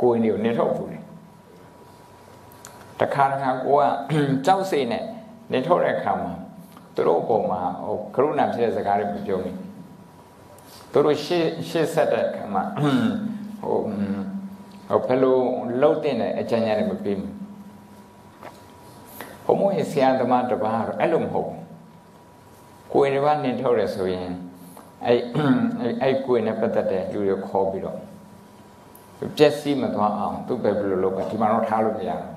[0.00, 0.98] ကိုယ်နေကိုနေထုတ်ဘူးလေ
[3.00, 3.82] တခါတခါကိုက
[4.46, 5.04] ကြောက်စိတ်နဲ့
[5.52, 6.32] နေထုတ်တဲ့အခါမှာ
[6.94, 9.52] သူတို့ပုံမှာဟိုကရုဏာဖြစ်တဲ့စကားတွေပြောမိ
[10.92, 12.62] သူတို့ရှေ့ရှေ့ဆက်တဲ့အခါမှာ
[13.62, 13.78] ဟို
[14.88, 15.38] ဟိုဘယ်လို
[15.80, 17.39] လှုပ်တဲ့အကြံဉာဏ်တွေမပေးဘူး
[19.50, 21.64] ဘုံမို့ဆရာသမားတပါးတော့အဲ့လိုမဟုတ်ဘူး
[22.92, 24.30] ကိုယ်တစ်ပါးနေထုတ်ရဆိုရင်
[25.06, 25.20] အဲ့
[26.02, 27.98] အဲ့ကိုယ်နဲ့ပတ်သက်တဲ့လူတွေခေါ်ပြီးတော့
[29.36, 32.32] ပြက်စီးမသွားအောင်သူပဲဘယ်လိုလုပ်ပဲဒီမှာတော့ထားလို့မရဘူး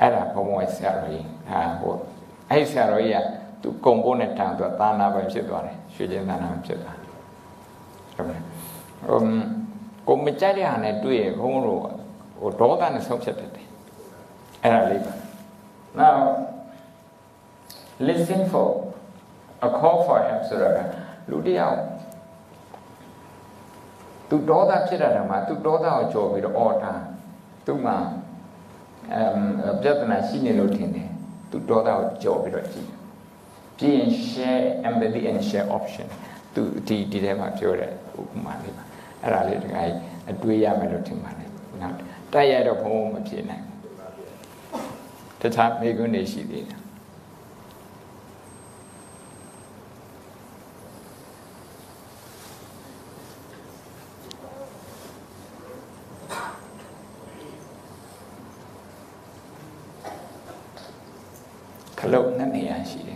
[0.00, 1.94] အဲ့ဒါဘုံမို့ဆရာတော်ကြီးဟာဟို
[2.50, 3.24] အဲ့ဆရာတော်ကြီးက
[3.62, 7.12] သူကုံပိုးနဲ့တန်သူသာနာပိုင်ဖြစ်သွားတယ်ရွှေကျင်းသာနာဖြစ်သွားတယ်
[8.16, 8.40] ဟုတ်တယ်
[9.08, 9.20] ဟို
[10.08, 11.80] ကိုမကြိုက်တဲ့ဟာနဲ့တွေ့ရဘုံတို့
[12.38, 13.66] ဟိုဒေါသနဲ့ဆုံးဖြတ်တတ်တယ်
[14.62, 15.25] အဲ့ဒါလေးပါ
[15.96, 16.18] now
[18.08, 18.68] listen for
[19.66, 20.78] a call for help ဆိုတာက
[21.30, 21.78] လူတယောက်
[24.28, 26.92] သူဒေါသဖြစ်တာမှာသူဒေါသကိုကြော်ပြီးတော့အော်တာ
[27.66, 27.96] သူ့မှာ
[29.12, 31.10] အမ်ပြဿနာရှိနေလို့ထင်တယ်
[31.50, 32.88] သူဒေါသကိုကြော်ပြီးတော့ကြည့်
[33.78, 36.08] ပြီးရင် share empathy and share option
[36.54, 37.90] သူဒီဒီထဲမှာပြောတဲ့
[38.20, 38.84] ဥပမာလေးပါ
[39.22, 39.82] အဲ့ဒါလေးတခါ
[40.30, 41.50] အတွေးရမယ်လို့ထင်ပါတယ်
[41.82, 41.94] နော်
[42.32, 43.64] တိုက်ရတော့ဘုံမဖြစ်နိုင်
[45.40, 46.80] တခြားမိကွန်းနေရှိသေးတယ်
[61.98, 63.15] ခလုတ်နှစ်နေရာရှိတယ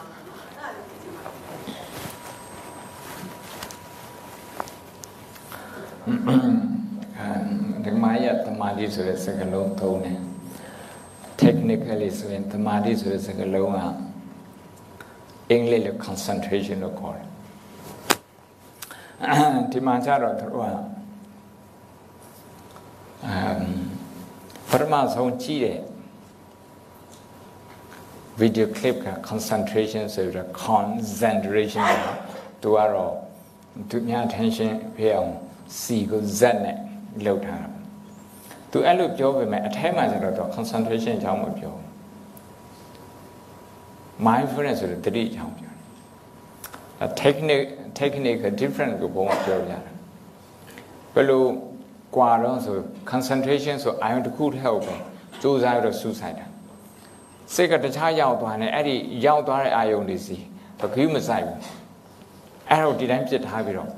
[8.81, 10.19] ဓိဆိုတဲ့စကားလုံးသုံးတယ်
[11.41, 13.77] technically ဆိုရင်သမာဓိဆိုတဲ့စကားလုံးက
[15.49, 17.27] အင်္ဂလိပ်လို concentration လို့ခေါ်တယ်
[19.71, 20.75] ဒီမှာကျတော့သူတို့က
[23.25, 23.61] အမ်
[24.69, 25.79] ပထမဆုံးကြည့်တဲ့
[28.41, 32.05] video clip က concentration ဆိုပြီးတော့ concentration က
[32.61, 33.13] သူကတော့
[33.89, 35.33] သူများ attention ဖြစ်အောင်
[35.79, 36.77] C ကို Z နဲ့
[37.25, 37.69] လောက်ထားတာ
[38.71, 41.73] သူအဲ့လိုပြောပေမဲ့အထဲမှာကျတော့သူ concentration အကြောင်းမပြော
[44.27, 47.69] mindfulness ဆိုတဲ့တတိအကြောင်းပြောတယ် technique
[47.99, 49.81] technique different ကိုပုံပြောကြတယ်
[51.13, 51.43] ဘယ်လို
[52.15, 52.75] ကွာတော့ဆို
[53.11, 54.95] concentration ဆိုအာရုံတစ်ခုတည်းဟုတ်ပဲ
[55.41, 56.45] စူးစမ်းရတော့စူးဆိုင်တာ
[57.53, 58.95] စိတ်ကတခြားရောက်သွားတယ်အဲ့ဒီ
[59.25, 60.37] ရောက်သွားတဲ့အာယုံတွေစီ
[60.79, 61.59] ဘကူးမဆိုင်ဘူး
[62.69, 63.89] အဲ့တော့ဒီတိုင်းပြစ်ထားပြီးတော့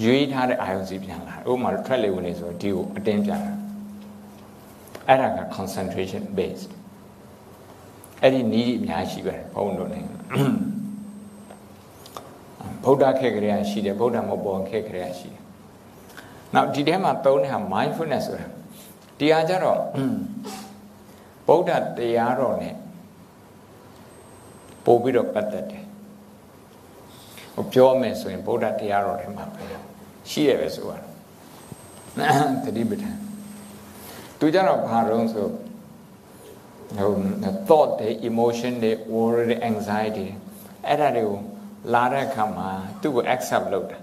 [0.00, 3.52] ရွေးထားတဲ့အာယုံစီပြန်လာဥပမာထွက်လေဝင်နေဆိုဒီကိုအတင်းပြန်လာ
[5.08, 6.70] အဲ့ဒါက concentration based
[8.22, 10.00] အဲ့ဒီနည်းအများရှိပါတယ်ဘုန်းတော်နေ
[12.84, 15.40] ဗုဒ္ဓခေတ်ကလေးရှိတယ်ဗုဒ္ဓမပေါ်ခေတ်ကလေးရှိတယ်
[16.54, 18.46] နောက်ဒီထဲမှာသုံးတဲ့ဟာ mindfulness ဆိုတာ
[19.18, 19.80] တရားကြတော့
[21.48, 22.70] ဗုဒ္ဓတရားတော် ਨੇ
[24.84, 25.81] ပို့ပြီးတော့ပတ်သက်တယ်
[27.54, 29.64] ဟိုပြောမယ်ဆိုရင်ဗုဒ္ဓတရားတော်ထဲမှာပဲ
[30.30, 31.00] ရှိရပဲဆိုတော့
[32.64, 33.16] တတိပဋ္ဌာန်
[34.38, 35.46] သူကြတော့ဘာတော့ဆို
[36.98, 37.12] ဟို
[37.68, 40.28] thought တွေ emotion တွေ worry တွေ anxiety
[40.86, 41.38] အဲ့ဒါတွေကို
[41.94, 42.68] လာတဲ့အခါမှာ
[43.00, 43.98] သူ့ကို accept လုပ်တာ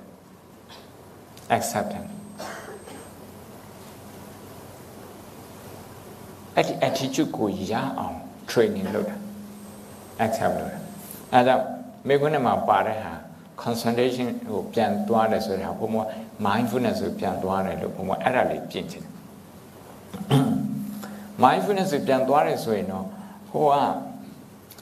[1.58, 2.12] acceptance
[6.56, 8.18] အဲ့ဒီ attitude ကိုရအောင်
[8.50, 9.18] training လုပ်တာ
[10.26, 10.80] accept လုပ်တာ
[11.34, 11.56] အဲ့ဒါ
[12.08, 13.14] မိခွန်းထဲမှာပါတဲ့ဟာ
[13.64, 15.98] concentration ဟိုပြန်သွားတယ်ဆိုတဲ့ဟာဘုံဘ
[16.46, 19.14] mindfulness ကိုပြန်သွားတယ်လို့ဘုံဘအဲ့ဒါလေးပြင်ချင်တယ်
[21.44, 23.06] mindfulness ကိုပြန်သွားတယ်ဆိုရင်တော့
[23.52, 23.76] ဟိုက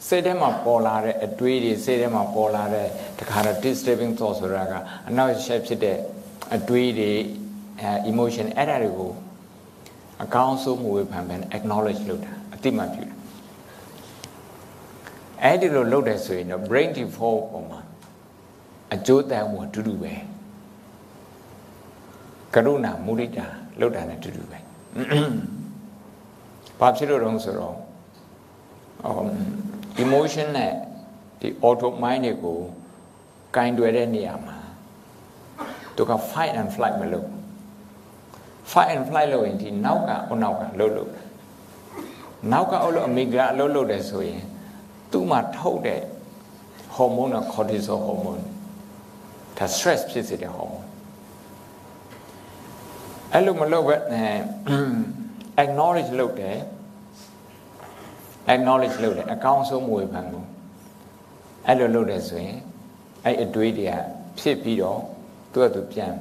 [0.07, 2.87] စိတ်ထဲမှာပေါ်လာတဲ့အတွေးတွေစိတ်ထဲမှာပေါ်လာတဲ့
[3.19, 4.73] တခါတော့ disturbing thought ဆိုတာက
[5.09, 5.97] အနောက်ရှက်ဖြစ်တဲ့
[6.55, 7.11] အတွေးတွေ
[7.81, 9.11] အဲ emotion အဲ့ဒါတွေကို
[10.23, 13.15] အကောင်းဆုံးမဝေဖန်ပဲ acknowledge လုပ်တာအတိမတ်ပြုတာ
[15.43, 17.79] အဲ့ဒီလိုလုပ်တယ်ဆိုရင်တော့ brain default ပုံမှာ
[18.93, 20.13] အကျိုးတန်မှုအတူတူပဲ
[22.53, 23.45] ကရုဏာမုဒိတာ
[23.79, 24.57] လုပ်တာနဲ့အတူတူပဲ
[26.79, 27.75] ဘာဖြစ်လို့တုံးဆိုတော့
[30.03, 30.73] emotion နဲ့
[31.39, 32.59] ဒီ auto mind တွေကို
[33.55, 34.57] ကင်တွယ်တဲ့နေရာမှာ
[35.95, 37.29] သူက fight and flight မလုပ်
[38.71, 41.11] fight and flight လို့ရင်ဒီနောက်ကဟိုနောက်ကလှုပ်လှုပ်
[42.51, 44.41] နောက်ကအလုပ်အမိဂရာအလုပ်လုပ်တယ်ဆိုရင်
[45.11, 46.01] သူ့မှာထုတ်တဲ့
[46.95, 48.43] ဟော်မုန်းက cortisol ဟော်မုန်း
[49.57, 50.87] ဒါ stress ဖြစ်စေတဲ့ဟော်မုန်း
[53.33, 53.95] အဲ့လိုမလုပ်ပဲ
[55.63, 56.57] acknowledge လုပ်တယ်
[58.53, 60.47] acknowledge လုပ်တယ်အကောင်းဆုံးမဝေဖန်ဘူး
[61.65, 62.57] အဲ့လိုလုပ်တယ်ဆိုရင်
[63.25, 63.93] အဲ့အတွေးတွေက
[64.39, 65.01] ဖြစ်ပြီးတော့
[65.53, 66.13] သူ့အတူပြန်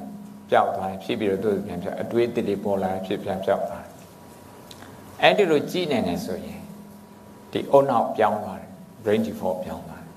[0.49, 3.93] ပျောက်သွားတယ်ဖြစ်ပြီးတော့သူ့အတူပြန်ပျောက်အတွေးတစ်တွေပေါ်လာဖြစ်ပြန်ပျောက်သွားတယ်
[5.21, 6.61] အဲ့ဒီလိုကြည်နေတယ်ဆိုရင်
[7.51, 8.69] ဒီအုံနောက်ပြောင်းသွားတယ်
[9.03, 10.11] brain default ပြောင်းသွားတယ်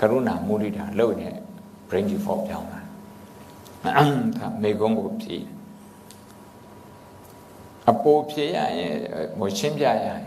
[0.00, 1.28] ကရုဏာမုဒိတာလုပ်နေ
[1.92, 5.44] brain default ပြောင်းသွားတယ်ဒါမေကုန်းကိုဖြည့်
[7.90, 8.94] အပိုးဖြည့်ရရင်
[9.38, 10.20] ဟိုရှင်းပြရရင်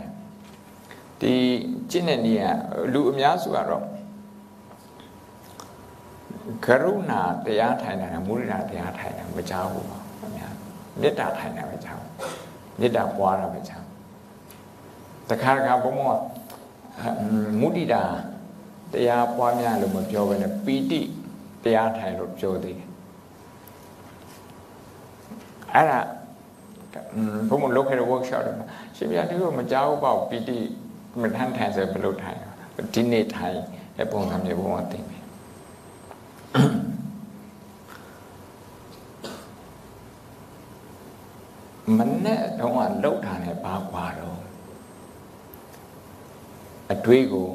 [1.20, 1.32] ဒီ
[1.90, 2.42] ကျင့်တဲ့နေရ
[2.92, 3.84] လူအများစုကတော့
[6.64, 10.52] ကရုဏာတရားထိုင်တာမုဒိတာတရားထိုင်တာမကြောက်ဘူးပါအများ
[11.00, 12.02] မေတ္တာထိုင်တာမကြောက်
[12.80, 13.84] မေတ္တာပွားတာမကြောက်
[15.28, 16.00] တခါတခါဘုံဘ
[17.60, 18.02] မုဒိတာ
[18.92, 21.00] တရားပွားများလို့မပြောဘဲနဲ့ပီတိ
[21.66, 22.88] တရားထိုင်လို့ပြောသေးတယ်
[25.74, 26.00] အဲ့ဒါ
[27.48, 28.66] ဘုံဘလုတ်ခဲ့တဲ့ workshop တွေမှာ
[28.96, 30.58] ရှင်ပြဒီလိုမကြောက်ပေါ့ပီတိ
[31.20, 32.40] မထမ်းထိုင်ဆိုဘယ်လိုထိုင်
[32.94, 33.58] ဒီနေ့ထိုင်
[33.96, 35.18] တဲ့ပုံစံမျိုးဘုံကသိပြီ
[41.98, 44.40] မနဲ့တော့ကလှုပ်တာနဲ့ဘာကွာတော့
[46.92, 47.48] အတွေးကို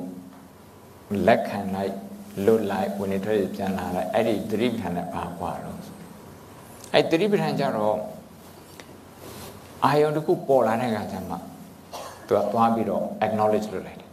[1.28, 1.96] လက်ခံလိုက်
[2.46, 5.78] လွတ်လိုက်ဝင်နေထွက်ပြန်လာလိုက်အဲ့ဒီသတိပဋ္ဌာန်နဲ့ဘာကွာတော့
[6.94, 7.98] အဲ့သတိပဋ္ဌာန်ကြတော့
[9.86, 11.36] အာယုံတစ်ခုပေါ်လာတဲ့အခါကျမှ
[12.28, 14.10] သူကသွားပြီးတော့ acknowledge လုပ်လိုက်တယ်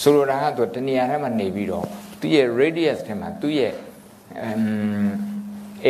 [0.00, 1.86] ဆိုလိုတာကသူတနေရာထဲမှာနေပြီးတော့
[2.20, 3.72] သူ့ရဲ့ radius ထဲမှာသူ့ရဲ့
[4.46, 5.06] um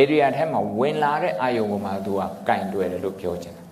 [0.00, 3.66] area ထဲမှာဝင်လာတဲ့အာယုံပေါ်မှာသူကကင်တွယ်တယ်လို့ပြောချင်တယ်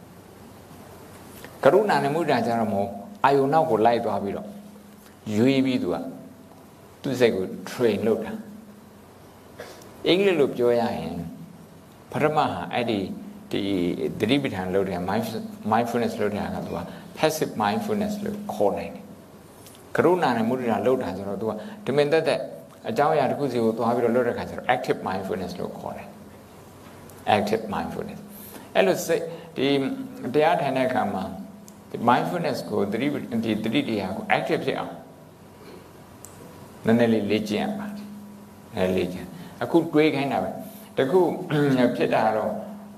[1.64, 2.90] ကရုဏာနဲ့မုဒ္ဒရာကြတော့မဟုတ်
[3.24, 4.48] အာယုံနောက်ကိုလိုက်သွားပြီးတော့
[5.36, 5.96] ရွေးပြီးသူက
[7.02, 8.32] သူ့စိတ်ကို train လုပ်တာ
[10.06, 11.16] အင်္ဂလိပ်လိုပြောရရင်
[12.12, 12.98] ပထမဟာအဲ့ဒီ
[13.52, 13.62] ဒီ
[14.20, 15.00] သတိပဋ္ဌာန်လုပ်တဲ့
[15.72, 16.78] mindfulness လုပ်တဲ့ဟာကသူက
[17.18, 19.04] passive mindfulness လို့ခေါ်နိုင်တယ်
[19.96, 21.52] ကရုဏာနဲ့မုဒိတာလုပ်တာဆိုတော့သူက
[21.86, 22.40] ဒမင်သက်သက်
[22.88, 26.08] အကြောင်းအရာတစ်ခုစီကိုသွားပြီးတော့လုပ်တဲ့ခါကျတော့ active mindfulness လို့ခေါ်တယ်
[27.36, 28.20] active mindfulness
[28.74, 29.22] အဲ့လိုစိတ်
[29.56, 29.68] ဒီ
[30.34, 31.24] တရားထိုင်တဲ့အခါမှာ
[31.90, 33.08] ဒီ mindfulness ကိုသတိ
[33.44, 34.94] ဒီသတိတရားကို active ဖြစ်အောင်
[36.86, 38.06] နည်းနည်းလေးလေ့ကျင့်ရပါတယ်
[38.76, 39.28] အဲလေ့ကျင့်
[39.62, 40.50] အခုတွေးခိုင်းတာပဲ
[40.96, 41.20] တခု
[41.96, 42.52] ဖြစ်တာတော့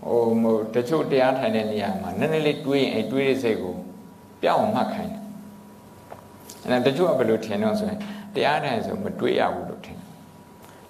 [0.07, 3.75] ဟိုဟိုတချို့တရားထိုင်တဲ့နေရာမှာနည်းနည်းလေးတွေးရင်အဲတွေးတဲ့စိတ်ကို
[4.43, 5.23] ပြောင်းမှတ်ခိုင်းတယ်
[6.63, 7.99] အဲ့ဒါတချို့ကဘယ်လိုထင်တော့ဆိုရင်
[8.35, 9.99] တရားထိုင်ဆိုမတွေးရဘူးလို့ထင်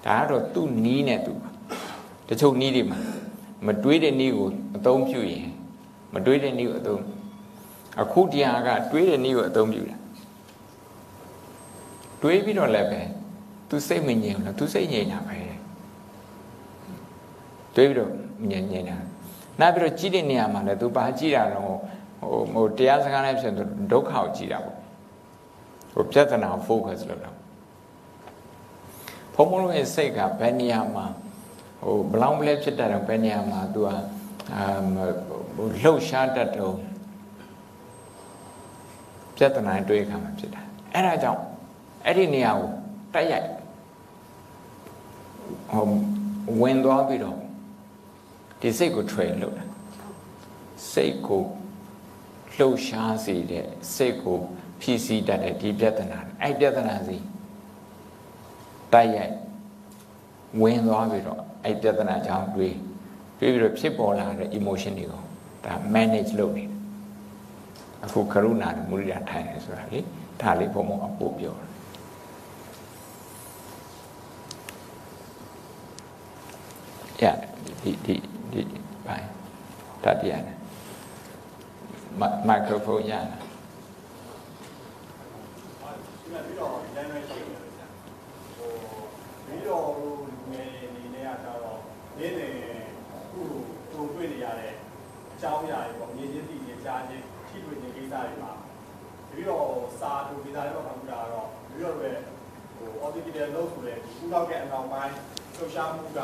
[0.07, 1.51] ဒါကတော့သူ့နီးနဲ့သူပါ
[2.29, 2.99] တချို့နီးတွေမှာ
[3.67, 5.49] မတွေးတဲ့နီးကိုအသုံးပြုရင်
[6.15, 7.03] မတွေးတဲ့နီးကိုအသုံး
[8.03, 9.97] အခုတရားကတွေးတဲ့နီးကိုအသုံးပြုတာ
[12.22, 13.02] တွေးပြီးတော့လည်းပဲ
[13.70, 15.40] သူစိတ်မငြိမ်ဘူးလားသူစိတ်ငြိမ်တာပဲ
[17.76, 18.12] တွေးပြီးတော့
[18.52, 18.98] ငြိမ်ငြိမ်တာ
[19.60, 21.76] နောက်ပြီးတော့ကြည့်တဲ့နေရာမှာလည်းသူဘာကြည့်တာတော့
[22.20, 24.78] ဟိုဟိုတရားစကားနဲ့ဖြစ်သူဒုက္ခကိုကြည့်တာပေါ့
[25.94, 27.32] ဟိုပြဿနာကို focus လုပ်တာ
[29.36, 31.06] ဘုံဘုံရဲ့စိတ်ကဘယ်နေရာမှာ
[31.82, 34.00] ဟိုဘလောင်ဘလဲဖြစ်တတ်တော့ဘယ်နေရာမှာ तू อ่า
[35.56, 36.76] ဟိုလှုပ်ရှားတတ်တော့
[39.36, 40.62] ပြဿနာတွေးခါမှာဖြစ်တာ
[40.94, 41.42] အဲ့ဒါကြောင့်
[42.07, 42.71] အဲ့ဒီနေရာကို
[43.15, 43.49] တိုက်ရိုက်
[45.71, 45.87] ဟို
[46.61, 47.37] ဝင်သွားပြီးတော့
[48.61, 49.65] ဒီစိတ်ကို train လုပ်တာ
[50.93, 51.43] စိတ်ကို
[52.57, 54.39] လှုပ်ရှားစေတဲ့စိတ်ကို
[54.81, 57.17] ဖြည့်ဆည်းတတ်တဲ့ဒီပြဿနာအဲ့ပြဿနာစီ
[58.93, 59.35] တိုက်ရိုက်
[60.61, 62.77] ဝင်သွားပြီးတော့အဲ့ပြဿနာကြောင့်တွေး
[63.39, 65.23] တွေးပြီးတော့ဖြစ်ပေါ်လာတဲ့ emotion တွေကို
[65.65, 66.79] ဒါ manage လုပ်နေတယ်
[68.05, 70.01] အခုကရုဏာနဲ့မုရိဒာထိုင်နေဆိုတာလေ
[70.41, 71.72] ဒါလေးဘုံဘုံအပို့ပြောတ
[77.29, 77.37] ယ်ရ
[77.83, 78.15] ဒီဒီ
[78.53, 78.63] ဒီ
[79.07, 79.27] ဘိုင်
[80.05, 80.57] တတိယနဲ့
[82.21, 83.21] မိုက်ခရိုဖုန်းရတာ
[86.47, 87.59] ပြီးတော့လမ်းမရှိဘူး
[88.57, 88.71] ဟို
[89.47, 90.11] ပြီးတော့လူ
[90.53, 91.81] ငယ်အနေနဲ့ကကျတော့
[92.19, 92.49] နင်းနေ
[93.33, 93.43] ခု
[93.93, 94.73] ဟိုတွေ့နေရတဲ့
[95.33, 98.53] အကြောင်းအရာတွေပေါ့မြင်ချင်းသိချင်းကြားချင်းထိတွေ့ခြင်းကိစ္စတွေမှာ
[99.31, 99.67] ပြီးတော့
[100.01, 102.11] စာတူဒီဇိုင်းတော့ကွန်ပျူတာတော့ပြီးတော့ပဲ
[102.77, 105.15] ဟို artificial လို့ဆိုတဲ့ဒီခုနောက်ကအနောက်ပိုင်း
[105.57, 106.21] လှုပ်ရှားမှုက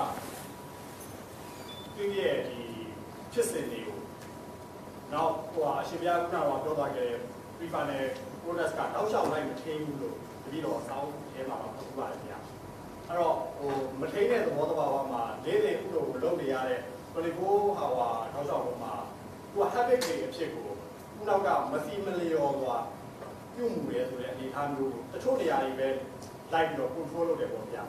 [1.99, 2.59] သူရဲ့ဒီ
[3.33, 3.99] ဖြစ်စဉ်တွေကို
[5.13, 6.43] နောက်ဟိုအရှင်ဘုရားကပြော
[6.79, 7.21] သွားခဲ့တဲ့
[7.57, 8.05] pre-final
[8.43, 12.39] product ကတောက်လျှောက်လိုက်မထင်းဘူးလို့တတိတော်အဆောင်ထဲမှာတော့ပြောပါတယ်ဗျာ
[13.09, 16.81] အဲ့တော့ဟိုမထင်းတဲ့သဘောတဘာဝမှာလေးလေးဥလို့လုပ်နေရတဲ့
[17.15, 18.95] 24ဟာဝါတောက်လျှောက်လုံးမှာ
[19.53, 20.67] သူက habit တွေအဖြစ်ကို
[21.17, 22.85] ခုနောက်ကမစီမလျော်သွား
[23.55, 25.89] ပြုမှုရဲဆိုတဲ့အနေအထားမျိုးတချို့နေရာတွေပဲ
[26.53, 27.83] လိုက်ပြီးတော့ control လုပ်တယ်ပေါ့ဗျာ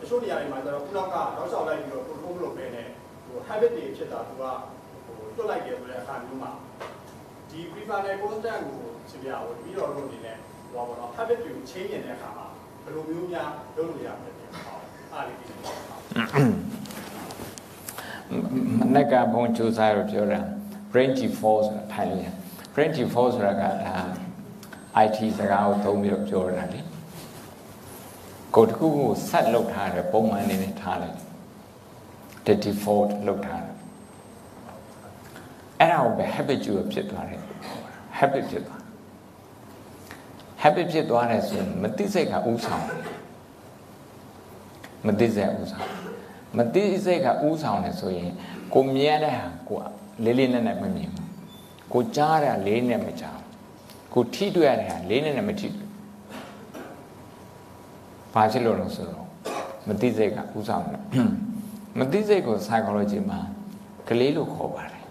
[0.00, 2.95] တချို့နေရာတွေမှာကျတော့ခုနောက်ကတောက်လျှောက်လိုက်ပြီးတော့ control မလုပ်ဘဲနဲ့ဟို
[3.48, 4.44] habit တွေဖြစ်တာသူက
[5.04, 6.50] ဟိုတွတ်လိုက်တယ်ဆိုတဲ့အခါမျိုးမှာ
[7.50, 8.78] ဒီ pre-final constant ကို
[9.10, 10.36] ရှင်ပြဝင်ပြီးတော့လို့အနေနဲ့
[10.72, 12.46] ဟောပါတော့ habit တွေကို change နေတဲ့အခါမှာ
[12.84, 14.76] ဘယ်လိုမျိုးများလုပ်လို့ရမလဲပြန်ဟော
[15.12, 15.74] အားလေးဒီနေ့ဟော
[18.78, 20.40] မနက်ကဘုံစူးစားရပြောတာ
[20.92, 22.28] brain G4 ဆိုတာထိုင်လို့ရ
[22.74, 23.96] brain G4 ဆိုတာကဒါ
[25.04, 26.80] IT စကားကိုသုံးပြီးတော့ပြောတာလေ
[28.54, 31.25] ကိုယ်တစ်ခုကိုဆက်လုပ်ထားတယ်ပုံမှန်နေနေထားလိုက်
[32.46, 33.74] the default လုပ်ထားတယ်
[35.80, 37.42] အဲ့ဒါကိုပဲ habit ကျူဖြစ်သွားတယ်
[38.18, 38.80] habit ဖြစ်သွား
[40.62, 43.00] habit ဖြစ်သွားတယ်ဆိုရင်မသိစိတ်ကဥဆောင်တယ်
[45.06, 45.88] မသိစိတ်ဥဆောင်
[46.56, 48.30] မသိစိတ်ကဥဆောင်တယ်ဆိုရင်
[48.74, 49.78] ကိုမြင်ရတဲ့ဟာကို
[50.24, 51.28] လေးလေးနက်နက်မမြင်ဘူး
[51.92, 53.50] ကိုကြားတာလေးနဲ့မကြားဘူး
[54.14, 55.88] ကိုထိတွေ့ရတဲ့ဟာလေးနဲ့နဲ့မထိတွေ့
[58.34, 59.26] ဘာဖြစ်လို့လဲဆိုတော့
[59.88, 61.02] မသိစိတ်ကဥဆောင်တယ်
[61.98, 63.38] မသိစိတ်ကို psychology မှာ
[64.08, 65.04] ကလေးလို့ခေါ်ပါတယ်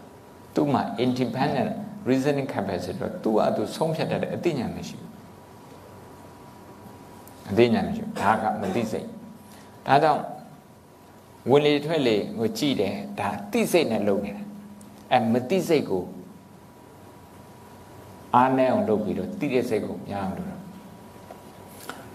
[0.55, 1.71] သူ့မှာ independent
[2.09, 5.11] reasoning capacity တော့သူ့အတူဆုံးဖြတ်တတ်တဲ့အသိဉာဏ်မရှိဘူး
[7.51, 9.07] အသိဉာဏ်မရှိဘူးဒါကမသိစိတ်
[9.87, 10.23] ဒါကြောင့်
[11.49, 14.43] ဝင်လေထွက်လေကိုကြည့်တယ်ဒါသိစိတ်နဲ့လုပ်နေတာ
[15.11, 16.03] အဲမသိစိတ်ကို
[18.35, 20.57] အားနဲ့အောင်လုပ်ပြီးတော့သိတဲ့စိတ်ကိုများအောင်လုပ်တာ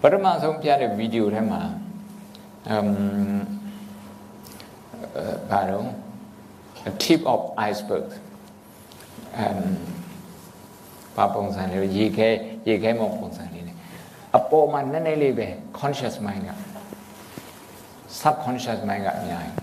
[0.01, 1.61] ပထမဆုံးပြတဲ့ဗီဒီယိုထဲမှာ
[2.69, 2.89] အမ်
[5.49, 5.87] ဘာတော့
[6.89, 8.07] a tip of iceberg
[9.37, 9.63] အမ်
[11.15, 12.29] ဘာပုံစံလေးရေခဲ
[12.67, 13.75] ရေခဲမပုံစံလေးနဲ့
[14.37, 15.47] အပေါ်မှာနည်းနည်းလေးပဲ
[15.79, 16.51] conscious mind က
[18.21, 19.55] subconscious mind ကအများကြီး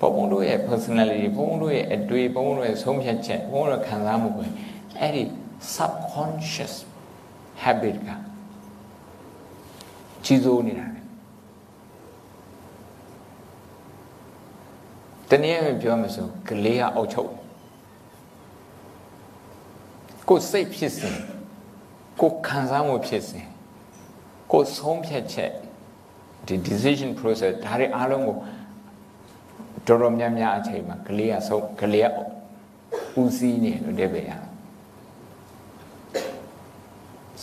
[0.00, 4.44] ဘုံဘုံတို့ရဲ့ personality ဘုံဘုံတို့ရဲ့အတွေ့ဘုံဘုံတို့ရဲ့ဆုံးဖြတ်ချက်ဘုံဘုံတို့ခံစားမှုပဲ
[4.98, 5.22] အဲ့ဒီ
[5.76, 6.74] subconscious
[7.62, 8.10] habit က
[10.24, 11.02] ကြီးစိုးနေတာလေ
[15.30, 17.30] တနည်းအားဖြင့်ပြောမှဆိုကလေးကအုပ်ချုပ်
[20.28, 21.16] ကိုယ်စိတ်ဖြစ်စဉ်
[22.20, 23.46] ကိုယ်ခံစားမှုဖြစ်စဉ်
[24.52, 25.52] ကိုယ်ဆုံးဖြတ်ချက်
[26.46, 28.36] ဒီ decision process ဒါတွေအားလုံးကို
[29.86, 32.12] တော်တော်များများအချိန်မှာကလေးကဆုံးကလေးက
[33.20, 34.32] ဦးစီးနေလို့တည်းပဲရ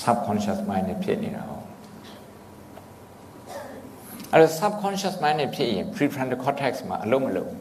[0.01, 1.65] subconscious mind နဲ့ဖြစ်နေတာဟုတ်
[4.31, 7.53] အဲ့တော့ subconscious mind နဲ့ဖြစ်ရင် prefrontal cortex မှာအလုံးမလုံး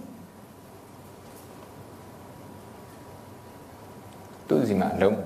[4.48, 5.18] သူ့စီမှာအလုံး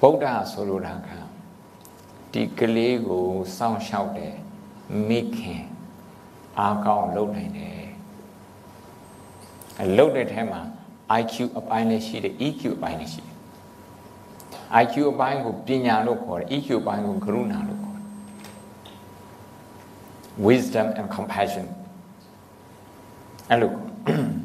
[0.00, 1.08] ဗုဒ္ဓဆိုလိုတာက
[2.32, 3.26] ဒီကလေးကို
[3.56, 4.34] စောင့်ရှောက်တယ်
[5.08, 5.64] မိခင်
[6.58, 7.84] အားကောင်းလုပ်နိုင်တယ်
[9.82, 10.60] အလုပ်တဲ့ထဲမှာ
[11.20, 13.34] IQ အပိုင်းလည်းရှိတယ် EQ အပိုင်းလည်းရှိတယ်
[14.82, 18.06] IQ အပိုင်းကိုပညာလို့ခေါ်တယ် EQ အပိုင်းကိုကရုဏာလို့ခေါ်တယ်
[20.46, 21.66] wisdom and compassion
[23.50, 24.43] အဲ့လိုအဲ့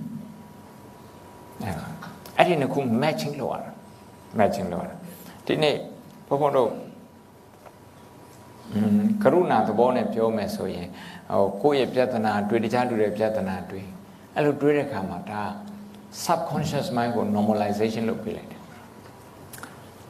[2.49, 3.71] ဒီနှစ်ခု matching လုပ်ရတာ
[4.39, 4.95] matching လုပ်ရတာ
[5.45, 5.76] ဒီနေ့
[6.27, 6.71] ဘုန်းဘုန်းတို့
[8.73, 10.88] อืมကရုဏာသဘောနဲ့ပြောမယ်ဆိုရင်
[11.31, 13.85] ဟိုကိုယ့်ရဲ့ပြဿနာတွေ့တခြားလူတွေပြဿနာတွေ့
[14.35, 15.41] အဲ့လိုတွေ့တဲ့အခါမှာဒါ
[16.26, 18.61] subconscious mind ကို normalization လုပ်ပေးလိုက်တယ်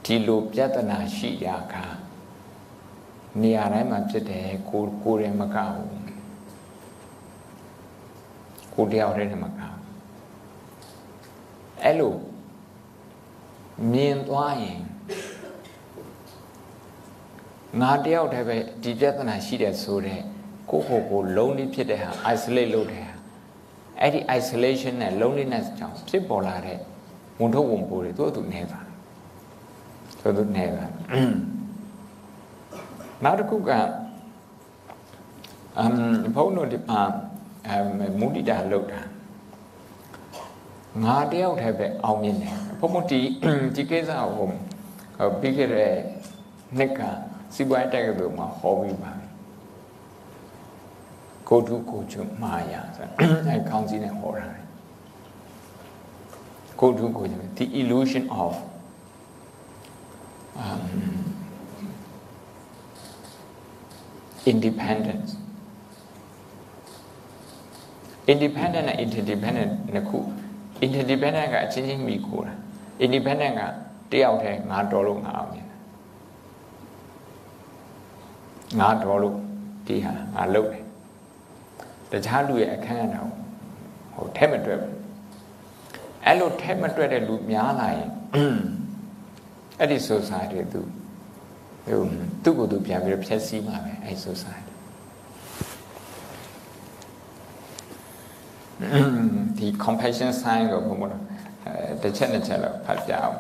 [0.03, 1.75] ဒီလိုပြဿနာရှိရာက
[3.41, 5.89] နေရာတိုင်းမှာဖြစ်တယ်ကိုကိုယ်ရင်မကဘူး
[8.73, 9.75] ကိုတယောက်တည်းနဲ့မကဘူး
[11.83, 12.13] အဲ့လို
[13.93, 14.81] မြင်သွားရင်
[17.81, 20.19] ငါတယောက်တည်းပဲဒီပြဿနာရှိတယ်ဆိုတဲ့
[20.71, 23.13] ကိုယ့်ကိုယ်ကိုလုံးလေးဖြစ်တဲ့ဟာ isolate လုပ်တဲ့ဟာ
[24.01, 26.79] အဲ့ဒီ isolation နဲ့ loneliness ကြောင့်ဖြစ်ပေါ်လာတဲ့
[27.39, 28.79] ဝန်ထုတ်ဝန်ပိုးတွေသူ့အတူနေပါ
[30.21, 30.85] သူ့သူနေပါ
[33.23, 33.71] နောက်တစ်ခုက
[35.79, 35.95] အမ်
[36.35, 37.01] ဘုန်းတို့ဒီမှာ
[37.67, 39.01] အမ်မူတိတာလောက်တာ
[41.03, 43.19] ငါတယောက်တည်းပဲအောင်မြင်တယ်ဘုန်းဘုန်းဒီ
[43.75, 45.93] ဒီကိစ္စကိုပြီးခဲ့တဲ့
[46.77, 46.99] နှစ်က
[47.53, 49.11] စီပွားရေးတက္ကသိုလ်မှာဟောပြီးပါ
[51.49, 53.07] ကိုတုကိုချုမာယာဆို
[53.47, 54.47] အဲခေါင်းကြီးနဲ့ဟောတာ
[56.79, 58.53] ကိုတုကိုချု the illusion of
[60.63, 60.83] um,
[64.51, 65.29] independence
[68.31, 70.19] independent နဲ့ interdependent နှစ်ခု
[70.85, 72.53] interdependent ကအချင်းချင်းမိကိုတာ
[73.05, 73.61] independent က
[74.11, 75.67] တယောက်တည်းငါတော်လို့ငါအောင်မြင်
[78.79, 79.35] ငါတော်လို့
[79.87, 80.83] ဒီဟာငါလုပ်တယ်
[82.11, 83.29] တခြားလူရဲ့အခန်းကဏ္ဍကို
[84.13, 84.95] ဟိုထဲမတွက်ဘူး
[86.25, 88.09] အဲ့လိုထဲမတွက်တဲ့လူများလာရင်
[89.79, 90.79] အဲ့ဒီ society သူ
[91.87, 92.01] ဟို
[92.43, 94.68] သူ့ကိုယ်သူပြန်ပြီးဖြည့်ဆည်းမှာပဲအဲ့ society
[99.58, 101.10] ဒီ compassion sign ကိုဘုံဘုံ
[101.66, 103.38] အဲတစ်ချက်နှစ်ချက်လောက်ဖတ်ပြအောင်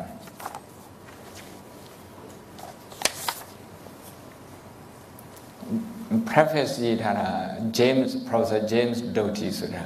[6.30, 7.28] preface ရေးထားတာ
[7.78, 9.84] James Professor James Doty ဆိုတာ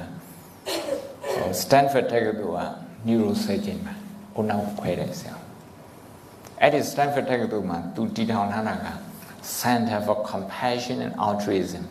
[1.33, 2.61] ဟို Stanford တက္ကသိုလ်က
[3.07, 3.93] neurosurgeon ပါ
[4.35, 5.35] အုံနောက်ခွဲတဲ့ဆရာ
[6.61, 8.87] အဲ့ဒီ Stanford တက္ကသိုလ်မှာသူတည်ထောင်ထားတာက
[9.59, 11.83] Center for Compassion and Altruism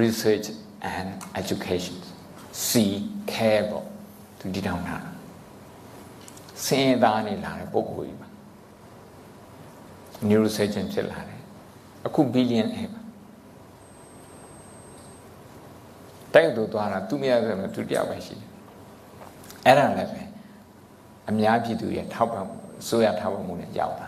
[0.00, 0.46] Research
[0.91, 1.09] and
[1.41, 1.97] Education
[2.67, 2.69] C
[3.31, 3.85] care ပေါ့
[4.39, 5.11] သူတည်ထောင်ထားတာ
[6.65, 8.27] စင်ရသားနေလာတဲ့ပုဂ္ဂိုလ်ကြီးပါ
[10.29, 11.41] neurosurgeon ဖြစ်လာတယ်
[12.05, 13.01] အခုဘီလီယံအဲပါ
[16.33, 18.49] တိုက်တူသွားတာသူမရဆိုတော့သူတယောက်ပဲရှိတယ်
[19.65, 20.21] အဲ့ဒါလည်းပဲ
[21.29, 22.45] အများပြည်သူရဲ့ထောက်ပံ့
[22.87, 24.07] ဆိုရထောက်ပံ့မှုနဲ့ရောက်တာ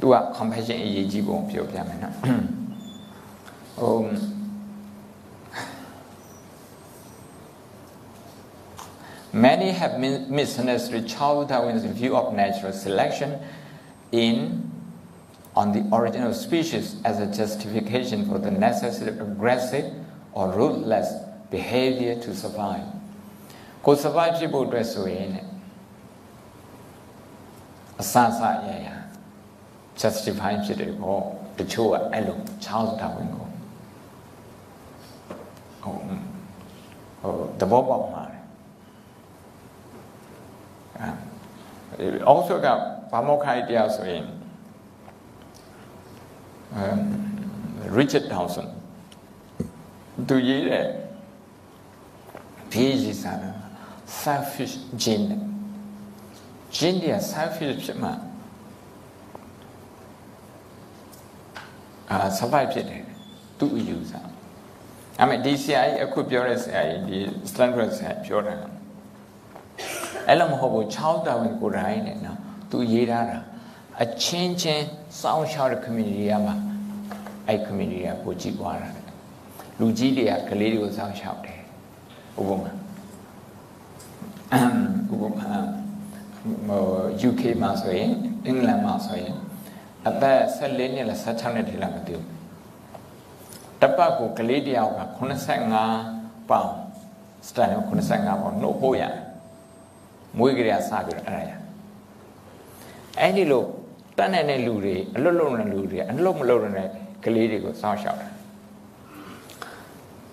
[0.00, 2.14] သူက compassion အရေးကြီးပုံပြောပြမယ်နော်
[3.78, 3.94] ဟို
[9.37, 13.39] Many have misunderstood Charles Darwin's view of natural selection
[14.11, 14.69] in
[15.55, 19.93] on the origin of species as a justification for the necessary aggressive
[20.33, 21.13] or ruthless
[21.49, 22.85] behavior to survive.
[23.85, 25.29] ကို survive ဖြစ်ဖို့အတွက်ဆိုရင်
[28.01, 28.87] အစအစရရ
[30.01, 31.21] justify ဖြစ်တယ်ပေါ့
[31.59, 33.47] တချို့ကအဲ့လို Charles Darwin ကို
[35.83, 35.95] ဟို
[37.21, 38.23] ဟိုသဘောပေါက်မှာ
[40.98, 41.14] တယ်
[41.98, 42.66] အဲ also က
[43.10, 44.24] ဘာမောခိုင်တရားဆိုရင်
[46.80, 47.00] um,
[47.98, 48.68] Richard Dawson
[50.28, 50.86] သူရေးတဲ့
[52.70, 53.58] PhD စာတမ်း
[54.22, 55.36] selfish gene
[56.76, 58.10] gene တွေက selfish ဖြစ်မှ
[62.10, 63.02] အာ survive ဖြစ်တယ်
[63.58, 64.12] သူ့အယူဆ
[65.20, 67.18] အမေဒီဆရာကြီးအခုပြောတဲ့ဆရာကြီးဒီ
[67.50, 68.54] Stanford ဆရာပြောတာ
[70.28, 72.38] အဲ့လိုမဟုတ်ဘူး6တာဝင်ကိုယ်တိုင်နဲ့နော်
[72.70, 73.38] သူရေးထားတာ
[74.02, 74.84] အချင်းချင်း
[75.20, 76.54] စောင့်ရှောက်တဲ့ community ကမှာ
[77.46, 78.90] အဲ့ community ကပိုကြည့်သွားတာ
[79.80, 81.60] လူကြီးတွေကကလေးတွေကိုစောင့်ရှောက်တယ်
[82.38, 82.72] ဥပမာ
[85.12, 85.52] ဥပမာ
[86.68, 86.82] ဟို
[87.28, 88.12] UK မှာဆိုရင်
[88.46, 89.36] အင်္ဂလန်မှာဆိုရင်
[90.08, 92.26] အသက်14နှစ်လား16နှစ်ထိလားမသိဘူး
[93.80, 95.00] တပတ်ကိုကလေးတယောက်က
[95.76, 96.70] 85ပေါင်
[97.48, 97.68] စတန်
[98.10, 99.27] 85ပေါင်နှုတ်ဖို့ရတယ်
[100.37, 101.51] မွေးကြရစပြီးတော့အဲ့ဒါရ
[103.19, 103.63] အဲ့ဒီလို
[104.17, 106.87] တတ်နေတဲ့လူတွေအလွတ်လွတ်တဲ့လူတွေအလွတ်မလွတ်တဲ့
[107.25, 108.31] ကလေးတွေကိုစောင့်ရှောက်တယ်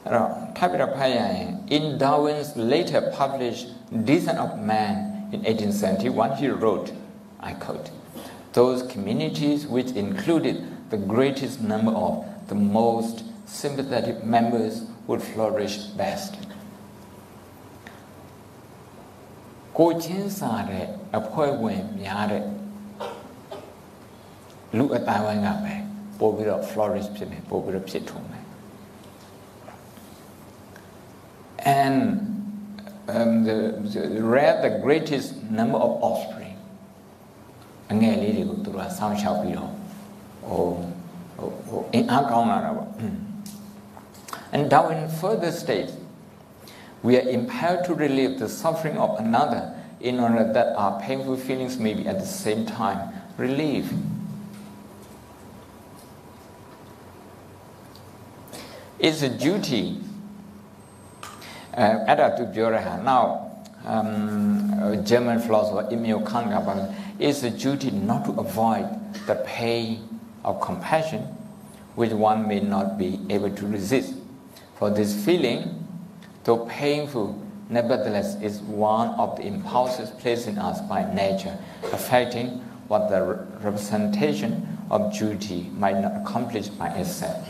[0.05, 3.67] အဲ့တော့ထပ်ပြီးတော့ဖတ်ရရင် in Darwin's later published
[4.09, 4.95] Descent of Man
[5.35, 6.89] in 1871 he wrote
[7.49, 7.89] I quote
[8.59, 10.57] those communities which included
[10.93, 12.13] the greatest number of
[12.51, 13.17] the most
[13.47, 14.75] sympathetic members
[15.07, 16.33] would flourish best
[19.79, 20.87] ကိုချင်းစာတဲ့
[21.19, 22.45] အဖွဲ့ဝင်များတဲ့
[24.77, 25.75] လူအတိုင်းဝိုင်းကပဲ
[26.19, 28.47] ပို့ပြီးတော့ flourish ဖြစ်မယ်ပို့ပြီးတော့ဖြစ်ထွန်းမယ်
[31.83, 31.99] and
[33.15, 33.57] um, the,
[33.93, 35.29] the rear the greatest
[35.59, 36.57] number of offspring
[37.93, 39.73] အငယ်လေးတွေကိုသူတို့ကစောင့်ရှောက်ပြီးတော့
[40.49, 40.65] ဟို
[41.39, 42.89] ဟိုဟိုအင်အားကောင်းလာတာပေါ့
[44.55, 45.93] and Darwin further states
[47.05, 51.79] we are impelled to relieve the suffering of another in order that our painful feelings
[51.79, 53.95] may be at the same time relieved
[58.99, 59.85] it's a duty
[61.79, 63.25] အဲအဲ့ဒါသူပြောရဟာ now
[63.93, 64.11] um
[65.11, 66.75] German philosopher Immanuel Kant ကပါ
[67.27, 68.87] it's a duty not to avoid
[69.29, 69.87] the pain
[70.49, 71.23] of compassion
[71.99, 74.11] which one may not be able to resist
[74.79, 75.61] for this feeling
[76.45, 77.29] though painful
[77.69, 81.57] nevertheless is one of the impulses placed in us by nature
[81.93, 82.49] affecting
[82.89, 83.21] what the
[83.63, 87.47] representation of duty might not accomplish by itself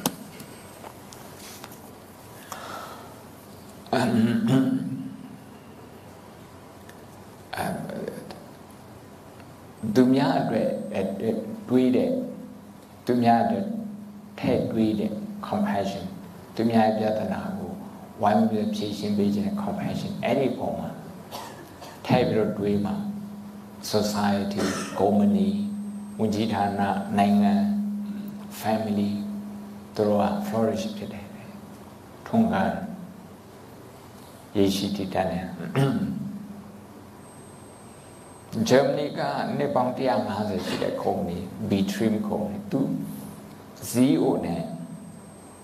[9.95, 10.69] သူများအတွက်
[11.69, 12.11] တွေးတဲ့
[13.07, 13.67] သူများအတွက်
[14.41, 15.13] ထဲ့တွေးတဲ့
[15.49, 16.05] compassion
[16.55, 17.64] သူများပြဿနာကို
[18.22, 20.90] ဝိုင်းပြီးဖြေရှင်းပေးခြင်း compassion အဲ့ဒီပုံမှာ
[22.06, 22.96] ထဲ့ပြီးတော့တွေးမှာ
[23.92, 24.64] society
[25.00, 25.50] company
[26.20, 26.82] ဝန်ကြီးဌာန
[27.18, 27.54] နိုင်ငံ
[28.60, 29.12] family
[29.96, 31.28] တို့က flourish ဖြစ်တယ်
[32.28, 32.72] ထုံးကား
[34.58, 35.46] ရေရှိတည်တတ်တယ်
[38.70, 39.22] ဂျာမနီက
[39.58, 39.94] နှစ်ပေါင်း
[40.30, 41.38] 150ရှိတဲ့ကုမ္ပဏီ
[41.70, 42.82] B-Trim ကုမ္ပဏီသူ
[43.90, 44.64] CEO နဲ့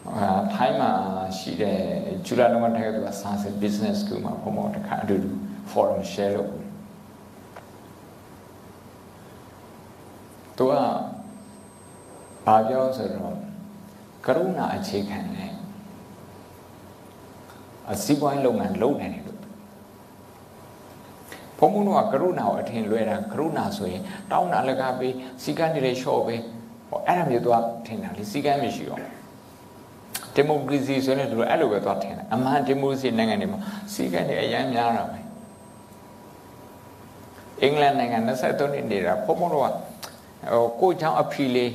[0.09, 0.91] အာထိုင်းမှာ
[1.37, 1.77] ရှိတဲ့
[2.25, 5.31] ဂျူလာနမထိုက်ကသူက Sunset Business School မှာဘုံဘောတခါအတူတူ
[5.71, 6.67] forum share လုပ်ဘူး
[10.57, 10.73] သူက
[12.45, 13.33] ဘာပြောဆိုတော့
[14.25, 15.53] ကရုဏာအခြေခံတယ်
[17.91, 19.39] အစည်းပွားရေးလုပ်ငန်းလုပ်နိုင်တယ်လို့
[21.59, 24.01] ဘုံဘုံတို့ကကရုဏာကိုအထင်လွဲတာကရုဏာဆိုရင်
[24.31, 25.13] တောင်းတာလကားပေး
[25.43, 26.41] စီကန်းတွေလေလျှော့ပေး
[26.89, 29.20] ဟောအဲ့ဒါမျိုးသူကထင်တာလေစီကန်းမရှိတော့
[30.35, 33.59] ဒီမိုကရေစီဆိုရင်သူတို့အဲ့လိုပဲသွားထင်တယ်အမှန်ဒီမိုကရေစီနိုင်ငံတွေမှာ
[33.93, 35.19] စီကန်းတွေအများများတာပဲ
[37.61, 39.67] အင်္ဂလန်နိုင်ငံ23နှစ်နေတာဘုံဘုံတို့က
[40.51, 41.71] ဟိုကိုချောင်းအဖီလေး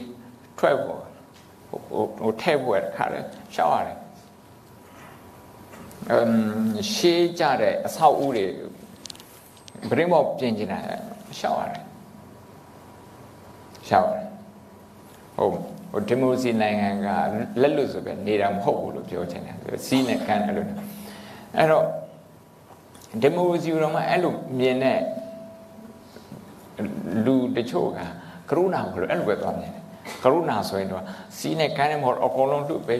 [0.58, 1.00] ထွက်ဖို့
[1.68, 3.20] ဟိုဟိုထဲ့ဖို့တခါလေ
[3.54, 3.98] ရှောက်ရတယ်
[6.10, 6.30] အမ်
[6.94, 8.46] ရှေးကြတဲ့အဆောက်အဦတွေ
[9.90, 10.78] ဗရင်မောပြင်ကျင်တာ
[11.38, 11.82] ရှောက်ရတယ်
[13.88, 14.28] ရှောက်ရတယ်
[15.36, 15.75] ဟုတ်ဟို
[16.08, 17.08] ဒီမိုစီနိုင်ငံက
[17.60, 19.56] လက်လွတ်ဆိုပဲနေတာမဟုတ်ဘူးလို့ပြောချင်တယ်
[19.86, 20.68] စီးနဲ့ကန်းတယ်လို့
[21.56, 21.84] အဲ့တော့
[23.22, 25.00] ဒီမိုစီတော့မှအဲ့လိုမြင်တဲ့
[27.24, 28.00] လူတချို့က
[28.50, 29.82] ကရုဏာကိုအဲ့လိုပဲသွားမြင်တယ်
[30.22, 31.02] ကရုဏာဆိုရင်တော့
[31.38, 32.96] စီးနဲ့ကန်းနဲ့မဟုတ်အကုန်လုံးတို့ပဲ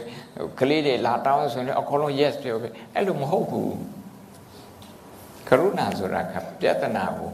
[0.58, 3.74] ကလေးတွေလာတောင်းဆိုရင်အကုန်လုံး yes ပြောပဲအဲ့လိုမဟုတ်ဘူး
[5.48, 7.30] ကရုဏာဆိုတာကပြဿနာကို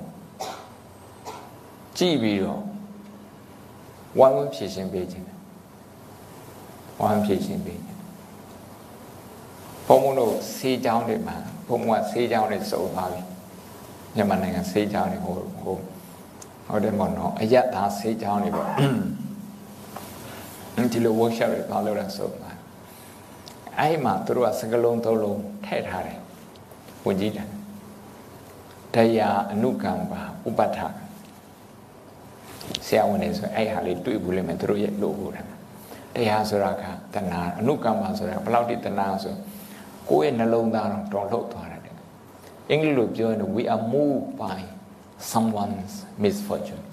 [1.98, 2.62] ကြည့်ပြီးတော့
[4.18, 5.32] ဝမ်းဝန်းဖြည့်ရှင်းပေးခြင်း
[7.01, 8.01] ဝမ်းဖြည့်ရှင်းပေးခြင်း
[9.86, 11.36] ဘုံဘုံတို့ဆေးကြောင်းတွေမှာ
[11.69, 13.23] ဘုံဘုံကဆေးကြောင်းတွေစုံသွားပြီ
[14.14, 15.77] မြန်မာနိုင်ငံဆေးကြောင်းတွေဟိုဟို
[16.66, 18.69] ဟုတ်တယ်မော်နော်အယက်သားဆေးကြောင်းတွေပေါ့
[20.93, 22.52] ဒီလို workshop တွေပါလို့ရဆိုမှာ
[23.78, 26.19] အဲ့မှာသူတို့ကစကလုံးသုံးလုံးထည့်ထားတယ်
[27.06, 27.48] ဝင်ကြီးတယ်
[28.94, 30.86] တရားအနုကံပါဥပဋ္ဌာ
[32.86, 35.52] ဆရာဝန်တွေဆိုအဲ့ဟာလေးတွေ့ဘူးလိမ့်မယ်သူတို့ရဲ့လို့ဟုတ်တယ်
[36.14, 36.84] တရားဆိုတာက
[37.14, 39.34] တဏှာအနုကမ္မဆိုတာဘယ်လောက်ထိတဏှာဆို
[40.10, 41.82] ကိုယ့်ရဲ့နှလုံးသားတော့တော်လှုပ်သွားတယ်
[42.70, 44.59] အင်္ဂလိပ်လိုပြောရင် we are moved by
[45.32, 46.84] someone's misfortune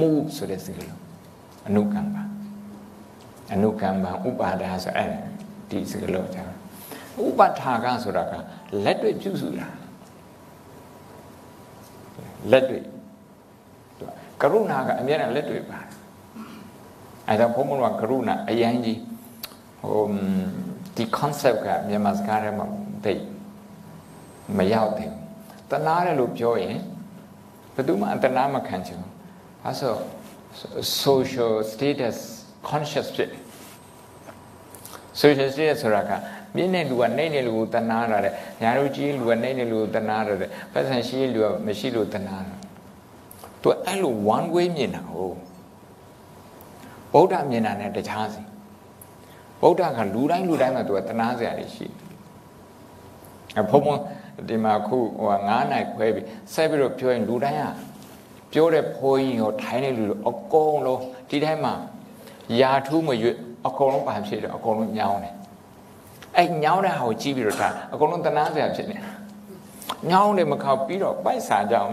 [0.00, 1.00] move ဆိုတဲ့စကားလုံး
[1.68, 2.16] အနုကမ္မ
[3.52, 5.10] အနုကမ္မဥပါဒါဆိုအဲ့
[5.70, 6.54] ဒီစကားလုံးကြောင့်
[7.24, 8.32] ဥပထာကဆိုတာက
[8.84, 9.68] လက်တွေ့ပြုစုတာ
[12.50, 12.82] လက်တွေ့
[14.40, 15.93] ကရုဏာကအများနဲ့လက်တွေ့ပါတယ်
[17.28, 19.00] အဲဒါဘုံဘုံကကရုဏာအရင်ကြီး
[19.80, 20.04] ဟို
[20.96, 22.66] ဒီ concept ကမြန်မာစကားထဲမှာ
[23.04, 23.22] တိတ်
[24.56, 25.22] မရောက်သေးဘူး
[25.70, 26.78] တနာတယ်လို့ပြောရင်
[27.74, 29.10] ဘယ်သူမှအတနာမခံချင်ဘူး
[29.64, 29.94] အဲဆို
[31.04, 32.16] social status
[32.68, 33.30] conscious ဖြစ်
[35.20, 36.10] social status ဆိုတာက
[36.56, 42.58] မြင့်တဲ့လူကနှိမ့်တဲ့လူကိုတနာရတယ်ညာတို့ကြီးလူကနှိမ့်တဲ့လူကိုတနာရတယ်ပတ်စံရှိတဲ့လူကမရှိလို့တနာတယ်
[43.62, 45.36] သူအဲ့လို one way မြင်တာဟုတ်
[47.14, 48.42] ဗုဒ္ဓမြင်တာနဲ့တခြားစီ
[49.60, 51.86] ဗုဒ္ဓကလူတိုင်းလူတိုင်းမှာသူကတနာစရာတွေရှိ
[53.60, 53.96] အဖုံဖုံ
[54.48, 56.22] ဒီမှာခုဟို9နိုင်ခွဲပြီ
[56.52, 57.64] ဆက်ပြီးတော့ပြောရင်လူတိုင်းက
[58.52, 61.00] ပြောတဲ့ဖိုးကြီးကိုထိုင်းတဲ့လူတွေအကုန်လုံး
[61.30, 61.74] ဒီတိုင်းမှာ
[62.60, 63.36] ယာထူးမရွတ်
[63.66, 65.34] အကုန်လုံးပါဖြစ်တယ်အကုန်လုံးညောင်းတယ်
[66.36, 69.10] အဲ့ညောင်းတဲ့ဟာကိုကြည့်ပြီးတော့ဒါအကုန်လုံးတနာစရာဖြစ်နေတာ
[70.10, 71.90] ညောင်းတယ်မခောက်ပြီးတော့ပိုက်စာကြအောင်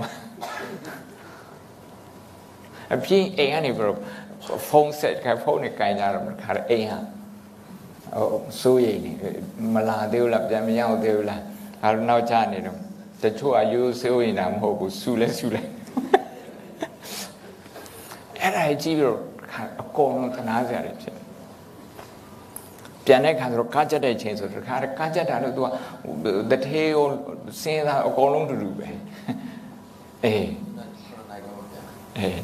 [2.93, 3.99] အပြင်းအိမ်ကနေပြီးတော့
[4.67, 6.99] ဖုန်းဆက်ကဖုန်းနဲ့ကင်ကြတော့ခါအိမ်ဟာ
[8.15, 9.11] ဟိုစိုးရိမ်နေ
[9.73, 11.41] မလာသေးဘူးလားပြန်မရောက်သေးဘူးလား
[11.83, 12.77] အဲတော့နောက်ကျနေတော့
[13.23, 15.61] တချို့အယူစိုးရိမ်တာမဟုတ်ဘူးစူလဲစူလဲ
[18.41, 19.19] အဲ့ဒါကြည့်ပြီးတော့
[19.81, 21.15] အကုန်လုံးတနာစရာတွေဖြစ်
[23.05, 25.67] ပြန်တဲ့ခါဆိုတော့ကားကြက်တဲ့ချိန်ဆိုတော့ခါကားကြက်တာလို့သူက
[26.51, 27.07] တထေးကို
[27.61, 28.87] စဉ်းစားအကုန်လုံးတူတူပဲ
[30.25, 30.49] အေး
[32.17, 32.39] အေး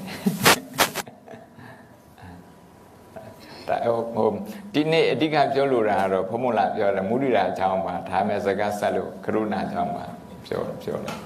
[3.70, 3.78] ဒါ
[4.16, 4.30] ဟို
[4.74, 10.06] ဒီနေ့အဓိကပြောလိုတာကတော့ဘုံမလာပြောတယ်မုဒိရာအကြောင်းပါဒါမဲ့စကားဆက်လို့ကရုဏာအကြောင်းပါ
[10.46, 11.18] ပြောပြောတယ်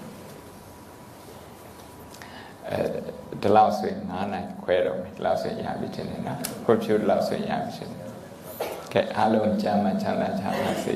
[2.70, 2.80] အဲ
[3.42, 8.00] ဒီလောက်ဆိုရင်9နိုင်ခွဲတော့မယ်ဒီလောက်ဆိုရင်ရပြီချင်းနေနော်ခွဖြူဒီလောက်ဆိုရင်ရပြီချင်းနေ
[8.94, 10.96] ကဲအားလုံးကြမ်းမှချမ်းသာချမ်းသာစေ